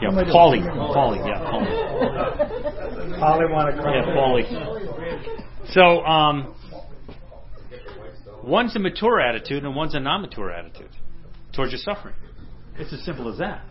Yeah, 0.00 0.10
Paulie, 0.10 0.62
Paulie, 0.62 1.26
yeah, 1.26 1.40
Paulie, 1.40 3.18
Holly 3.18 3.46
want 3.50 3.76
to 3.76 3.82
yeah, 3.82 4.04
Paulie. 4.14 5.72
So, 5.72 6.04
um, 6.04 6.54
one's 8.42 8.74
a 8.76 8.78
mature 8.78 9.20
attitude 9.20 9.64
and 9.64 9.74
one's 9.74 9.94
a 9.94 10.00
non-mature 10.00 10.50
attitude 10.50 10.90
towards 11.52 11.72
your 11.72 11.80
suffering. 11.80 12.14
It's 12.78 12.92
as 12.92 13.04
simple 13.04 13.30
as 13.30 13.38
that. 13.38 13.64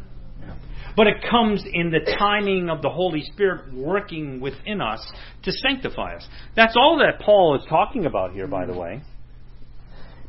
But 0.96 1.08
it 1.08 1.18
comes 1.30 1.64
in 1.66 1.92
the 1.92 2.16
timing 2.18 2.70
of 2.70 2.82
the 2.82 2.90
Holy 2.90 3.22
Spirit 3.22 3.74
working 3.74 4.40
within 4.40 4.80
us 4.80 5.06
to 5.44 5.52
sanctify 5.52 6.16
us. 6.16 6.28
That's 6.56 6.76
all 6.78 6.98
that 7.00 7.24
Paul 7.24 7.58
is 7.60 7.66
talking 7.68 8.06
about 8.06 8.32
here, 8.32 8.48
by 8.48 8.66
the 8.66 8.78
way. 8.78 9.02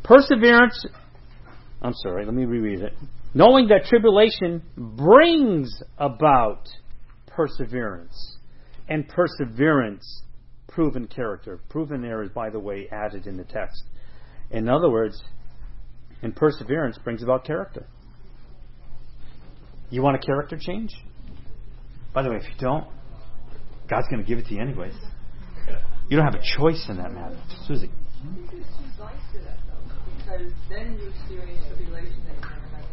Perseverance, 0.03 0.85
I'm 1.81 1.95
sorry, 1.95 2.25
let 2.25 2.35
me 2.35 2.45
reread 2.45 2.81
it. 2.81 2.95
Knowing 3.33 3.69
that 3.69 3.85
tribulation 3.85 4.63
brings 4.77 5.83
about 5.99 6.67
perseverance, 7.29 8.39
and 8.89 9.07
perseverance, 9.09 10.23
proven 10.69 11.07
character. 11.07 11.61
Proven 11.69 12.03
there 12.03 12.23
is, 12.23 12.31
by 12.31 12.51
the 12.51 12.59
way, 12.59 12.89
added 12.91 13.27
in 13.27 13.37
the 13.37 13.45
text. 13.45 13.85
In 14.51 14.69
other 14.69 14.91
words, 14.91 15.23
and 16.23 16.35
perseverance 16.35 16.99
brings 17.05 17.23
about 17.23 17.45
character. 17.45 17.87
You 19.91 20.03
want 20.03 20.17
a 20.17 20.19
character 20.27 20.59
change? 20.61 20.91
By 22.13 22.23
the 22.23 22.31
way, 22.31 22.37
if 22.37 22.45
you 22.45 22.55
don't, 22.59 22.87
God's 23.89 24.09
going 24.09 24.23
to 24.23 24.29
give 24.29 24.39
it 24.39 24.47
to 24.47 24.55
you 24.55 24.61
anyways. 24.61 24.95
You 26.09 26.17
don't 26.17 26.25
have 26.25 26.35
a 26.35 26.59
choice 26.59 26.87
in 26.89 26.97
that 26.99 27.13
matter. 27.13 27.37
Susie. 27.67 27.91
There's 28.51 28.51
two 28.51 28.63
sides 28.97 29.21
to 29.33 29.39
that, 29.41 29.59
though, 29.69 29.83
because 30.17 30.53
then 30.69 30.99
you 31.01 31.09
experience 31.11 31.67
tribulation 31.69 32.23
that 32.27 32.35
you 32.35 32.41
never 32.41 32.69
had 32.75 32.85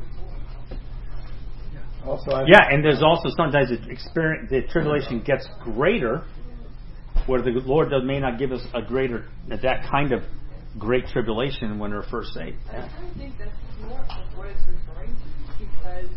before. 2.01 2.09
Also, 2.09 2.31
I, 2.31 2.45
Yeah, 2.47 2.69
and 2.69 2.83
there's 2.83 3.01
also 3.03 3.29
sometimes 3.37 3.69
the 3.69 3.89
experience, 3.89 4.49
the 4.49 4.61
tribulation 4.71 5.21
gets 5.23 5.47
greater, 5.63 6.23
where 7.27 7.41
the 7.41 7.51
Lord 7.65 7.91
does, 7.91 8.03
may 8.03 8.19
not 8.19 8.37
give 8.37 8.51
us 8.51 8.61
a 8.73 8.81
greater 8.81 9.25
that 9.47 9.87
kind 9.89 10.11
of 10.11 10.23
great 10.77 11.05
tribulation 11.07 11.79
when 11.79 11.91
we're 11.91 12.07
first 12.09 12.33
saved. 12.33 12.57
I 12.67 12.71
kind 12.73 13.09
of 13.09 13.15
think 13.15 13.37
that's 13.37 13.51
more 13.87 13.99
of 13.99 14.37
what 14.37 14.47
it's 14.47 14.59
referring 14.67 15.13
to, 15.13 15.65
because 15.65 16.09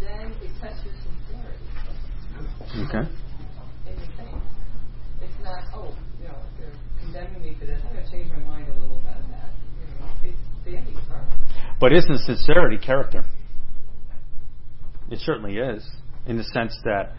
then 0.00 0.32
it 0.42 0.50
tests 0.60 0.84
your 0.84 0.94
sincerity 1.04 1.70
Okay. 2.88 3.08
in 3.86 3.96
your 3.96 4.06
faith. 4.16 4.42
It's 5.22 5.44
not, 5.44 5.64
oh, 5.74 5.94
you 6.20 6.28
know, 6.28 6.34
they're 6.58 6.72
condemning 7.00 7.42
me 7.42 7.56
for 7.58 7.66
this. 7.66 7.80
I'm 7.86 7.92
going 7.94 8.04
to 8.04 8.10
change 8.10 8.30
my 8.32 8.38
mind 8.40 8.68
a 8.68 8.80
little 8.80 8.98
about 8.98 9.20
that. 9.30 9.50
You 9.80 10.00
know, 10.00 10.10
it's 10.22 10.38
the. 10.64 11.00
But 11.80 11.92
isn't 11.92 12.18
sincerity 12.18 12.78
character? 12.78 13.24
It 15.10 15.18
certainly 15.20 15.56
is, 15.56 15.88
in 16.26 16.36
the 16.36 16.44
sense 16.44 16.76
that 16.84 17.14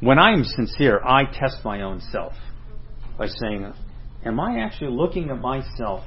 when 0.00 0.18
I'm 0.18 0.44
sincere, 0.44 1.00
I 1.04 1.24
test 1.24 1.64
my 1.64 1.82
own 1.82 2.00
self 2.12 2.32
by 3.18 3.26
saying, 3.26 3.72
Am 4.24 4.40
I 4.40 4.60
actually 4.60 4.90
looking 4.90 5.30
at 5.30 5.40
myself 5.40 6.04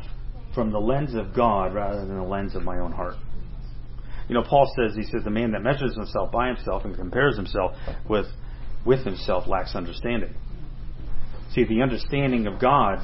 from 0.54 0.72
the 0.72 0.80
lens 0.80 1.14
of 1.16 1.34
God 1.36 1.74
rather 1.74 2.06
than 2.06 2.18
the 2.18 2.24
lens 2.24 2.56
of 2.56 2.64
my 2.64 2.80
own 2.80 2.92
heart? 2.92 3.16
You 4.30 4.36
know, 4.36 4.44
Paul 4.44 4.72
says, 4.78 4.96
he 4.96 5.04
says, 5.04 5.24
the 5.24 5.32
man 5.32 5.52
that 5.52 5.64
measures 5.64 5.96
himself 5.96 6.32
by 6.32 6.48
himself 6.48 6.86
and 6.86 6.96
compares 6.96 7.36
himself 7.36 7.72
with, 8.08 8.28
with 8.86 9.04
himself 9.04 9.48
lacks 9.48 9.76
understanding. 9.76 10.36
See, 11.54 11.64
the 11.66 11.82
understanding 11.82 12.46
of 12.46 12.62
God 12.62 13.00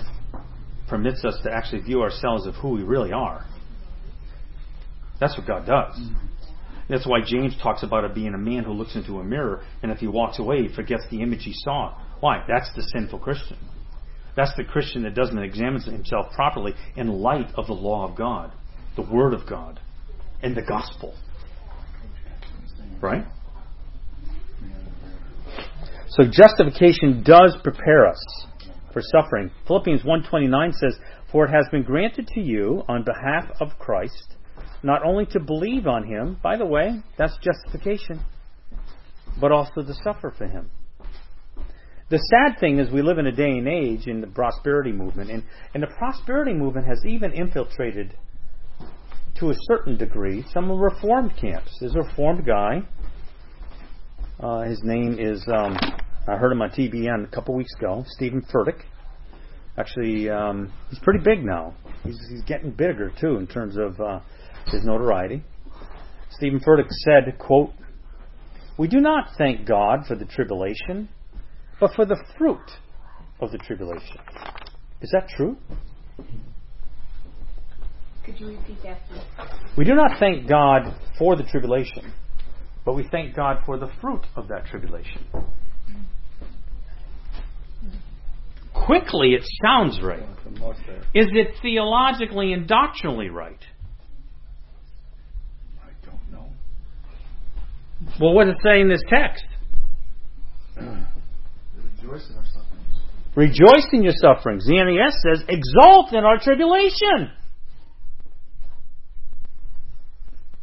permits 0.88 1.26
us 1.26 1.40
to 1.44 1.52
actually 1.52 1.82
view 1.82 2.02
ourselves 2.02 2.46
of 2.46 2.54
who 2.56 2.70
we 2.70 2.84
really 2.84 3.12
are. 3.12 3.44
That's 5.20 5.36
what 5.36 5.48
God 5.48 5.66
does. 5.66 5.98
Mm-hmm. 5.98 6.26
That's 6.90 7.08
why 7.08 7.22
James 7.26 7.56
talks 7.62 7.82
about 7.82 8.04
it 8.04 8.14
being 8.14 8.36
a 8.36 8.38
man 8.38 8.64
who 8.64 8.74
looks 8.74 8.96
into 8.96 9.20
a 9.20 9.24
mirror 9.24 9.64
and 9.82 9.92
if 9.92 9.98
he 9.98 10.08
walks 10.08 10.38
away, 10.38 10.62
he 10.62 10.76
forgets 10.76 11.04
the 11.10 11.24
image 11.24 11.44
he 11.44 11.54
saw. 11.54 11.98
Why? 12.20 12.44
That's 12.48 12.70
the 12.76 12.84
sinful 12.94 13.20
Christian. 13.20 13.58
That's 14.36 14.56
the 14.56 14.64
Christian 14.64 15.04
that 15.04 15.16
doesn't 15.16 15.40
examine 15.40 15.82
himself 15.82 16.32
properly 16.34 16.74
in 16.96 17.08
light 17.08 17.50
of 17.56 17.66
the 17.66 17.74
law 17.74 18.08
of 18.08 18.16
God, 18.16 18.52
the 18.96 19.02
Word 19.02 19.34
of 19.34 19.48
God, 19.50 19.80
and 20.46 20.56
the 20.56 20.62
gospel. 20.62 21.14
Right? 23.02 23.26
So 26.10 26.24
justification 26.30 27.24
does 27.24 27.58
prepare 27.64 28.08
us 28.08 28.46
for 28.94 29.02
suffering. 29.02 29.50
Philippians 29.68 30.04
1:29 30.06 30.72
says, 30.74 30.98
"For 31.32 31.46
it 31.46 31.52
has 31.52 31.68
been 31.70 31.84
granted 31.84 32.28
to 32.28 32.42
you 32.42 32.84
on 32.88 33.04
behalf 33.04 33.52
of 33.60 33.78
Christ 33.80 34.38
not 34.84 35.04
only 35.04 35.26
to 35.26 35.40
believe 35.40 35.88
on 35.88 36.04
him, 36.04 36.38
by 36.44 36.58
the 36.58 36.66
way, 36.66 37.02
that's 37.18 37.36
justification, 37.38 38.20
but 39.42 39.52
also 39.52 39.82
to 39.82 39.94
suffer 40.04 40.30
for 40.30 40.46
him." 40.46 40.70
The 42.10 42.20
sad 42.20 42.60
thing 42.60 42.78
is 42.78 42.92
we 42.92 43.02
live 43.02 43.18
in 43.18 43.26
a 43.26 43.32
day 43.32 43.58
and 43.58 43.68
age 43.68 44.08
in 44.08 44.22
the 44.22 44.28
prosperity 44.28 44.92
movement, 44.92 45.32
and, 45.32 45.44
and 45.74 45.82
the 45.82 45.88
prosperity 45.88 46.54
movement 46.54 46.86
has 46.86 47.04
even 47.04 47.34
infiltrated 47.34 48.16
to 49.36 49.50
a 49.50 49.54
certain 49.68 49.98
degree 49.98 50.46
some 50.54 50.72
reformed 50.72 51.36
camps. 51.40 51.76
There's 51.80 51.96
a 51.96 52.00
reformed 52.00 52.46
guy. 52.46 52.82
Uh, 54.40 54.62
his 54.62 54.82
name 54.84 55.18
is, 55.20 55.46
um, 55.48 55.78
I 56.28 56.38
heard 56.38 56.52
him 56.52 56.62
on 56.62 56.70
TBN 56.70 57.26
a 57.26 57.28
couple 57.28 57.56
weeks 57.56 57.74
ago, 57.78 58.04
Stephen 58.08 58.42
Furtick. 58.54 58.82
Actually, 59.78 60.30
um, 60.30 60.72
he's 60.90 61.00
pretty 61.00 61.20
big 61.24 61.44
now. 61.44 61.74
He's, 62.04 62.18
he's 62.30 62.44
getting 62.44 62.72
bigger, 62.72 63.12
too, 63.20 63.38
in 63.38 63.48
terms 63.48 63.76
of 63.78 64.00
uh, 64.00 64.20
his 64.68 64.86
notoriety. 64.86 65.44
Stephen 66.32 66.60
Furtick 66.60 66.90
said, 66.90 67.38
quote, 67.38 67.72
We 68.78 68.88
do 68.88 69.00
not 69.00 69.30
thank 69.38 69.68
God 69.68 70.06
for 70.08 70.16
the 70.16 70.26
tribulation, 70.26 71.10
but 71.80 71.94
for 71.94 72.06
the 72.06 72.22
fruit 72.38 72.72
of 73.42 73.52
the 73.52 73.58
tribulation. 73.58 74.18
Is 75.02 75.12
that 75.12 75.28
true? 75.30 75.58
Could 78.26 78.40
you 78.40 78.48
repeat 78.48 78.82
that. 78.82 79.00
We 79.78 79.86
do 79.86 79.94
not 79.94 80.20
thank 80.20 80.50
God 80.50 80.96
for 81.20 81.36
the 81.36 81.44
tribulation, 81.44 82.12
but 82.84 82.94
we 82.96 83.08
thank 83.12 83.36
God 83.36 83.60
for 83.68 83.78
the 83.78 83.90
fruit 84.02 84.26
of 84.36 84.48
that 84.48 84.66
tribulation. 84.66 85.28
Quickly, 88.74 89.36
it 89.36 89.44
sounds 89.64 90.00
right. 90.02 90.24
for 90.44 90.50
the 90.50 90.60
most 90.60 90.80
there. 90.88 91.02
Is 91.14 91.28
it 91.34 91.54
theologically 91.62 92.54
and 92.54 92.68
doctrinally 92.68 93.30
right? 93.30 93.64
I 95.84 95.90
don't 96.06 96.32
know. 96.32 96.50
Well, 98.20 98.34
what 98.34 98.46
does 98.46 98.56
it 98.56 98.62
say 98.64 98.82
in 98.82 98.90
this 98.90 99.04
text? 99.08 99.46
Rejoice 100.78 102.30
in 102.30 102.38
our 102.38 102.46
sufferings. 102.46 103.36
Rejoice 103.36 103.88
in 103.94 104.04
your 104.04 104.14
sufferings. 104.20 104.66
The 104.66 104.84
NES 104.84 105.16
says, 105.22 105.46
exult 105.48 106.14
in 106.14 106.24
our 106.24 106.40
tribulation. 106.40 107.32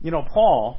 You 0.02 0.10
know, 0.10 0.26
Paul 0.28 0.78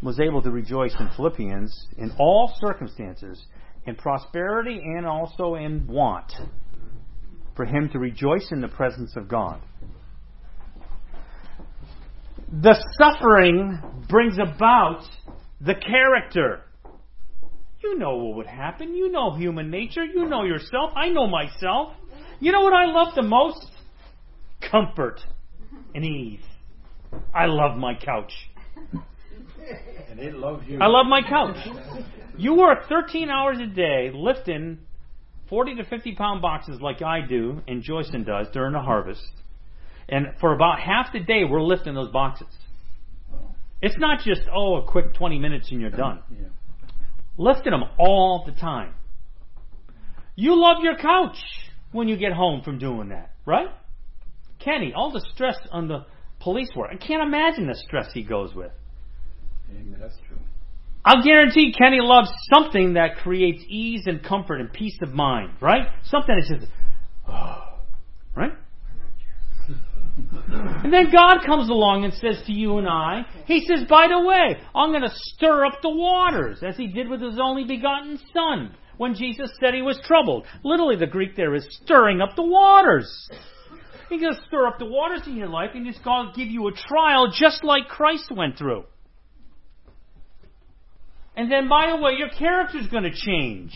was 0.00 0.20
able 0.20 0.40
to 0.42 0.50
rejoice 0.50 0.94
in 1.00 1.10
Philippians 1.16 1.86
in 1.98 2.12
all 2.18 2.54
circumstances, 2.60 3.44
in 3.86 3.96
prosperity 3.96 4.80
and 4.80 5.04
also 5.04 5.56
in 5.56 5.86
want, 5.88 6.32
for 7.56 7.64
him 7.64 7.88
to 7.92 7.98
rejoice 7.98 8.48
in 8.52 8.60
the 8.60 8.68
presence 8.68 9.16
of 9.16 9.28
God. 9.28 9.60
The 12.62 12.76
suffering 12.96 13.78
brings 14.08 14.38
about 14.38 15.02
the 15.60 15.74
character. 15.74 16.62
You 17.82 17.98
know 17.98 18.16
what 18.16 18.36
would 18.36 18.46
happen. 18.46 18.94
You 18.94 19.10
know 19.10 19.34
human 19.34 19.70
nature. 19.70 20.04
You 20.04 20.28
know 20.28 20.44
yourself. 20.44 20.92
I 20.94 21.08
know 21.08 21.26
myself. 21.26 21.94
You 22.40 22.52
know 22.52 22.60
what 22.60 22.72
I 22.72 22.86
love 22.86 23.14
the 23.16 23.22
most? 23.22 23.66
Comfort 24.70 25.20
and 25.94 26.04
ease. 26.04 26.40
I 27.34 27.46
love 27.46 27.76
my 27.76 27.94
couch. 27.94 28.32
And 30.10 30.18
it 30.20 30.34
loves 30.34 30.66
you. 30.66 30.78
I 30.80 30.86
love 30.86 31.06
my 31.06 31.20
couch. 31.20 31.56
You 32.38 32.54
work 32.54 32.88
13 32.88 33.28
hours 33.28 33.58
a 33.60 33.66
day 33.66 34.10
lifting 34.14 34.78
40 35.50 35.76
to 35.76 35.84
50 35.84 36.14
pound 36.14 36.40
boxes 36.40 36.80
like 36.80 37.02
I 37.02 37.20
do 37.20 37.60
and 37.68 37.84
Joyson 37.84 38.24
does 38.24 38.46
during 38.52 38.72
the 38.72 38.80
harvest. 38.80 39.20
And 40.08 40.28
for 40.40 40.54
about 40.54 40.80
half 40.80 41.12
the 41.12 41.20
day, 41.20 41.44
we're 41.44 41.62
lifting 41.62 41.94
those 41.94 42.10
boxes. 42.10 42.48
It's 43.82 43.98
not 43.98 44.20
just, 44.24 44.42
oh, 44.52 44.76
a 44.76 44.82
quick 44.90 45.14
20 45.14 45.38
minutes 45.38 45.70
and 45.70 45.80
you're 45.80 45.90
done. 45.90 46.20
Yeah. 46.30 46.48
Lifting 47.36 47.72
them 47.72 47.84
all 47.98 48.44
the 48.46 48.52
time. 48.52 48.94
You 50.34 50.60
love 50.60 50.78
your 50.82 50.96
couch 50.96 51.36
when 51.92 52.08
you 52.08 52.16
get 52.16 52.32
home 52.32 52.62
from 52.62 52.78
doing 52.78 53.10
that, 53.10 53.32
right? 53.44 53.68
Kenny, 54.58 54.92
all 54.94 55.12
the 55.12 55.24
stress 55.34 55.56
on 55.70 55.88
the 55.88 56.06
police 56.40 56.70
work. 56.76 56.90
I 56.92 56.96
can't 56.96 57.22
imagine 57.22 57.66
the 57.66 57.74
stress 57.74 58.08
he 58.12 58.22
goes 58.22 58.54
with. 58.54 58.72
Amen. 59.70 59.98
That's 60.00 60.16
true. 60.26 60.38
I'll 61.04 61.22
guarantee 61.22 61.72
Kenny 61.72 62.00
loves 62.00 62.30
something 62.52 62.94
that 62.94 63.16
creates 63.16 63.62
ease 63.68 64.02
and 64.06 64.22
comfort 64.22 64.60
and 64.60 64.72
peace 64.72 64.98
of 65.02 65.12
mind, 65.12 65.52
right? 65.60 65.88
Something 66.04 66.36
that's 66.36 66.60
just, 66.60 66.72
oh, 67.28 67.78
right? 68.36 68.52
And 70.82 70.92
then 70.92 71.10
God 71.12 71.44
comes 71.46 71.68
along 71.68 72.04
and 72.04 72.12
says 72.14 72.42
to 72.46 72.52
you 72.52 72.78
and 72.78 72.88
I, 72.88 73.24
He 73.46 73.64
says, 73.66 73.84
by 73.88 74.08
the 74.08 74.20
way, 74.26 74.60
I'm 74.74 74.90
going 74.90 75.02
to 75.02 75.12
stir 75.12 75.64
up 75.64 75.80
the 75.80 75.90
waters, 75.90 76.58
as 76.62 76.76
He 76.76 76.88
did 76.88 77.08
with 77.08 77.20
His 77.20 77.38
only 77.42 77.64
begotten 77.64 78.18
Son 78.34 78.74
when 78.96 79.14
Jesus 79.14 79.50
said 79.60 79.74
He 79.74 79.82
was 79.82 80.00
troubled. 80.04 80.46
Literally, 80.64 80.96
the 80.96 81.06
Greek 81.06 81.36
there 81.36 81.54
is 81.54 81.66
stirring 81.82 82.20
up 82.20 82.36
the 82.36 82.42
waters. 82.42 83.28
He's 84.08 84.20
going 84.20 84.34
to 84.34 84.40
stir 84.48 84.66
up 84.66 84.78
the 84.78 84.86
waters 84.86 85.22
in 85.26 85.36
your 85.36 85.48
life 85.48 85.70
and 85.74 85.86
He's 85.86 85.98
going 85.98 86.32
to 86.32 86.38
give 86.38 86.48
you 86.48 86.68
a 86.68 86.72
trial 86.72 87.30
just 87.32 87.62
like 87.62 87.88
Christ 87.88 88.30
went 88.30 88.56
through. 88.56 88.84
And 91.36 91.52
then, 91.52 91.68
by 91.68 91.90
the 91.90 92.02
way, 92.02 92.14
your 92.18 92.30
character's 92.30 92.88
going 92.88 93.04
to 93.04 93.12
change. 93.12 93.72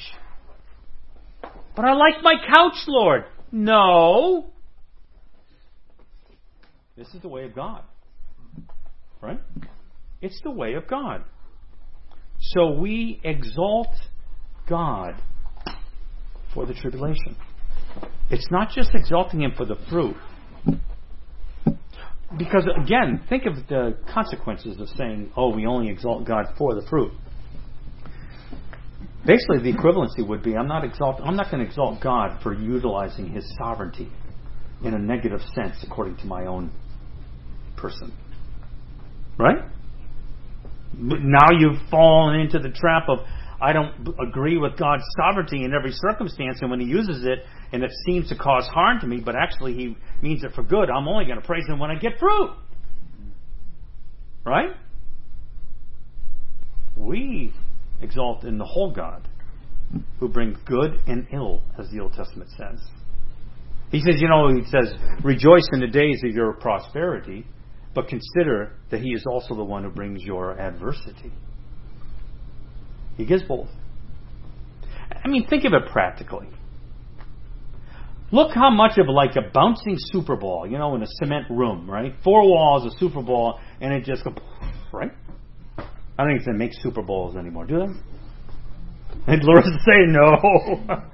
But 1.76 1.84
I 1.84 1.92
like 1.92 2.22
my 2.22 2.34
couch, 2.52 2.74
Lord. 2.88 3.24
No. 3.52 4.50
This 6.96 7.08
is 7.14 7.22
the 7.22 7.28
way 7.28 7.44
of 7.44 7.54
God. 7.54 7.82
Right? 9.20 9.40
It's 10.20 10.40
the 10.42 10.50
way 10.50 10.74
of 10.74 10.88
God. 10.88 11.24
So 12.40 12.72
we 12.72 13.20
exalt 13.22 13.94
God 14.68 15.14
for 16.54 16.66
the 16.66 16.74
tribulation. 16.74 17.36
It's 18.30 18.49
not 18.51 18.70
just 18.70 18.90
exalting 18.95 19.43
Him 19.43 19.53
for 19.57 19.64
the 19.64 19.76
fruit. 19.90 20.16
Because, 22.38 22.66
again, 22.82 23.22
think 23.28 23.45
of 23.45 23.57
the 23.68 23.99
consequences 24.12 24.80
of 24.80 24.88
saying, 24.97 25.32
oh, 25.36 25.55
we 25.55 25.66
only 25.66 25.90
exalt 25.90 26.26
God 26.26 26.47
for 26.57 26.74
the 26.74 26.86
fruit. 26.88 27.12
Basically, 29.26 29.59
the 29.59 29.72
equivalency 29.78 30.26
would 30.26 30.43
be 30.43 30.57
I'm 30.57 30.66
not, 30.66 30.84
exalt, 30.84 31.20
I'm 31.22 31.36
not 31.36 31.51
going 31.51 31.62
to 31.62 31.68
exalt 31.68 32.03
God 32.03 32.43
for 32.43 32.55
utilizing 32.55 33.28
His 33.28 33.45
sovereignty 33.59 34.11
in 34.82 34.95
a 34.95 34.99
negative 34.99 35.40
sense 35.55 35.76
according 35.82 36.16
to 36.18 36.26
my 36.26 36.47
own 36.47 36.72
person. 37.76 38.12
Right? 39.38 39.59
But 40.95 41.20
now 41.22 41.51
you've 41.57 41.88
fallen 41.90 42.40
into 42.40 42.59
the 42.59 42.70
trap 42.70 43.09
of 43.09 43.18
I 43.62 43.72
don't 43.72 44.08
agree 44.20 44.58
with 44.58 44.76
God's 44.76 45.04
sovereignty 45.16 45.64
in 45.64 45.72
every 45.72 45.92
circumstance, 45.92 46.58
and 46.60 46.70
when 46.70 46.80
He 46.80 46.86
uses 46.86 47.24
it 47.24 47.44
and 47.72 47.84
it 47.84 47.92
seems 48.04 48.28
to 48.30 48.36
cause 48.36 48.66
harm 48.66 48.98
to 49.00 49.06
me, 49.06 49.22
but 49.24 49.36
actually 49.36 49.74
He 49.74 49.96
means 50.20 50.42
it 50.42 50.52
for 50.54 50.64
good, 50.64 50.90
I'm 50.90 51.06
only 51.06 51.26
going 51.26 51.40
to 51.40 51.46
praise 51.46 51.64
Him 51.68 51.78
when 51.78 51.90
I 51.90 51.94
get 51.94 52.18
fruit. 52.18 52.50
Right? 54.44 54.74
We 56.96 57.54
exalt 58.00 58.44
in 58.44 58.58
the 58.58 58.64
whole 58.64 58.90
God 58.90 59.28
who 60.18 60.28
brings 60.28 60.58
good 60.66 60.98
and 61.06 61.28
ill, 61.32 61.62
as 61.78 61.88
the 61.90 62.00
Old 62.00 62.14
Testament 62.14 62.50
says. 62.56 62.80
He 63.92 64.00
says, 64.00 64.20
you 64.20 64.28
know, 64.28 64.48
he 64.48 64.64
says, 64.64 64.92
rejoice 65.22 65.68
in 65.72 65.80
the 65.80 65.86
days 65.86 66.22
of 66.24 66.34
your 66.34 66.54
prosperity, 66.54 67.46
but 67.94 68.08
consider 68.08 68.72
that 68.90 69.00
he 69.00 69.10
is 69.10 69.24
also 69.30 69.54
the 69.54 69.64
one 69.64 69.84
who 69.84 69.90
brings 69.90 70.22
your 70.22 70.58
adversity. 70.58 71.30
He 73.16 73.24
gives 73.24 73.42
both. 73.42 73.68
I 75.24 75.28
mean, 75.28 75.46
think 75.46 75.64
of 75.64 75.72
it 75.72 75.90
practically. 75.92 76.48
Look 78.32 78.52
how 78.54 78.70
much 78.70 78.96
of 78.96 79.08
like 79.08 79.36
a 79.36 79.50
bouncing 79.52 79.96
super 79.98 80.36
ball, 80.36 80.66
you 80.66 80.78
know, 80.78 80.94
in 80.94 81.02
a 81.02 81.06
cement 81.06 81.50
room, 81.50 81.88
right? 81.88 82.14
Four 82.24 82.48
walls, 82.48 82.90
a 82.92 82.98
super 82.98 83.22
ball, 83.22 83.60
and 83.80 83.92
it 83.92 84.04
just 84.04 84.24
goes, 84.24 84.34
right? 84.90 85.12
I 86.18 86.24
don't 86.24 86.40
even 86.40 86.56
make 86.56 86.72
super 86.72 87.02
bowls 87.02 87.36
anymore, 87.36 87.66
do 87.66 87.78
they? 87.78 87.86
And 89.24 89.44
Larissa 89.44 89.78
say 89.84 90.06
no. 90.06 91.02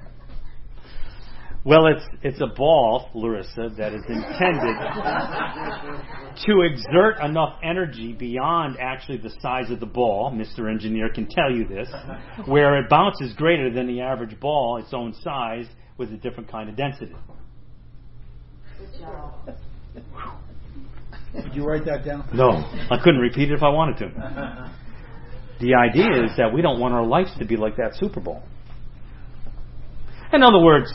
well, 1.65 1.87
it's 1.87 2.05
it's 2.23 2.39
a 2.41 2.47
ball, 2.47 3.09
Larissa, 3.13 3.69
that 3.77 3.93
is 3.93 4.03
intended 4.07 4.75
to 6.45 6.61
exert 6.61 7.19
enough 7.21 7.59
energy 7.61 8.13
beyond 8.13 8.77
actually 8.79 9.17
the 9.17 9.31
size 9.41 9.69
of 9.69 9.79
the 9.79 9.85
ball. 9.85 10.31
Mr. 10.31 10.71
Engineer 10.71 11.09
can 11.09 11.27
tell 11.27 11.51
you 11.51 11.67
this, 11.67 11.89
where 12.45 12.77
it 12.79 12.89
bounces 12.89 13.33
greater 13.33 13.69
than 13.73 13.87
the 13.87 13.99
average 13.99 14.39
ball, 14.39 14.77
its 14.77 14.93
own 14.93 15.13
size, 15.21 15.65
with 15.97 16.13
a 16.13 16.17
different 16.17 16.49
kind 16.49 16.69
of 16.69 16.77
density. 16.77 17.15
Did 21.33 21.53
you 21.53 21.63
write 21.65 21.85
that 21.85 22.05
down? 22.05 22.27
No, 22.33 22.51
I 22.89 22.97
couldn't 23.03 23.19
repeat 23.19 23.51
it 23.51 23.55
if 23.55 23.63
I 23.63 23.69
wanted 23.69 23.97
to. 23.97 24.71
The 25.59 25.75
idea 25.75 26.23
is 26.23 26.31
that 26.37 26.53
we 26.53 26.61
don't 26.61 26.79
want 26.79 26.93
our 26.93 27.05
lives 27.05 27.31
to 27.37 27.45
be 27.45 27.57
like 27.57 27.75
that 27.75 27.95
Super 27.95 28.21
Bowl. 28.21 28.43
In 30.31 30.41
other 30.41 30.59
words, 30.59 30.89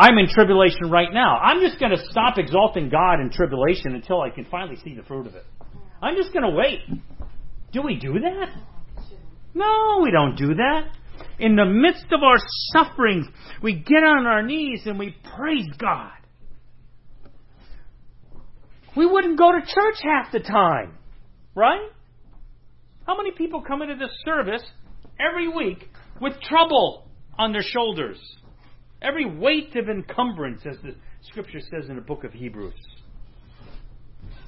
I'm 0.00 0.16
in 0.16 0.28
tribulation 0.28 0.90
right 0.90 1.12
now. 1.12 1.36
I'm 1.36 1.60
just 1.60 1.78
going 1.78 1.92
to 1.92 2.02
stop 2.08 2.38
exalting 2.38 2.88
God 2.88 3.20
in 3.20 3.30
tribulation 3.30 3.94
until 3.94 4.22
I 4.22 4.30
can 4.30 4.46
finally 4.50 4.76
see 4.82 4.94
the 4.94 5.02
fruit 5.02 5.26
of 5.26 5.34
it. 5.34 5.44
I'm 6.00 6.16
just 6.16 6.32
going 6.32 6.50
to 6.50 6.56
wait. 6.56 6.80
Do 7.70 7.82
we 7.82 7.96
do 7.96 8.14
that? 8.14 8.48
No, 9.52 10.00
we 10.02 10.10
don't 10.10 10.36
do 10.36 10.54
that. 10.54 10.84
In 11.38 11.54
the 11.54 11.66
midst 11.66 12.06
of 12.12 12.22
our 12.22 12.38
sufferings, 12.72 13.26
we 13.62 13.74
get 13.74 14.02
on 14.02 14.26
our 14.26 14.42
knees 14.42 14.80
and 14.86 14.98
we 14.98 15.14
praise 15.36 15.68
God. 15.76 16.12
We 18.96 19.04
wouldn't 19.04 19.38
go 19.38 19.52
to 19.52 19.60
church 19.60 19.96
half 20.02 20.32
the 20.32 20.40
time, 20.40 20.96
right? 21.54 21.90
How 23.06 23.18
many 23.18 23.32
people 23.32 23.62
come 23.62 23.82
into 23.82 23.96
this 23.96 24.16
service 24.24 24.62
every 25.20 25.48
week 25.48 25.90
with 26.22 26.40
trouble 26.40 27.06
on 27.38 27.52
their 27.52 27.62
shoulders? 27.62 28.18
Every 29.02 29.24
weight 29.24 29.74
of 29.76 29.88
encumbrance, 29.88 30.62
as 30.66 30.76
the 30.82 30.94
scripture 31.22 31.60
says 31.60 31.88
in 31.88 31.96
the 31.96 32.02
book 32.02 32.24
of 32.24 32.32
Hebrews. 32.32 32.74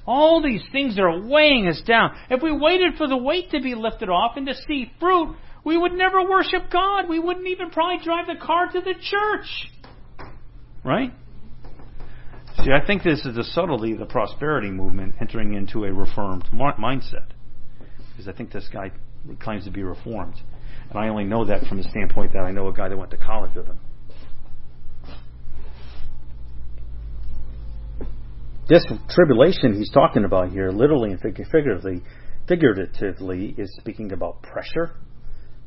All 0.05 0.41
these 0.41 0.63
things 0.71 0.99
are 0.99 1.21
weighing 1.25 1.67
us 1.67 1.81
down. 1.85 2.15
If 2.29 2.43
we 2.43 2.51
waited 2.51 2.95
for 2.97 3.07
the 3.07 3.17
weight 3.17 3.51
to 3.51 3.61
be 3.61 3.73
lifted 3.73 4.09
off 4.09 4.35
and 4.35 4.45
to 4.47 4.53
see 4.67 4.91
fruit, 4.99 5.35
we 5.63 5.77
would 5.77 5.93
never 5.93 6.29
worship 6.29 6.69
God. 6.71 7.07
We 7.07 7.19
wouldn't 7.19 7.47
even 7.47 7.69
probably 7.69 8.03
drive 8.03 8.27
the 8.27 8.35
car 8.35 8.67
to 8.71 8.81
the 8.81 8.93
church. 9.01 9.71
Right? 10.83 11.13
See, 12.63 12.71
I 12.71 12.85
think 12.85 13.03
this 13.03 13.25
is 13.25 13.35
the 13.35 13.43
subtlety 13.43 13.93
of 13.93 13.99
the 13.99 14.05
prosperity 14.05 14.69
movement 14.69 15.15
entering 15.19 15.53
into 15.53 15.85
a 15.85 15.93
reformed 15.93 16.45
mindset. 16.53 17.27
Because 18.11 18.27
I 18.27 18.33
think 18.33 18.51
this 18.51 18.67
guy 18.71 18.91
claims 19.39 19.63
to 19.65 19.71
be 19.71 19.83
reformed. 19.83 20.35
And 20.89 20.99
I 20.99 21.07
only 21.07 21.23
know 21.23 21.45
that 21.45 21.65
from 21.65 21.77
the 21.77 21.89
standpoint 21.89 22.33
that 22.33 22.43
I 22.43 22.51
know 22.51 22.67
a 22.67 22.73
guy 22.73 22.89
that 22.89 22.97
went 22.97 23.11
to 23.11 23.17
college 23.17 23.55
with 23.55 23.67
him. 23.67 23.79
This 28.67 28.85
tribulation 29.09 29.75
he's 29.75 29.91
talking 29.91 30.23
about 30.23 30.51
here, 30.51 30.71
literally 30.71 31.11
and 31.11 31.19
figuratively, 31.19 32.01
figuratively, 32.47 33.55
is 33.57 33.75
speaking 33.79 34.13
about 34.13 34.41
pressure 34.41 34.91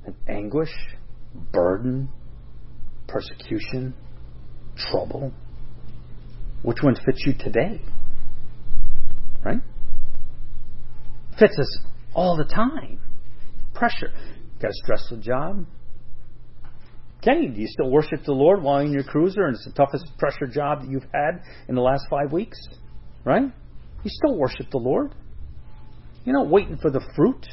and 0.06 0.14
anguish, 0.26 0.72
burden, 1.52 2.08
persecution, 3.06 3.94
trouble. 4.76 5.32
Which 6.62 6.78
one 6.80 6.94
fits 6.94 7.22
you 7.26 7.34
today? 7.38 7.82
Right? 9.44 9.60
Fits 11.38 11.58
us 11.58 11.78
all 12.14 12.36
the 12.36 12.44
time. 12.44 12.98
Pressure. 13.74 14.10
Got 14.60 14.70
a 14.70 14.74
stressful 14.84 15.18
job? 15.18 15.66
Kenny, 17.20 17.48
do 17.48 17.60
you 17.60 17.66
still 17.66 17.90
worship 17.90 18.24
the 18.24 18.32
Lord 18.32 18.62
while 18.62 18.78
in 18.78 18.92
your 18.92 19.02
cruiser 19.02 19.44
and 19.44 19.54
it's 19.54 19.66
the 19.66 19.72
toughest 19.72 20.06
pressure 20.18 20.46
job 20.46 20.80
that 20.80 20.90
you've 20.90 21.06
had 21.12 21.42
in 21.68 21.74
the 21.74 21.82
last 21.82 22.06
five 22.08 22.32
weeks? 22.32 22.58
Right? 23.26 23.42
You 24.04 24.10
still 24.10 24.38
worship 24.38 24.70
the 24.70 24.78
Lord. 24.78 25.12
You're 26.24 26.38
not 26.38 26.48
waiting 26.48 26.78
for 26.80 26.92
the 26.92 27.04
fruit. 27.16 27.44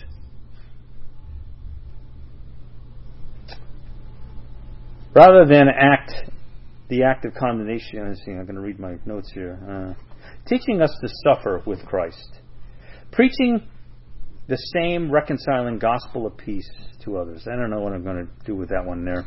Rather 5.16 5.46
than 5.46 5.68
act 5.68 6.12
the 6.90 7.04
act 7.04 7.26
of 7.26 7.34
condemnation, 7.34 8.00
I'm 8.28 8.46
going 8.46 8.56
to 8.56 8.62
read 8.62 8.80
my 8.80 8.96
notes 9.06 9.32
here. 9.34 9.58
Uh, 9.68 9.94
teaching 10.48 10.80
us 10.80 10.96
to 11.02 11.10
suffer 11.24 11.64
with 11.66 11.84
Christ, 11.88 12.40
preaching 13.12 13.64
the 14.48 14.58
same 14.76 15.12
reconciling 15.12 15.80
gospel 15.80 16.28
of 16.28 16.38
peace 16.38 16.70
to 17.04 17.18
others. 17.18 17.48
I 17.48 17.56
don't 17.56 17.72
know 17.72 17.80
what 17.80 17.94
I'm 17.94 18.04
going 18.04 18.28
to 18.28 18.46
do 18.46 18.56
with 18.56 18.70
that 18.70 18.86
one 18.86 19.06
there. 19.06 19.26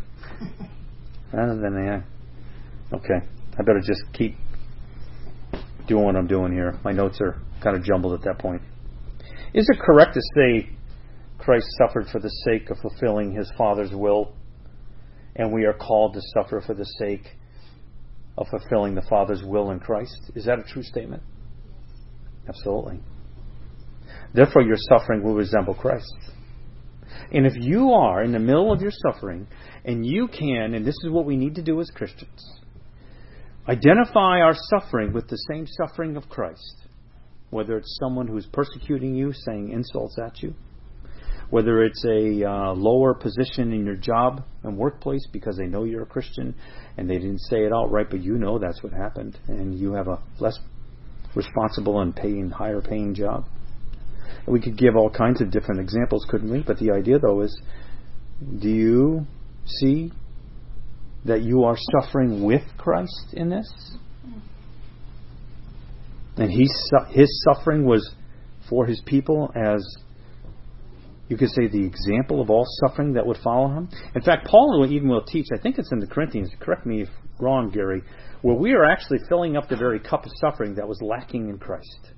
Other 1.32 1.56
than 1.60 1.74
that, 1.74 2.04
okay, 2.92 3.26
I 3.58 3.62
better 3.62 3.80
just 3.80 4.02
keep 4.12 4.36
doing 5.86 6.04
what 6.04 6.16
I'm 6.16 6.26
doing 6.26 6.52
here. 6.52 6.78
My 6.84 6.92
notes 6.92 7.18
are 7.20 7.40
kind 7.62 7.76
of 7.76 7.82
jumbled 7.82 8.14
at 8.14 8.22
that 8.24 8.38
point. 8.38 8.62
Is 9.54 9.68
it 9.68 9.78
correct 9.80 10.14
to 10.14 10.20
say 10.36 10.70
Christ 11.38 11.66
suffered 11.78 12.06
for 12.10 12.20
the 12.20 12.30
sake 12.44 12.70
of 12.70 12.78
fulfilling 12.78 13.32
his 13.32 13.50
Father's 13.56 13.92
will? 13.92 14.34
and 15.36 15.52
we 15.52 15.64
are 15.64 15.74
called 15.74 16.14
to 16.14 16.20
suffer 16.34 16.60
for 16.66 16.74
the 16.74 16.86
sake 16.98 17.36
of 18.38 18.48
fulfilling 18.48 18.94
the 18.94 19.02
Father's 19.02 19.42
will 19.44 19.70
in 19.70 19.78
Christ. 19.78 20.30
Is 20.34 20.46
that 20.46 20.58
a 20.58 20.62
true 20.62 20.82
statement? 20.82 21.22
Absolutely. 22.48 23.00
Therefore, 24.34 24.62
your 24.62 24.76
suffering 24.88 25.22
will 25.22 25.34
resemble 25.34 25.74
Christ. 25.74 26.12
And 27.32 27.46
if 27.46 27.54
you 27.56 27.92
are 27.92 28.22
in 28.22 28.32
the 28.32 28.38
middle 28.38 28.72
of 28.72 28.80
your 28.80 28.92
suffering, 29.06 29.46
and 29.84 30.04
you 30.04 30.28
can, 30.28 30.74
and 30.74 30.86
this 30.86 30.96
is 31.04 31.10
what 31.10 31.24
we 31.24 31.36
need 31.36 31.54
to 31.56 31.62
do 31.62 31.80
as 31.80 31.90
Christians, 31.94 32.60
identify 33.68 34.40
our 34.40 34.54
suffering 34.70 35.12
with 35.12 35.28
the 35.28 35.38
same 35.50 35.66
suffering 35.66 36.16
of 36.16 36.28
Christ, 36.28 36.86
whether 37.50 37.76
it's 37.78 37.98
someone 38.00 38.28
who's 38.28 38.46
persecuting 38.46 39.14
you, 39.14 39.32
saying 39.32 39.70
insults 39.70 40.16
at 40.24 40.42
you, 40.42 40.54
whether 41.50 41.82
it's 41.82 42.04
a 42.04 42.44
uh, 42.44 42.72
lower 42.74 43.14
position 43.14 43.72
in 43.72 43.84
your 43.84 43.96
job 43.96 44.44
and 44.62 44.76
workplace 44.76 45.26
because 45.32 45.56
they 45.56 45.66
know 45.66 45.84
you're 45.84 46.02
a 46.02 46.06
Christian 46.06 46.54
and 46.96 47.08
they 47.08 47.18
didn't 47.18 47.40
say 47.40 47.64
it 47.64 47.72
outright, 47.72 48.10
but 48.10 48.22
you 48.22 48.38
know 48.38 48.58
that's 48.58 48.82
what 48.82 48.92
happened, 48.92 49.38
and 49.48 49.78
you 49.78 49.92
have 49.94 50.08
a 50.08 50.20
less 50.38 50.58
responsible 51.34 52.00
and 52.00 52.14
paying 52.14 52.50
higher 52.50 52.80
paying 52.80 53.14
job. 53.14 53.44
And 54.46 54.52
we 54.52 54.60
could 54.60 54.76
give 54.76 54.96
all 54.96 55.10
kinds 55.10 55.40
of 55.40 55.50
different 55.50 55.80
examples, 55.80 56.26
couldn't 56.28 56.50
we? 56.50 56.62
But 56.62 56.78
the 56.78 56.92
idea, 56.92 57.18
though, 57.18 57.42
is 57.42 57.60
do 58.60 58.68
you 58.68 59.26
see 59.64 60.12
that 61.26 61.42
you 61.42 61.64
are 61.64 61.76
suffering 62.00 62.42
with 62.42 62.62
Christ 62.78 63.32
in 63.32 63.48
this? 63.48 63.96
And 66.36 66.50
he, 66.50 66.68
his 67.10 67.44
suffering 67.44 67.86
was 67.86 68.08
for 68.68 68.86
his 68.86 69.00
people 69.06 69.50
as 69.54 69.82
you 71.28 71.36
could 71.36 71.50
say 71.50 71.66
the 71.66 71.84
example 71.84 72.40
of 72.40 72.50
all 72.50 72.64
suffering 72.86 73.14
that 73.14 73.26
would 73.26 73.38
follow 73.38 73.68
him. 73.68 73.88
In 74.14 74.22
fact, 74.22 74.46
Paul 74.46 74.86
even 74.88 75.08
will 75.08 75.24
teach, 75.24 75.46
I 75.52 75.60
think 75.60 75.78
it's 75.78 75.90
in 75.90 75.98
the 75.98 76.06
Corinthians, 76.06 76.50
correct 76.60 76.86
me 76.86 77.02
if 77.02 77.08
wrong, 77.40 77.70
Gary, 77.70 78.02
where 78.42 78.54
we 78.54 78.72
are 78.72 78.84
actually 78.84 79.18
filling 79.28 79.56
up 79.56 79.68
the 79.68 79.76
very 79.76 79.98
cup 79.98 80.24
of 80.24 80.32
suffering 80.40 80.76
that 80.76 80.86
was 80.86 81.00
lacking 81.02 81.48
in 81.48 81.58
Christ. 81.58 82.12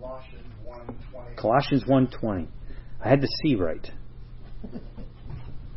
Colossians 0.00 0.52
1.20. 0.66 1.36
Colossians 1.36 1.84
1.20. 1.84 2.48
I 3.04 3.08
had 3.08 3.20
to 3.20 3.28
see 3.42 3.54
right. 3.54 3.90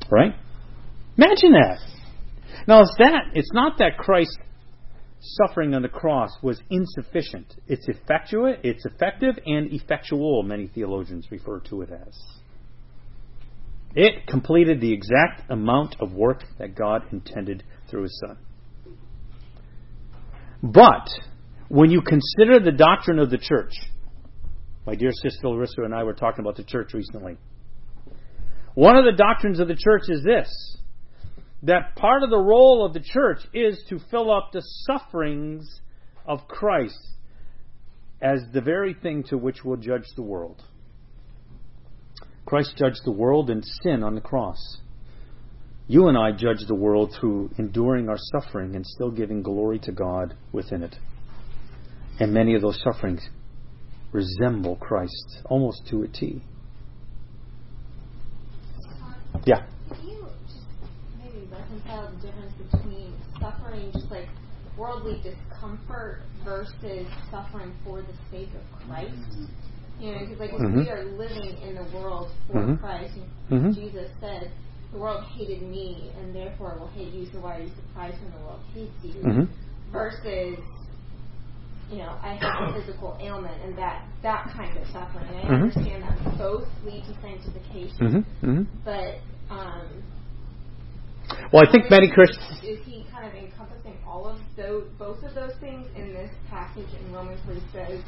Right? 0.10 0.34
Imagine 1.18 1.52
that. 1.52 1.80
Now, 2.68 2.82
it's 2.82 2.96
that. 3.00 3.32
It's 3.34 3.52
not 3.54 3.78
that 3.80 3.98
Christ's 3.98 4.38
suffering 5.22 5.74
on 5.74 5.82
the 5.82 5.90
cross 5.90 6.32
was 6.42 6.60
insufficient. 6.70 7.56
It's 7.68 7.88
effectuate, 7.88 8.62
it's 8.64 8.86
effective, 8.86 9.36
and 9.46 9.72
effectual, 9.72 10.44
many 10.44 10.68
theologians 10.68 11.28
refer 11.30 11.60
to 11.70 11.82
it 11.84 11.90
as. 11.92 12.18
It 13.94 14.26
completed 14.28 14.82
the 14.82 14.94
exact 14.94 15.52
amount 15.52 15.98
of 16.00 16.14
work 16.14 16.44
that 16.58 16.76
God 16.76 17.04
intended 17.12 17.64
through 17.90 18.04
His 18.04 18.24
Son. 18.26 18.38
But 20.64 21.10
when 21.68 21.92
you 21.92 22.02
consider 22.02 22.60
the 22.60 22.72
doctrine 22.72 23.20
of 23.20 23.30
the 23.30 23.38
church, 23.38 23.74
my 24.86 24.96
dear 24.96 25.12
sister 25.12 25.48
Larissa 25.48 25.84
and 25.84 25.94
I 25.94 26.04
were 26.04 26.14
talking 26.14 26.44
about 26.44 26.56
the 26.56 26.64
church 26.64 26.94
recently. 26.94 27.38
One 28.74 28.96
of 28.96 29.06
the 29.06 29.12
doctrines 29.12 29.60
of 29.60 29.68
the 29.68 29.76
church 29.76 30.04
is 30.08 30.24
this 30.24 30.78
that 31.64 31.96
part 31.96 32.24
of 32.24 32.30
the 32.30 32.38
role 32.38 32.86
of 32.86 32.94
the 32.94 33.00
church 33.00 33.40
is 33.54 33.84
to 33.90 34.00
fill 34.10 34.32
up 34.32 34.52
the 34.52 34.62
sufferings 34.86 35.82
of 36.26 36.48
Christ 36.48 36.98
as 38.22 38.42
the 38.54 38.62
very 38.62 38.94
thing 38.94 39.24
to 39.30 39.38
which 39.38 39.64
we'll 39.64 39.78
judge 39.78 40.06
the 40.16 40.22
world. 40.22 40.64
Christ 42.46 42.74
judged 42.78 43.02
the 43.06 43.12
world 43.12 43.50
in 43.50 43.64
sin 43.84 44.04
on 44.04 44.16
the 44.16 44.22
cross. 44.22 44.78
You 45.88 46.08
and 46.08 46.18
I 46.18 46.32
judge 46.32 46.66
the 46.68 46.76
world 46.76 47.14
through 47.20 47.52
enduring 47.58 48.10
our 48.10 48.18
suffering 48.18 48.76
and 48.76 48.86
still 48.86 49.12
giving 49.12 49.42
glory 49.42 49.80
to 49.80 49.92
God 49.92 50.36
within 50.52 50.84
it. 50.84 50.96
And 52.20 52.34
many 52.34 52.56
of 52.56 52.62
those 52.62 52.82
sufferings 52.84 53.28
resemble 54.12 54.76
Christ 54.76 55.40
almost 55.46 55.88
to 55.90 56.04
a 56.04 56.08
T. 56.08 56.44
Yeah. 59.46 59.66
Can 59.90 60.08
you 60.08 60.28
just 60.48 60.60
maybe 61.18 61.48
reconcile 61.92 62.12
the 62.16 62.28
difference 62.28 62.54
between 62.72 63.14
suffering, 63.40 63.92
just 63.92 64.10
like 64.12 64.28
worldly 64.78 65.22
discomfort, 65.22 66.24
versus 66.44 67.08
suffering 67.30 67.74
for 67.84 68.02
the 68.02 68.14
sake 68.32 68.50
of 68.56 68.88
Christ? 68.88 69.14
You 70.00 70.14
know, 70.14 70.20
because 70.22 70.40
like 70.40 70.52
Mm-hmm. 70.52 70.82
we 70.82 70.90
are 70.90 71.04
living 71.04 71.58
in 71.62 71.76
the 71.76 71.84
world 71.98 72.32
for 72.48 72.56
Mhm. 72.56 72.80
Christ, 72.80 73.18
Mhm. 73.52 73.76
Jesus 73.76 74.10
said, 74.20 74.52
"The 74.92 75.00
world 75.00 75.24
hated 75.26 75.62
me, 75.62 76.12
and 76.18 76.34
therefore 76.34 76.78
will 76.80 76.88
hate 76.88 77.14
you. 77.14 77.26
So 77.28 77.40
why 77.40 77.58
are 77.58 77.62
you 77.62 77.70
surprised 77.70 78.22
when 78.24 78.32
the 78.32 78.40
world 78.40 78.62
hates 78.74 79.04
you?" 79.04 79.22
hmm 79.22 79.44
Versus, 79.92 80.58
you 81.90 81.98
know, 81.98 82.16
I 82.24 82.34
have 82.34 82.70
a 82.70 82.74
physical 82.74 83.18
ailment, 83.22 83.62
and 83.64 83.78
that 83.78 84.06
that 84.24 84.50
kind 84.56 84.76
of 84.78 84.88
suffering. 84.88 85.28
And 85.28 85.38
I 85.38 85.42
Mhm. 85.44 85.62
understand 85.62 86.04
that 86.04 86.38
both 86.38 86.68
lead 86.84 87.04
to 87.06 87.14
sanctification, 87.22 88.26
but 88.84 89.20
um, 89.50 90.04
Well, 91.52 91.64
I 91.68 91.72
think 91.72 91.90
many 91.90 92.10
Christians. 92.10 92.62
is 92.64 92.80
he 92.86 93.06
kind 93.12 93.26
of 93.26 93.34
encompassing 93.36 93.98
all 94.08 94.28
of 94.28 94.38
those, 94.56 94.86
both 94.98 95.24
of 95.24 95.34
those 95.36 95.54
things 95.60 95.88
in 95.96 96.14
this 96.14 96.32
passage 96.50 96.88
in 96.94 97.14
Romans 97.14 97.40
where 97.46 97.56
he 97.56 97.62
says, 97.72 98.02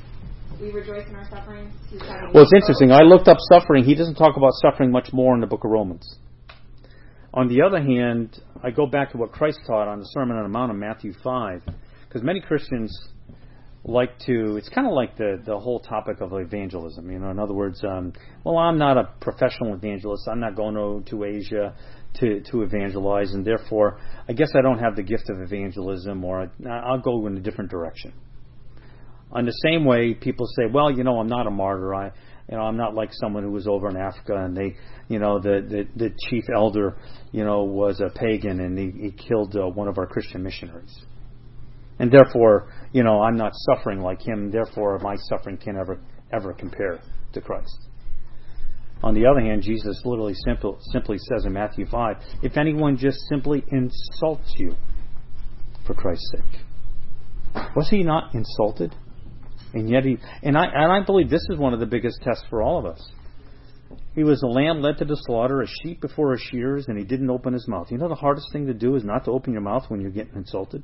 "We 0.62 0.72
rejoice 0.72 1.08
in 1.08 1.16
our 1.16 1.26
sufferings." 1.30 1.74
He's 1.90 2.00
talking 2.02 2.32
Well, 2.34 2.44
it's 2.44 2.54
interesting. 2.54 2.90
both. 2.90 3.00
I 3.00 3.04
looked 3.04 3.28
up 3.28 3.38
suffering. 3.52 3.84
He 3.84 3.96
doesn't 3.96 4.16
talk 4.16 4.38
about 4.38 4.52
suffering 4.62 4.92
much 4.92 5.12
more 5.14 5.34
in 5.36 5.42
the 5.42 5.48
book 5.48 5.64
of 5.64 5.72
Romans. 5.72 6.20
On 7.34 7.48
the 7.48 7.62
other 7.64 7.82
hand, 7.82 8.40
I 8.64 8.70
go 8.70 8.86
back 8.86 9.12
to 9.12 9.18
what 9.18 9.32
Christ 9.32 9.60
taught 9.66 9.88
on 9.88 10.00
the 10.00 10.06
Sermon 10.06 10.38
on 10.38 10.44
the 10.44 10.50
Mount 10.50 10.72
in 10.72 10.80
Matthew 10.80 11.14
5, 11.24 11.64
because 12.08 12.22
many 12.22 12.40
Christians 12.40 12.92
like 13.86 14.18
to, 14.20 14.56
it's 14.56 14.70
kind 14.70 14.88
of 14.88 14.94
like 14.94 15.18
the, 15.18 15.42
the 15.46 15.60
whole 15.60 15.80
topic 15.80 16.22
of 16.22 16.32
evangelism. 16.34 17.12
You 17.12 17.20
know, 17.20 17.32
in 17.32 17.40
other 17.40 17.54
words, 17.54 17.84
um, 17.84 18.14
well, 18.44 18.58
I'm 18.58 18.78
not 18.78 18.98
a 18.98 19.10
professional 19.20 19.74
evangelist. 19.74 20.28
I'm 20.32 20.40
not 20.40 20.56
going 20.56 20.76
to, 20.76 21.10
to 21.12 21.24
Asia 21.26 21.76
to, 22.20 22.42
to 22.52 22.62
evangelize, 22.62 23.34
and 23.34 23.46
therefore, 23.46 24.00
I 24.30 24.34
guess 24.34 24.50
I 24.58 24.62
don't 24.62 24.80
have 24.80 24.96
the 24.96 25.04
gift 25.04 25.30
of 25.30 25.42
evangelism, 25.42 26.24
or 26.24 26.52
I, 26.66 26.70
I'll 26.70 27.02
go 27.02 27.26
in 27.28 27.36
a 27.38 27.42
different 27.42 27.72
direction. 27.72 28.14
On 29.32 29.46
the 29.46 29.58
same 29.66 29.84
way, 29.84 30.14
people 30.14 30.46
say, 30.56 30.66
well, 30.72 30.92
you 30.92 31.04
know, 31.04 31.20
I'm 31.20 31.28
not 31.28 31.48
a 31.48 31.52
martyr. 31.52 31.94
I, 31.94 32.12
you 32.50 32.58
know, 32.58 32.62
I'm 32.62 32.78
not 32.78 32.94
like 32.94 33.10
someone 33.14 33.44
who 33.44 33.52
was 33.52 33.68
over 33.68 33.90
in 33.90 33.98
Africa 33.98 34.36
and 34.36 34.56
they, 34.56 34.76
you 35.08 35.18
know, 35.18 35.40
the 35.40 35.66
the, 35.68 35.88
the 35.96 36.10
chief 36.30 36.44
elder, 36.54 36.98
you 37.32 37.44
know, 37.44 37.64
was 37.64 38.00
a 38.00 38.10
pagan 38.10 38.60
and 38.60 38.78
he, 38.78 38.92
he 39.06 39.12
killed 39.12 39.56
uh, 39.56 39.68
one 39.68 39.88
of 39.88 39.98
our 39.98 40.06
Christian 40.06 40.44
missionaries. 40.44 41.04
And 42.00 42.12
therefore, 42.12 42.72
you 42.92 43.04
know, 43.04 43.22
I'm 43.22 43.36
not 43.36 43.52
suffering 43.54 44.02
like 44.02 44.22
him. 44.22 44.52
Therefore, 44.52 45.00
my 45.00 45.16
suffering 45.30 45.58
can 45.58 45.78
ever 45.78 46.00
ever 46.32 46.54
compare 46.54 47.00
to 47.34 47.42
Christ. 47.42 47.88
On 49.04 49.14
the 49.14 49.26
other 49.26 49.42
hand, 49.42 49.62
Jesus 49.62 50.02
literally 50.06 50.34
simple, 50.46 50.80
simply 50.92 51.18
says 51.18 51.46
in 51.46 51.54
Matthew 51.54 51.86
5, 51.86 52.18
if 52.42 52.58
anyone 52.58 52.98
just 52.98 53.20
simply 53.28 53.64
insults 53.68 54.54
you 54.58 54.76
for 55.86 55.94
Christ's 55.94 56.32
sake. 56.32 56.62
Was 57.76 57.90
he 57.90 58.02
not 58.02 58.34
insulted? 58.34 58.96
And 59.74 59.90
yet 59.90 60.06
he 60.06 60.18
and 60.42 60.58
I 60.58 60.66
and 60.66 60.92
I 60.92 61.06
believe 61.06 61.30
this 61.30 61.46
is 61.50 61.58
one 61.58 61.74
of 61.74 61.80
the 61.80 61.86
biggest 61.86 62.22
tests 62.22 62.46
for 62.50 62.62
all 62.62 62.80
of 62.80 62.86
us. 62.86 63.12
He 64.16 64.24
was 64.24 64.42
a 64.44 64.48
lamb 64.48 64.82
led 64.82 65.00
to 65.00 65.06
the 65.06 65.18
slaughter, 65.26 65.62
a 65.62 65.68
sheep 65.68 66.00
before 66.00 66.32
his 66.32 66.42
shears, 66.42 66.86
and 66.88 66.98
he 66.98 67.04
didn't 67.04 67.30
open 67.30 67.54
his 67.54 67.68
mouth. 67.68 67.88
You 67.90 67.98
know 67.98 68.08
the 68.08 68.16
hardest 68.16 68.48
thing 68.54 68.68
to 68.68 68.74
do 68.74 68.96
is 68.96 69.04
not 69.04 69.26
to 69.26 69.32
open 69.32 69.54
your 69.54 69.62
mouth 69.62 69.86
when 69.90 70.02
you're 70.02 70.12
getting 70.12 70.36
insulted. 70.36 70.84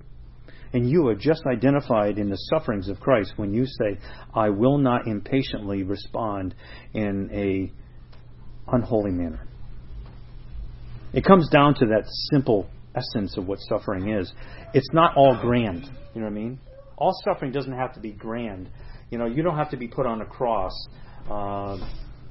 And 0.73 0.89
you 0.89 1.07
are 1.07 1.15
just 1.15 1.41
identified 1.51 2.19
in 2.19 2.29
the 2.29 2.35
sufferings 2.35 2.89
of 2.89 2.99
Christ 2.99 3.33
when 3.37 3.53
you 3.53 3.65
say, 3.65 3.97
I 4.35 4.49
will 4.49 4.77
not 4.77 5.07
impatiently 5.07 5.83
respond 5.83 6.53
in 6.93 7.29
a 7.33 7.71
unholy 8.71 9.11
manner. 9.11 9.47
It 11.11 11.25
comes 11.25 11.49
down 11.49 11.73
to 11.75 11.85
that 11.87 12.03
simple 12.31 12.69
essence 12.95 13.35
of 13.37 13.47
what 13.47 13.59
suffering 13.61 14.11
is. 14.11 14.31
It's 14.73 14.89
not 14.93 15.15
all 15.17 15.39
grand. 15.41 15.85
You 16.13 16.21
know 16.21 16.27
what 16.27 16.33
I 16.33 16.35
mean? 16.35 16.59
All 16.97 17.13
suffering 17.23 17.51
doesn't 17.51 17.73
have 17.73 17.93
to 17.93 17.99
be 17.99 18.11
grand. 18.11 18.69
You 19.09 19.17
know, 19.17 19.25
you 19.25 19.41
don't 19.41 19.57
have 19.57 19.71
to 19.71 19.77
be 19.77 19.87
put 19.87 20.05
on 20.05 20.21
a 20.21 20.25
cross 20.25 20.73
uh, 21.29 21.77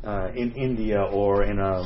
uh, 0.05 0.28
in 0.34 0.53
India 0.53 1.01
or 1.01 1.43
in 1.43 1.59
a 1.59 1.84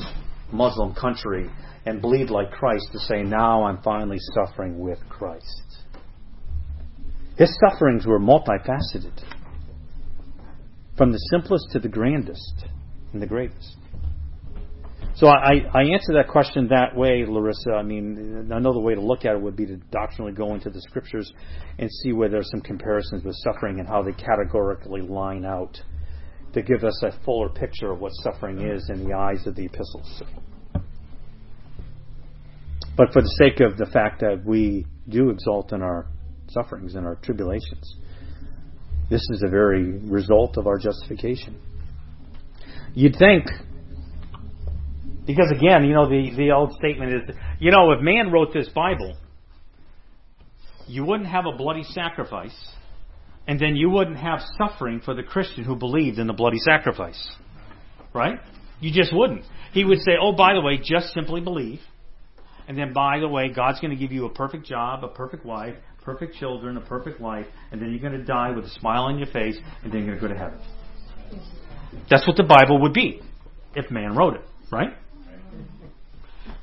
Muslim 0.52 0.94
country 0.94 1.48
and 1.86 2.02
bleed 2.02 2.28
like 2.28 2.50
Christ 2.50 2.88
to 2.92 2.98
say, 2.98 3.22
now 3.22 3.64
I'm 3.64 3.80
finally 3.82 4.18
suffering 4.34 4.78
with 4.78 4.98
Christ. 5.08 5.71
His 7.36 7.56
sufferings 7.66 8.06
were 8.06 8.20
multifaceted, 8.20 9.22
from 10.96 11.12
the 11.12 11.18
simplest 11.30 11.70
to 11.72 11.78
the 11.78 11.88
grandest 11.88 12.66
and 13.12 13.22
the 13.22 13.26
greatest. 13.26 13.76
So 15.14 15.26
I, 15.28 15.66
I 15.74 15.82
answer 15.82 16.14
that 16.14 16.28
question 16.28 16.68
that 16.68 16.96
way, 16.96 17.24
Larissa. 17.26 17.72
I 17.72 17.82
mean, 17.82 18.48
another 18.50 18.80
way 18.80 18.94
to 18.94 19.00
look 19.00 19.24
at 19.24 19.34
it 19.34 19.40
would 19.40 19.56
be 19.56 19.66
to 19.66 19.76
doctrinally 19.90 20.32
go 20.32 20.54
into 20.54 20.70
the 20.70 20.80
scriptures 20.80 21.32
and 21.78 21.90
see 22.02 22.12
where 22.12 22.28
there's 22.28 22.50
some 22.50 22.62
comparisons 22.62 23.22
with 23.22 23.36
suffering 23.36 23.78
and 23.78 23.88
how 23.88 24.02
they 24.02 24.12
categorically 24.12 25.02
line 25.02 25.44
out 25.44 25.78
to 26.54 26.62
give 26.62 26.84
us 26.84 27.02
a 27.02 27.12
fuller 27.24 27.48
picture 27.48 27.92
of 27.92 28.00
what 28.00 28.12
suffering 28.22 28.60
is 28.62 28.88
in 28.90 29.06
the 29.06 29.14
eyes 29.14 29.46
of 29.46 29.54
the 29.54 29.64
epistles. 29.66 30.22
but 32.96 33.12
for 33.12 33.22
the 33.22 33.36
sake 33.38 33.60
of 33.60 33.78
the 33.78 33.86
fact 33.86 34.20
that 34.20 34.42
we 34.44 34.86
do 35.08 35.30
exalt 35.30 35.72
in 35.72 35.82
our 35.82 36.06
sufferings 36.52 36.94
and 36.94 37.06
our 37.06 37.16
tribulations. 37.16 37.96
This 39.10 39.20
is 39.30 39.40
the 39.40 39.48
very 39.48 39.98
result 39.98 40.56
of 40.56 40.66
our 40.66 40.78
justification. 40.78 41.60
You'd 42.94 43.16
think, 43.18 43.44
because 45.26 45.50
again, 45.50 45.84
you 45.84 45.94
know, 45.94 46.08
the, 46.08 46.32
the 46.36 46.50
old 46.50 46.72
statement 46.74 47.12
is, 47.12 47.36
you 47.58 47.70
know, 47.70 47.92
if 47.92 48.00
man 48.00 48.30
wrote 48.30 48.52
this 48.52 48.68
Bible, 48.68 49.16
you 50.86 51.04
wouldn't 51.04 51.28
have 51.28 51.44
a 51.46 51.56
bloody 51.56 51.84
sacrifice, 51.84 52.56
and 53.46 53.58
then 53.58 53.76
you 53.76 53.90
wouldn't 53.90 54.18
have 54.18 54.40
suffering 54.58 55.00
for 55.04 55.14
the 55.14 55.22
Christian 55.22 55.64
who 55.64 55.76
believed 55.76 56.18
in 56.18 56.26
the 56.26 56.32
bloody 56.32 56.58
sacrifice. 56.58 57.36
Right? 58.14 58.38
You 58.80 58.92
just 58.92 59.14
wouldn't. 59.14 59.44
He 59.72 59.84
would 59.84 59.98
say, 60.00 60.12
oh, 60.20 60.32
by 60.32 60.54
the 60.54 60.60
way, 60.60 60.78
just 60.82 61.14
simply 61.14 61.40
believe. 61.40 61.80
And 62.68 62.76
then, 62.76 62.92
by 62.92 63.20
the 63.20 63.28
way, 63.28 63.48
God's 63.48 63.80
going 63.80 63.90
to 63.90 63.96
give 63.96 64.12
you 64.12 64.26
a 64.26 64.30
perfect 64.30 64.66
job, 64.66 65.02
a 65.02 65.08
perfect 65.08 65.44
wife, 65.44 65.74
perfect 66.04 66.36
children, 66.36 66.76
a 66.76 66.80
perfect 66.80 67.20
life, 67.20 67.46
and 67.70 67.80
then 67.80 67.90
you're 67.90 68.00
going 68.00 68.18
to 68.18 68.24
die 68.24 68.50
with 68.50 68.64
a 68.64 68.70
smile 68.70 69.02
on 69.04 69.18
your 69.18 69.28
face, 69.28 69.56
and 69.82 69.92
then 69.92 70.04
you're 70.04 70.18
going 70.18 70.20
to 70.20 70.28
go 70.28 70.34
to 70.34 70.38
heaven. 70.38 70.60
That's 72.10 72.26
what 72.26 72.36
the 72.36 72.44
Bible 72.44 72.80
would 72.82 72.92
be 72.92 73.20
if 73.74 73.90
man 73.90 74.16
wrote 74.16 74.34
it, 74.34 74.42
right? 74.70 74.90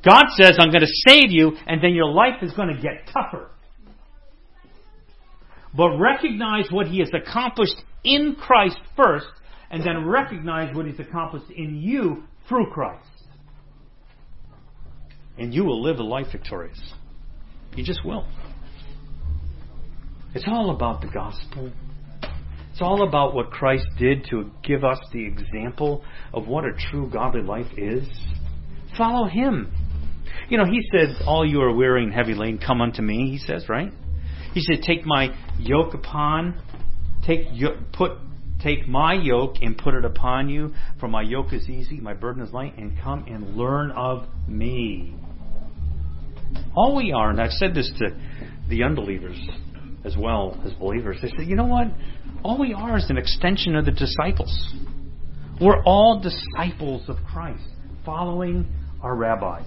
God 0.05 0.25
says, 0.37 0.57
I'm 0.59 0.71
going 0.71 0.81
to 0.81 0.93
save 1.07 1.31
you, 1.31 1.57
and 1.67 1.83
then 1.83 1.93
your 1.93 2.09
life 2.09 2.41
is 2.41 2.53
going 2.53 2.73
to 2.75 2.81
get 2.81 3.09
tougher. 3.11 3.49
But 5.75 5.97
recognize 5.97 6.65
what 6.71 6.87
He 6.87 6.99
has 6.99 7.09
accomplished 7.13 7.75
in 8.03 8.35
Christ 8.39 8.77
first, 8.95 9.27
and 9.69 9.85
then 9.85 10.05
recognize 10.07 10.75
what 10.75 10.85
He's 10.85 10.99
accomplished 10.99 11.51
in 11.55 11.75
you 11.75 12.23
through 12.47 12.71
Christ. 12.71 13.05
And 15.37 15.53
you 15.53 15.63
will 15.63 15.81
live 15.81 15.99
a 15.99 16.03
life 16.03 16.27
victorious. 16.31 16.79
You 17.75 17.83
just 17.83 18.03
will. 18.03 18.25
It's 20.33 20.45
all 20.47 20.69
about 20.69 21.01
the 21.01 21.07
gospel. 21.07 21.71
It's 22.71 22.81
all 22.81 23.07
about 23.07 23.33
what 23.33 23.49
Christ 23.49 23.87
did 23.97 24.25
to 24.29 24.51
give 24.63 24.83
us 24.83 24.99
the 25.11 25.25
example 25.25 26.03
of 26.33 26.47
what 26.47 26.65
a 26.65 26.71
true 26.91 27.09
godly 27.11 27.41
life 27.41 27.71
is. 27.77 28.07
Follow 28.97 29.27
Him. 29.27 29.71
You 30.49 30.57
know, 30.57 30.65
He 30.65 30.81
said, 30.91 31.25
All 31.25 31.45
you 31.45 31.61
are 31.61 31.75
weary 31.75 32.03
and 32.03 32.13
heavy 32.13 32.35
laden, 32.35 32.59
come 32.59 32.79
unto 32.79 33.01
me, 33.01 33.31
He 33.31 33.37
says, 33.39 33.67
right? 33.67 33.91
He 34.53 34.61
said, 34.61 34.83
Take 34.83 35.05
my 35.05 35.35
yoke 35.57 35.95
upon, 35.95 36.61
take, 37.25 37.47
put, 37.91 38.11
take 38.61 38.87
my 38.87 39.13
yoke 39.13 39.55
and 39.61 39.77
put 39.77 39.95
it 39.95 40.05
upon 40.05 40.47
you, 40.47 40.73
for 40.99 41.07
my 41.07 41.23
yoke 41.23 41.53
is 41.53 41.67
easy, 41.67 41.99
my 41.99 42.13
burden 42.13 42.43
is 42.43 42.53
light, 42.53 42.77
and 42.77 42.97
come 43.01 43.25
and 43.27 43.57
learn 43.57 43.91
of 43.91 44.27
me. 44.47 45.15
All 46.75 46.95
we 46.95 47.11
are, 47.11 47.29
and 47.29 47.41
I've 47.41 47.51
said 47.51 47.73
this 47.73 47.91
to 47.97 48.17
the 48.69 48.83
unbelievers, 48.83 49.39
as 50.05 50.15
well 50.17 50.59
as 50.65 50.73
believers. 50.73 51.17
They 51.21 51.29
say, 51.29 51.43
you 51.43 51.55
know 51.55 51.65
what? 51.65 51.87
All 52.43 52.57
we 52.57 52.73
are 52.73 52.97
is 52.97 53.09
an 53.09 53.17
extension 53.17 53.75
of 53.75 53.85
the 53.85 53.91
disciples. 53.91 54.73
We're 55.61 55.83
all 55.83 56.21
disciples 56.21 57.09
of 57.09 57.17
Christ, 57.29 57.63
following 58.05 58.65
our 59.01 59.15
rabbi. 59.15 59.61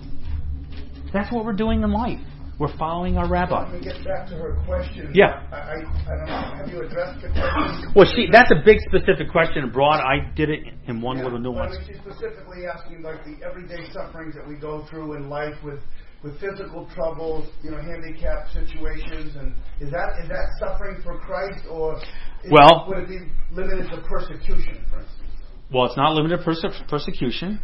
That's 1.12 1.30
what 1.33 1.45
we're 1.45 1.53
doing 1.53 1.83
in 1.83 1.93
life. 1.93 2.18
We're 2.59 2.74
following 2.78 3.18
our 3.18 3.28
rabbi. 3.28 3.64
Let 3.64 3.72
me 3.72 3.80
get 3.85 4.05
back 4.05 4.28
to 4.28 4.35
her 4.37 4.62
question. 4.66 5.11
Yeah. 5.14 5.43
I, 5.51 5.57
I, 5.57 5.74
I 5.74 6.16
don't 6.16 6.26
know. 6.26 6.55
Have 6.57 6.68
you 6.68 6.83
addressed 6.83 7.20
the 7.20 7.28
question? 7.28 7.93
Well, 7.97 8.07
she, 8.14 8.28
that's 8.30 8.51
a 8.53 8.62
big 8.64 8.78
specific 8.89 9.30
question. 9.33 9.68
Broad, 9.70 9.99
I 10.01 10.30
did 10.37 10.49
it 10.49 10.61
in 10.87 11.01
one 11.01 11.18
Yeah. 11.18 11.24
little 11.24 11.41
nuance. 11.41 11.76
Well, 11.76 11.87
she's 11.87 11.97
specifically 11.97 12.66
asking 12.72 13.03
like 13.03 13.24
the 13.24 13.37
everyday 13.45 13.91
sufferings 13.93 14.35
that 14.37 14.47
we 14.47 14.55
go 14.55 14.87
through 14.89 15.14
in 15.16 15.28
life 15.28 15.55
with 15.64 15.80
with 16.23 16.39
physical 16.41 16.87
troubles, 16.95 17.49
you 17.62 17.70
know, 17.70 17.79
handicap 17.79 18.49
situations, 18.53 19.35
and 19.37 19.55
is 19.81 19.91
that 19.91 20.11
is 20.23 20.29
that 20.29 20.49
suffering 20.61 21.01
for 21.03 21.18
Christ, 21.18 21.66
or 21.68 21.97
is, 22.45 22.51
Well- 22.51 22.87
would 22.89 22.99
it 22.99 23.09
be 23.09 23.18
limited 23.51 23.91
to 23.91 24.01
persecution, 24.03 24.85
for 24.89 25.01
instance? 25.01 25.31
Well, 25.70 25.87
it's 25.87 25.97
not 25.97 26.14
limited 26.14 26.39
to 26.39 26.45
perse- 26.45 26.83
persecution. 26.89 27.61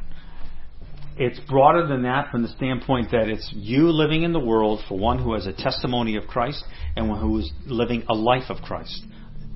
It's 1.17 1.39
broader 1.41 1.87
than 1.87 2.03
that 2.03 2.31
from 2.31 2.43
the 2.43 2.49
standpoint 2.49 3.11
that 3.11 3.29
it's 3.29 3.53
you 3.53 3.91
living 3.91 4.23
in 4.23 4.33
the 4.33 4.41
world 4.41 4.85
for 4.89 4.97
one 4.97 5.19
who 5.19 5.35
has 5.35 5.47
a 5.47 5.53
testimony 5.53 6.17
of 6.17 6.27
Christ 6.29 6.65
and 6.97 7.09
one 7.09 7.21
who 7.21 7.39
is 7.39 7.53
living 7.67 8.05
a 8.09 8.15
life 8.15 8.51
of 8.51 8.63
Christ. 8.63 9.05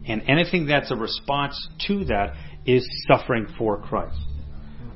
And 0.07 0.23
anything 0.27 0.67
that's 0.67 0.91
a 0.91 0.97
response 0.97 1.69
to 1.87 2.05
that 2.07 2.35
is 2.67 2.85
suffering 3.07 3.47
for 3.57 3.81
Christ. 3.81 4.19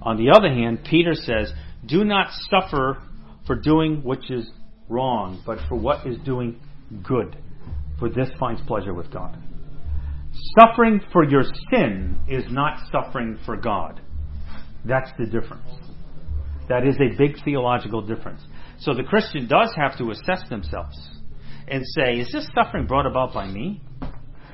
On 0.02 0.16
the 0.16 0.30
other 0.30 0.48
hand, 0.48 0.80
Peter 0.84 1.14
says, 1.14 1.52
Do 1.86 2.04
not 2.04 2.32
suffer 2.50 2.98
for 3.46 3.56
doing 3.56 4.02
which 4.02 4.30
is 4.30 4.50
wrong, 4.88 5.42
but 5.46 5.58
for 5.68 5.76
what 5.76 6.06
is 6.06 6.16
doing 6.24 6.60
good. 7.02 7.36
For 7.98 8.08
this 8.08 8.28
finds 8.38 8.60
pleasure 8.62 8.92
with 8.92 9.10
God. 9.12 9.38
Suffering 10.60 11.00
for 11.12 11.24
your 11.24 11.44
sin 11.70 12.18
is 12.28 12.44
not 12.50 12.78
suffering 12.92 13.38
for 13.46 13.56
God. 13.56 14.00
That's 14.84 15.10
the 15.18 15.26
difference. 15.26 15.68
That 16.68 16.86
is 16.86 16.96
a 16.96 17.16
big 17.16 17.42
theological 17.44 18.02
difference. 18.02 18.42
So 18.78 18.92
the 18.92 19.04
Christian 19.04 19.48
does 19.48 19.72
have 19.76 19.96
to 19.98 20.10
assess 20.10 20.48
themselves 20.50 20.96
and 21.68 21.82
say, 21.96 22.20
is 22.20 22.30
this 22.32 22.48
suffering 22.54 22.86
brought 22.86 23.06
about 23.06 23.32
by 23.32 23.46
me? 23.46 23.80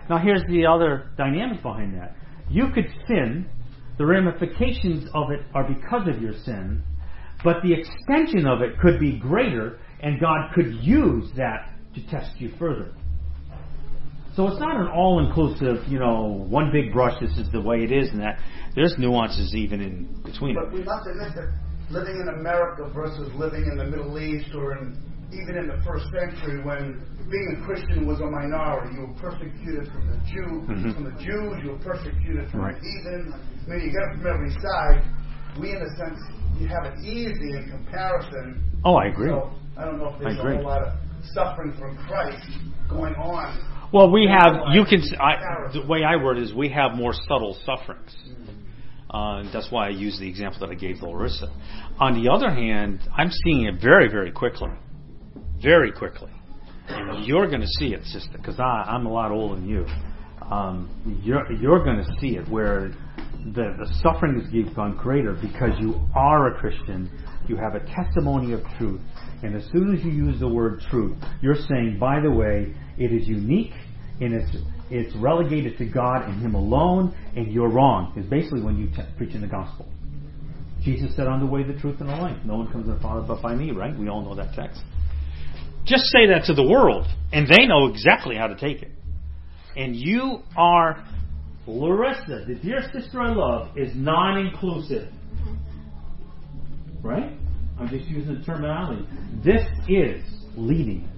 Now 0.08 0.18
here's 0.18 0.42
the 0.48 0.66
other 0.66 1.10
dynamic 1.16 1.62
behind 1.62 1.94
that. 1.94 2.16
You 2.48 2.68
could 2.74 2.86
sin, 3.08 3.48
the 3.98 4.06
ramifications 4.06 5.08
of 5.14 5.30
it 5.30 5.40
are 5.54 5.64
because 5.64 6.06
of 6.08 6.22
your 6.22 6.34
sin, 6.44 6.82
but 7.44 7.62
the 7.62 7.72
extension 7.72 8.46
of 8.46 8.62
it 8.62 8.78
could 8.78 9.00
be 9.00 9.18
greater, 9.18 9.78
and 10.00 10.20
God 10.20 10.52
could 10.54 10.74
use 10.74 11.30
that 11.36 11.70
to 11.94 12.06
test 12.08 12.40
you 12.40 12.50
further. 12.58 12.92
So 14.34 14.48
it's 14.48 14.60
not 14.60 14.80
an 14.80 14.88
all-inclusive, 14.88 15.86
you 15.88 15.98
know, 15.98 16.46
one 16.48 16.72
big 16.72 16.92
brush. 16.92 17.20
This 17.20 17.36
is 17.36 17.50
the 17.52 17.60
way 17.60 17.84
it 17.84 17.92
is, 17.92 18.08
and 18.10 18.20
that 18.20 18.38
there's 18.74 18.96
nuances 18.98 19.54
even 19.54 19.80
in 19.82 20.22
between. 20.24 20.54
But 20.54 20.72
we 20.72 20.82
must 20.82 21.06
admit 21.06 21.34
that 21.36 21.52
living 21.90 22.16
in 22.16 22.28
America 22.40 22.88
versus 22.94 23.28
living 23.34 23.68
in 23.70 23.76
the 23.76 23.84
Middle 23.84 24.18
East 24.18 24.54
or 24.54 24.78
in, 24.78 24.96
even 25.32 25.56
in 25.58 25.66
the 25.68 25.76
first 25.84 26.06
century 26.16 26.64
when 26.64 27.04
being 27.28 27.60
a 27.60 27.66
Christian 27.66 28.06
was 28.06 28.20
a 28.20 28.26
minority, 28.26 28.96
you 28.96 29.06
were 29.06 29.20
persecuted 29.20 29.92
from 29.92 30.08
the 30.08 30.16
Jew, 30.24 30.64
Mhm. 30.64 30.94
from 30.94 31.04
the 31.04 31.16
Jews, 31.20 31.52
you 31.64 31.72
were 31.72 31.84
persecuted 31.84 32.48
from 32.50 32.60
Right. 32.60 32.74
the 32.74 32.80
heathen. 32.80 33.34
I 33.34 33.68
mean, 33.68 33.80
you 33.84 33.92
get 33.92 34.02
it 34.02 34.16
from 34.16 34.26
every 34.32 34.50
side. 34.50 35.02
We, 35.60 35.70
in 35.70 35.82
a 35.82 35.96
sense, 35.96 36.18
you 36.58 36.68
have 36.68 36.84
it 36.84 36.98
easy 37.04 37.56
in 37.56 37.68
comparison. 37.70 38.62
Oh, 38.84 38.94
I 38.94 39.06
agree. 39.06 39.28
So 39.28 39.50
I 39.76 39.84
don't 39.84 39.98
know 39.98 40.14
if 40.14 40.20
there's 40.20 40.38
a 40.38 40.42
whole 40.42 40.64
lot 40.64 40.82
of 40.82 40.98
suffering 41.34 41.72
from 41.78 41.96
Christ 42.06 42.46
going 42.88 43.14
on. 43.14 43.90
Well, 43.92 44.10
we 44.10 44.26
have. 44.26 44.54
You 44.72 44.84
can. 44.84 45.02
I, 45.20 45.70
the 45.72 45.86
way 45.86 46.02
I 46.02 46.16
word 46.16 46.38
it 46.38 46.44
is, 46.44 46.54
we 46.54 46.68
have 46.70 46.92
more 46.94 47.12
subtle 47.12 47.58
sufferings. 47.66 48.14
Uh, 49.12 49.40
and 49.40 49.52
that's 49.52 49.70
why 49.70 49.88
I 49.88 49.90
use 49.90 50.18
the 50.18 50.26
example 50.26 50.60
that 50.60 50.70
I 50.70 50.74
gave 50.74 51.00
to 51.00 51.06
Larissa. 51.06 51.52
On 51.98 52.22
the 52.22 52.30
other 52.32 52.50
hand, 52.50 53.00
I'm 53.14 53.30
seeing 53.44 53.66
it 53.66 53.74
very, 53.80 54.08
very 54.08 54.32
quickly, 54.32 54.70
very 55.62 55.92
quickly. 55.92 56.30
And 56.88 57.26
you're 57.26 57.46
going 57.46 57.60
to 57.60 57.66
see 57.78 57.92
it, 57.92 58.04
sister, 58.06 58.38
because 58.38 58.58
I'm 58.58 59.04
a 59.04 59.12
lot 59.12 59.30
older 59.30 59.56
than 59.56 59.68
you. 59.68 59.86
Um, 60.50 61.20
you're 61.22 61.52
you're 61.52 61.84
going 61.84 61.98
to 61.98 62.10
see 62.20 62.36
it 62.36 62.48
where 62.48 62.92
the 63.44 63.74
the 63.78 63.92
suffering 64.02 64.40
has 64.40 64.50
become 64.52 64.96
greater 64.96 65.32
because 65.34 65.78
you 65.80 66.00
are 66.14 66.54
a 66.54 66.58
Christian. 66.58 67.10
You 67.48 67.56
have 67.56 67.74
a 67.74 67.84
testimony 67.86 68.52
of 68.52 68.60
truth, 68.78 69.00
and 69.42 69.56
as 69.56 69.64
soon 69.72 69.94
as 69.94 70.04
you 70.04 70.10
use 70.10 70.38
the 70.38 70.48
word 70.48 70.80
truth, 70.90 71.16
you're 71.40 71.56
saying, 71.68 71.98
by 71.98 72.20
the 72.20 72.30
way, 72.30 72.74
it 72.98 73.12
is 73.12 73.26
unique 73.26 73.72
and 74.20 74.34
it's 74.34 74.56
it's 74.90 75.14
relegated 75.16 75.78
to 75.78 75.86
God 75.86 76.28
and 76.28 76.40
Him 76.40 76.54
alone, 76.54 77.14
and 77.34 77.50
you're 77.50 77.70
wrong. 77.70 78.12
Is 78.16 78.26
basically 78.26 78.62
when 78.62 78.78
you 78.78 78.88
t- 78.88 79.02
preach 79.16 79.34
in 79.34 79.40
the 79.40 79.46
gospel. 79.46 79.86
Jesus 80.82 81.14
said, 81.16 81.26
"On 81.26 81.40
the 81.40 81.46
way, 81.46 81.62
the 81.62 81.78
truth, 81.80 82.00
and 82.00 82.08
the 82.08 82.16
life. 82.16 82.36
No 82.44 82.56
one 82.56 82.70
comes 82.70 82.86
to 82.86 82.94
the 82.94 83.00
Father 83.00 83.22
but 83.26 83.42
by 83.42 83.54
me." 83.54 83.72
Right? 83.72 83.96
We 83.96 84.08
all 84.08 84.22
know 84.22 84.34
that 84.34 84.54
text. 84.54 84.82
Just 85.84 86.04
say 86.06 86.26
that 86.28 86.44
to 86.44 86.54
the 86.54 86.62
world, 86.62 87.06
and 87.32 87.48
they 87.48 87.66
know 87.66 87.88
exactly 87.88 88.36
how 88.36 88.46
to 88.46 88.54
take 88.54 88.82
it. 88.82 88.90
And 89.76 89.96
you 89.96 90.42
are 90.56 91.02
Larissa, 91.66 92.44
the 92.46 92.56
dear 92.56 92.82
sister 92.92 93.20
I 93.20 93.32
love, 93.32 93.76
is 93.76 93.92
non-inclusive. 93.94 95.08
Right? 97.02 97.32
I'm 97.78 97.88
just 97.88 98.06
using 98.06 98.38
the 98.38 98.44
terminology. 98.44 99.06
This 99.44 99.62
is 99.88 100.24
leading 100.56 101.08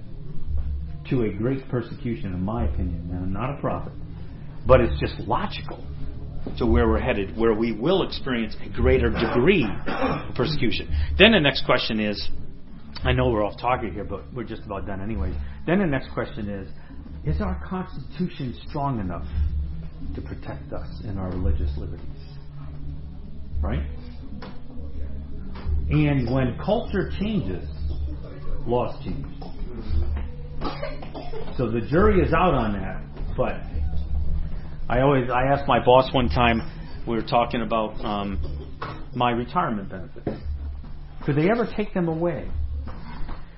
to 1.09 1.23
a 1.23 1.33
great 1.33 1.67
persecution, 1.69 2.33
in 2.33 2.43
my 2.43 2.65
opinion. 2.65 3.09
And 3.11 3.23
I'm 3.23 3.33
not 3.33 3.57
a 3.57 3.61
prophet, 3.61 3.93
but 4.67 4.81
it's 4.81 4.99
just 4.99 5.19
logical 5.27 5.83
to 6.57 6.65
where 6.65 6.87
we're 6.87 6.99
headed, 6.99 7.35
where 7.37 7.53
we 7.53 7.71
will 7.71 8.03
experience 8.03 8.55
a 8.63 8.69
greater 8.69 9.09
degree 9.09 9.67
of 9.87 10.35
persecution. 10.35 10.87
Then 11.17 11.31
the 11.31 11.39
next 11.39 11.65
question 11.65 11.99
is 11.99 12.29
I 13.03 13.13
know 13.13 13.29
we're 13.29 13.45
off 13.45 13.59
target 13.59 13.93
here, 13.93 14.03
but 14.03 14.21
we're 14.33 14.43
just 14.43 14.63
about 14.63 14.87
done 14.87 15.01
anyway. 15.01 15.33
Then 15.67 15.79
the 15.79 15.85
next 15.85 16.09
question 16.13 16.49
is 16.49 16.69
Is 17.25 17.41
our 17.41 17.61
Constitution 17.67 18.55
strong 18.67 18.99
enough 18.99 19.25
to 20.13 20.21
protect 20.21 20.71
us 20.73 20.87
in 21.03 21.17
our 21.17 21.29
religious 21.29 21.71
liberties? 21.77 22.05
Right? 23.61 23.85
And 25.89 26.33
when 26.33 26.57
culture 26.63 27.11
changes, 27.19 27.67
laws 28.65 29.01
change. 29.03 29.25
So 31.57 31.69
the 31.69 31.81
jury 31.89 32.21
is 32.21 32.33
out 32.33 32.53
on 32.53 32.73
that, 32.73 33.01
but 33.37 33.61
I 34.89 35.01
always 35.01 35.29
I 35.29 35.43
asked 35.43 35.67
my 35.67 35.83
boss 35.83 36.13
one 36.13 36.29
time 36.29 36.61
we 37.07 37.15
were 37.15 37.23
talking 37.23 37.61
about 37.61 38.03
um, 38.03 39.09
my 39.15 39.31
retirement 39.31 39.89
benefits. 39.89 40.41
Could 41.25 41.35
they 41.37 41.49
ever 41.49 41.67
take 41.75 41.93
them 41.93 42.07
away? 42.07 42.49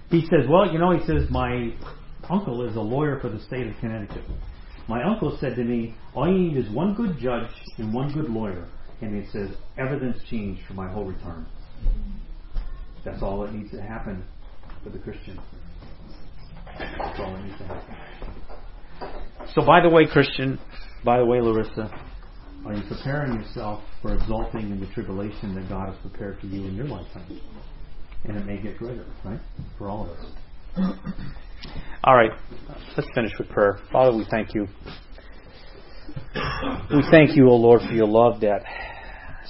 He 0.09 0.21
says, 0.21 0.47
well, 0.49 0.71
you 0.71 0.79
know, 0.79 0.91
he 0.91 1.05
says 1.05 1.29
my 1.29 1.73
uncle 2.29 2.67
is 2.67 2.75
a 2.75 2.81
lawyer 2.81 3.19
for 3.19 3.29
the 3.29 3.39
state 3.41 3.67
of 3.67 3.73
Connecticut. 3.79 4.23
My 4.88 5.03
uncle 5.03 5.38
said 5.39 5.55
to 5.55 5.63
me, 5.63 5.95
all 6.15 6.31
you 6.31 6.38
need 6.38 6.57
is 6.57 6.69
one 6.71 6.93
good 6.93 7.17
judge 7.19 7.51
and 7.77 7.93
one 7.93 8.13
good 8.13 8.29
lawyer, 8.29 8.67
and 9.01 9.21
he 9.21 9.29
says 9.31 9.49
everything's 9.77 10.23
changed 10.29 10.61
for 10.65 10.73
my 10.73 10.89
whole 10.89 11.05
return. 11.05 11.45
That's 13.03 13.21
all 13.21 13.41
that 13.41 13.53
needs 13.53 13.71
to 13.71 13.81
happen 13.81 14.23
for 14.83 14.89
the 14.89 14.99
Christian. 14.99 15.39
That's 16.79 17.19
all 17.19 17.33
that 17.33 17.43
needs 17.43 17.57
to 17.57 17.65
happen. 17.65 17.95
So, 19.55 19.65
by 19.65 19.81
the 19.81 19.89
way, 19.89 20.05
Christian, 20.05 20.59
by 21.03 21.19
the 21.19 21.25
way, 21.25 21.41
Larissa, 21.41 21.91
are 22.65 22.73
you 22.73 22.83
preparing 22.88 23.33
yourself 23.33 23.83
for 24.01 24.13
exalting 24.13 24.71
in 24.71 24.79
the 24.79 24.88
tribulation 24.88 25.55
that 25.55 25.69
God 25.69 25.89
has 25.89 25.97
prepared 26.01 26.39
for 26.39 26.47
you 26.47 26.65
in 26.65 26.75
your 26.75 26.88
lifetime? 26.88 27.39
And 28.25 28.38
it 28.38 28.45
may 28.45 28.57
get 28.61 28.77
greater, 28.77 29.05
right? 29.23 29.39
For 29.77 29.89
all 29.89 30.09
of 30.09 30.11
us. 30.11 30.97
All 32.03 32.15
right, 32.15 32.31
let's 32.95 33.09
finish 33.13 33.31
with 33.37 33.49
prayer. 33.49 33.79
Father, 33.91 34.15
we 34.15 34.25
thank 34.29 34.53
you. 34.53 34.67
We 36.93 37.03
thank 37.11 37.35
you, 37.35 37.49
O 37.49 37.55
Lord, 37.55 37.81
for 37.81 37.93
your 37.93 38.07
love 38.07 38.41
that 38.41 38.63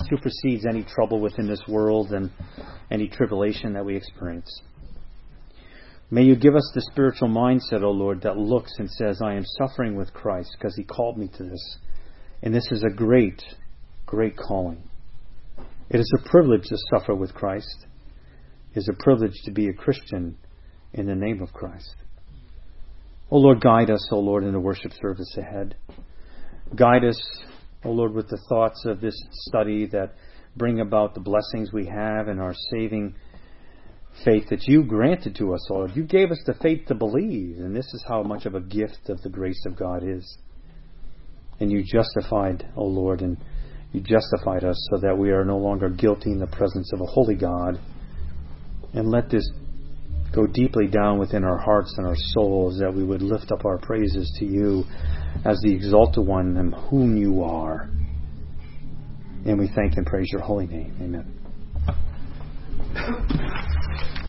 supersedes 0.10 0.66
any 0.66 0.84
trouble 0.84 1.20
within 1.20 1.48
this 1.48 1.62
world 1.68 2.12
and 2.12 2.32
any 2.90 3.08
tribulation 3.08 3.74
that 3.74 3.86
we 3.86 3.96
experience. 3.96 4.62
May 6.10 6.24
you 6.24 6.36
give 6.36 6.56
us 6.56 6.72
the 6.74 6.82
spiritual 6.92 7.28
mindset, 7.28 7.84
O 7.84 7.92
Lord, 7.92 8.22
that 8.22 8.38
looks 8.38 8.74
and 8.78 8.90
says, 8.90 9.20
I 9.22 9.34
am 9.34 9.44
suffering 9.60 9.96
with 9.96 10.14
Christ 10.14 10.56
because 10.58 10.76
he 10.76 10.84
called 10.84 11.18
me 11.18 11.30
to 11.38 11.44
this. 11.44 11.78
And 12.42 12.54
this 12.54 12.72
is 12.72 12.84
a 12.84 12.94
great, 12.94 13.44
great 14.06 14.38
calling. 14.38 14.84
It 15.90 16.00
is 16.00 16.12
a 16.18 16.30
privilege 16.30 16.64
to 16.70 16.78
suffer 16.94 17.14
with 17.14 17.34
Christ. 17.34 17.86
It 18.74 18.80
is 18.80 18.90
a 18.90 19.04
privilege 19.04 19.36
to 19.46 19.52
be 19.52 19.68
a 19.68 19.74
Christian 19.74 20.38
in 20.98 21.06
the 21.06 21.16
name 21.16 21.42
of 21.42 21.54
Christ. 21.54 21.96
O 23.30 23.38
Lord, 23.38 23.62
guide 23.62 23.90
us, 23.90 24.08
O 24.12 24.20
Lord, 24.20 24.44
in 24.44 24.54
the 24.54 24.60
worship 24.60 24.92
service 25.02 25.36
ahead. 25.38 25.76
Guide 26.76 27.04
us, 27.04 27.20
O 27.84 27.92
Lord, 27.92 28.14
with 28.14 28.30
the 28.30 28.42
thoughts 28.50 28.84
of 28.86 29.02
this 29.02 29.20
study 29.32 29.86
that 29.88 30.16
bring 30.56 30.80
about 30.80 31.14
the 31.14 31.20
blessings 31.20 31.72
we 31.72 31.86
have 31.86 32.28
in 32.28 32.40
our 32.40 32.54
saving 32.72 33.16
faith 34.26 34.46
that 34.50 34.64
you 34.64 34.84
granted 34.84 35.36
to 35.36 35.54
us, 35.54 35.68
O 35.70 35.76
Lord. 35.76 35.92
You 35.96 36.04
gave 36.04 36.32
us 36.32 36.42
the 36.46 36.56
faith 36.56 36.88
to 36.88 36.96
believe, 36.96 37.58
and 37.58 37.76
this 37.76 37.86
is 37.94 38.04
how 38.08 38.24
much 38.24 38.46
of 38.46 38.56
a 38.56 38.62
gift 38.62 39.10
of 39.10 39.22
the 39.22 39.30
grace 39.30 39.64
of 39.66 39.78
God 39.78 40.04
is. 40.04 40.38
And 41.60 41.72
you 41.72 41.84
justified, 41.84 42.70
O 42.76 42.86
Lord, 42.86 43.22
and 43.22 43.38
you 43.92 44.02
justified 44.02 44.64
us 44.64 44.78
so 44.92 45.00
that 45.02 45.18
we 45.18 45.32
are 45.32 45.46
no 45.46 45.58
longer 45.58 45.90
guilty 45.90 46.32
in 46.32 46.40
the 46.40 46.48
presence 46.48 46.92
of 46.94 47.02
a 47.02 47.06
holy 47.06 47.36
God. 47.36 47.80
And 48.94 49.10
let 49.10 49.30
this 49.30 49.48
go 50.34 50.48
deeply 50.48 50.88
down 50.88 51.18
within 51.20 51.44
our 51.44 51.58
hearts 51.58 51.96
and 51.98 52.06
our 52.06 52.16
souls, 52.16 52.80
that 52.80 52.94
we 52.94 53.04
would 53.04 53.22
lift 53.22 53.52
up 53.52 53.66
our 53.66 53.78
praises 53.78 54.32
to 54.40 54.46
you 54.46 54.84
as 55.46 55.60
the 55.62 55.74
exalted 55.74 56.26
one 56.26 56.58
and 56.58 56.74
whom 56.90 57.18
you 57.18 57.44
are. 57.44 57.90
And 59.46 59.58
we 59.60 59.70
thank 59.74 59.98
and 59.98 60.06
praise 60.06 60.28
your 60.32 60.42
holy 60.42 60.68
name. 60.68 60.96
Amen. 61.02 61.34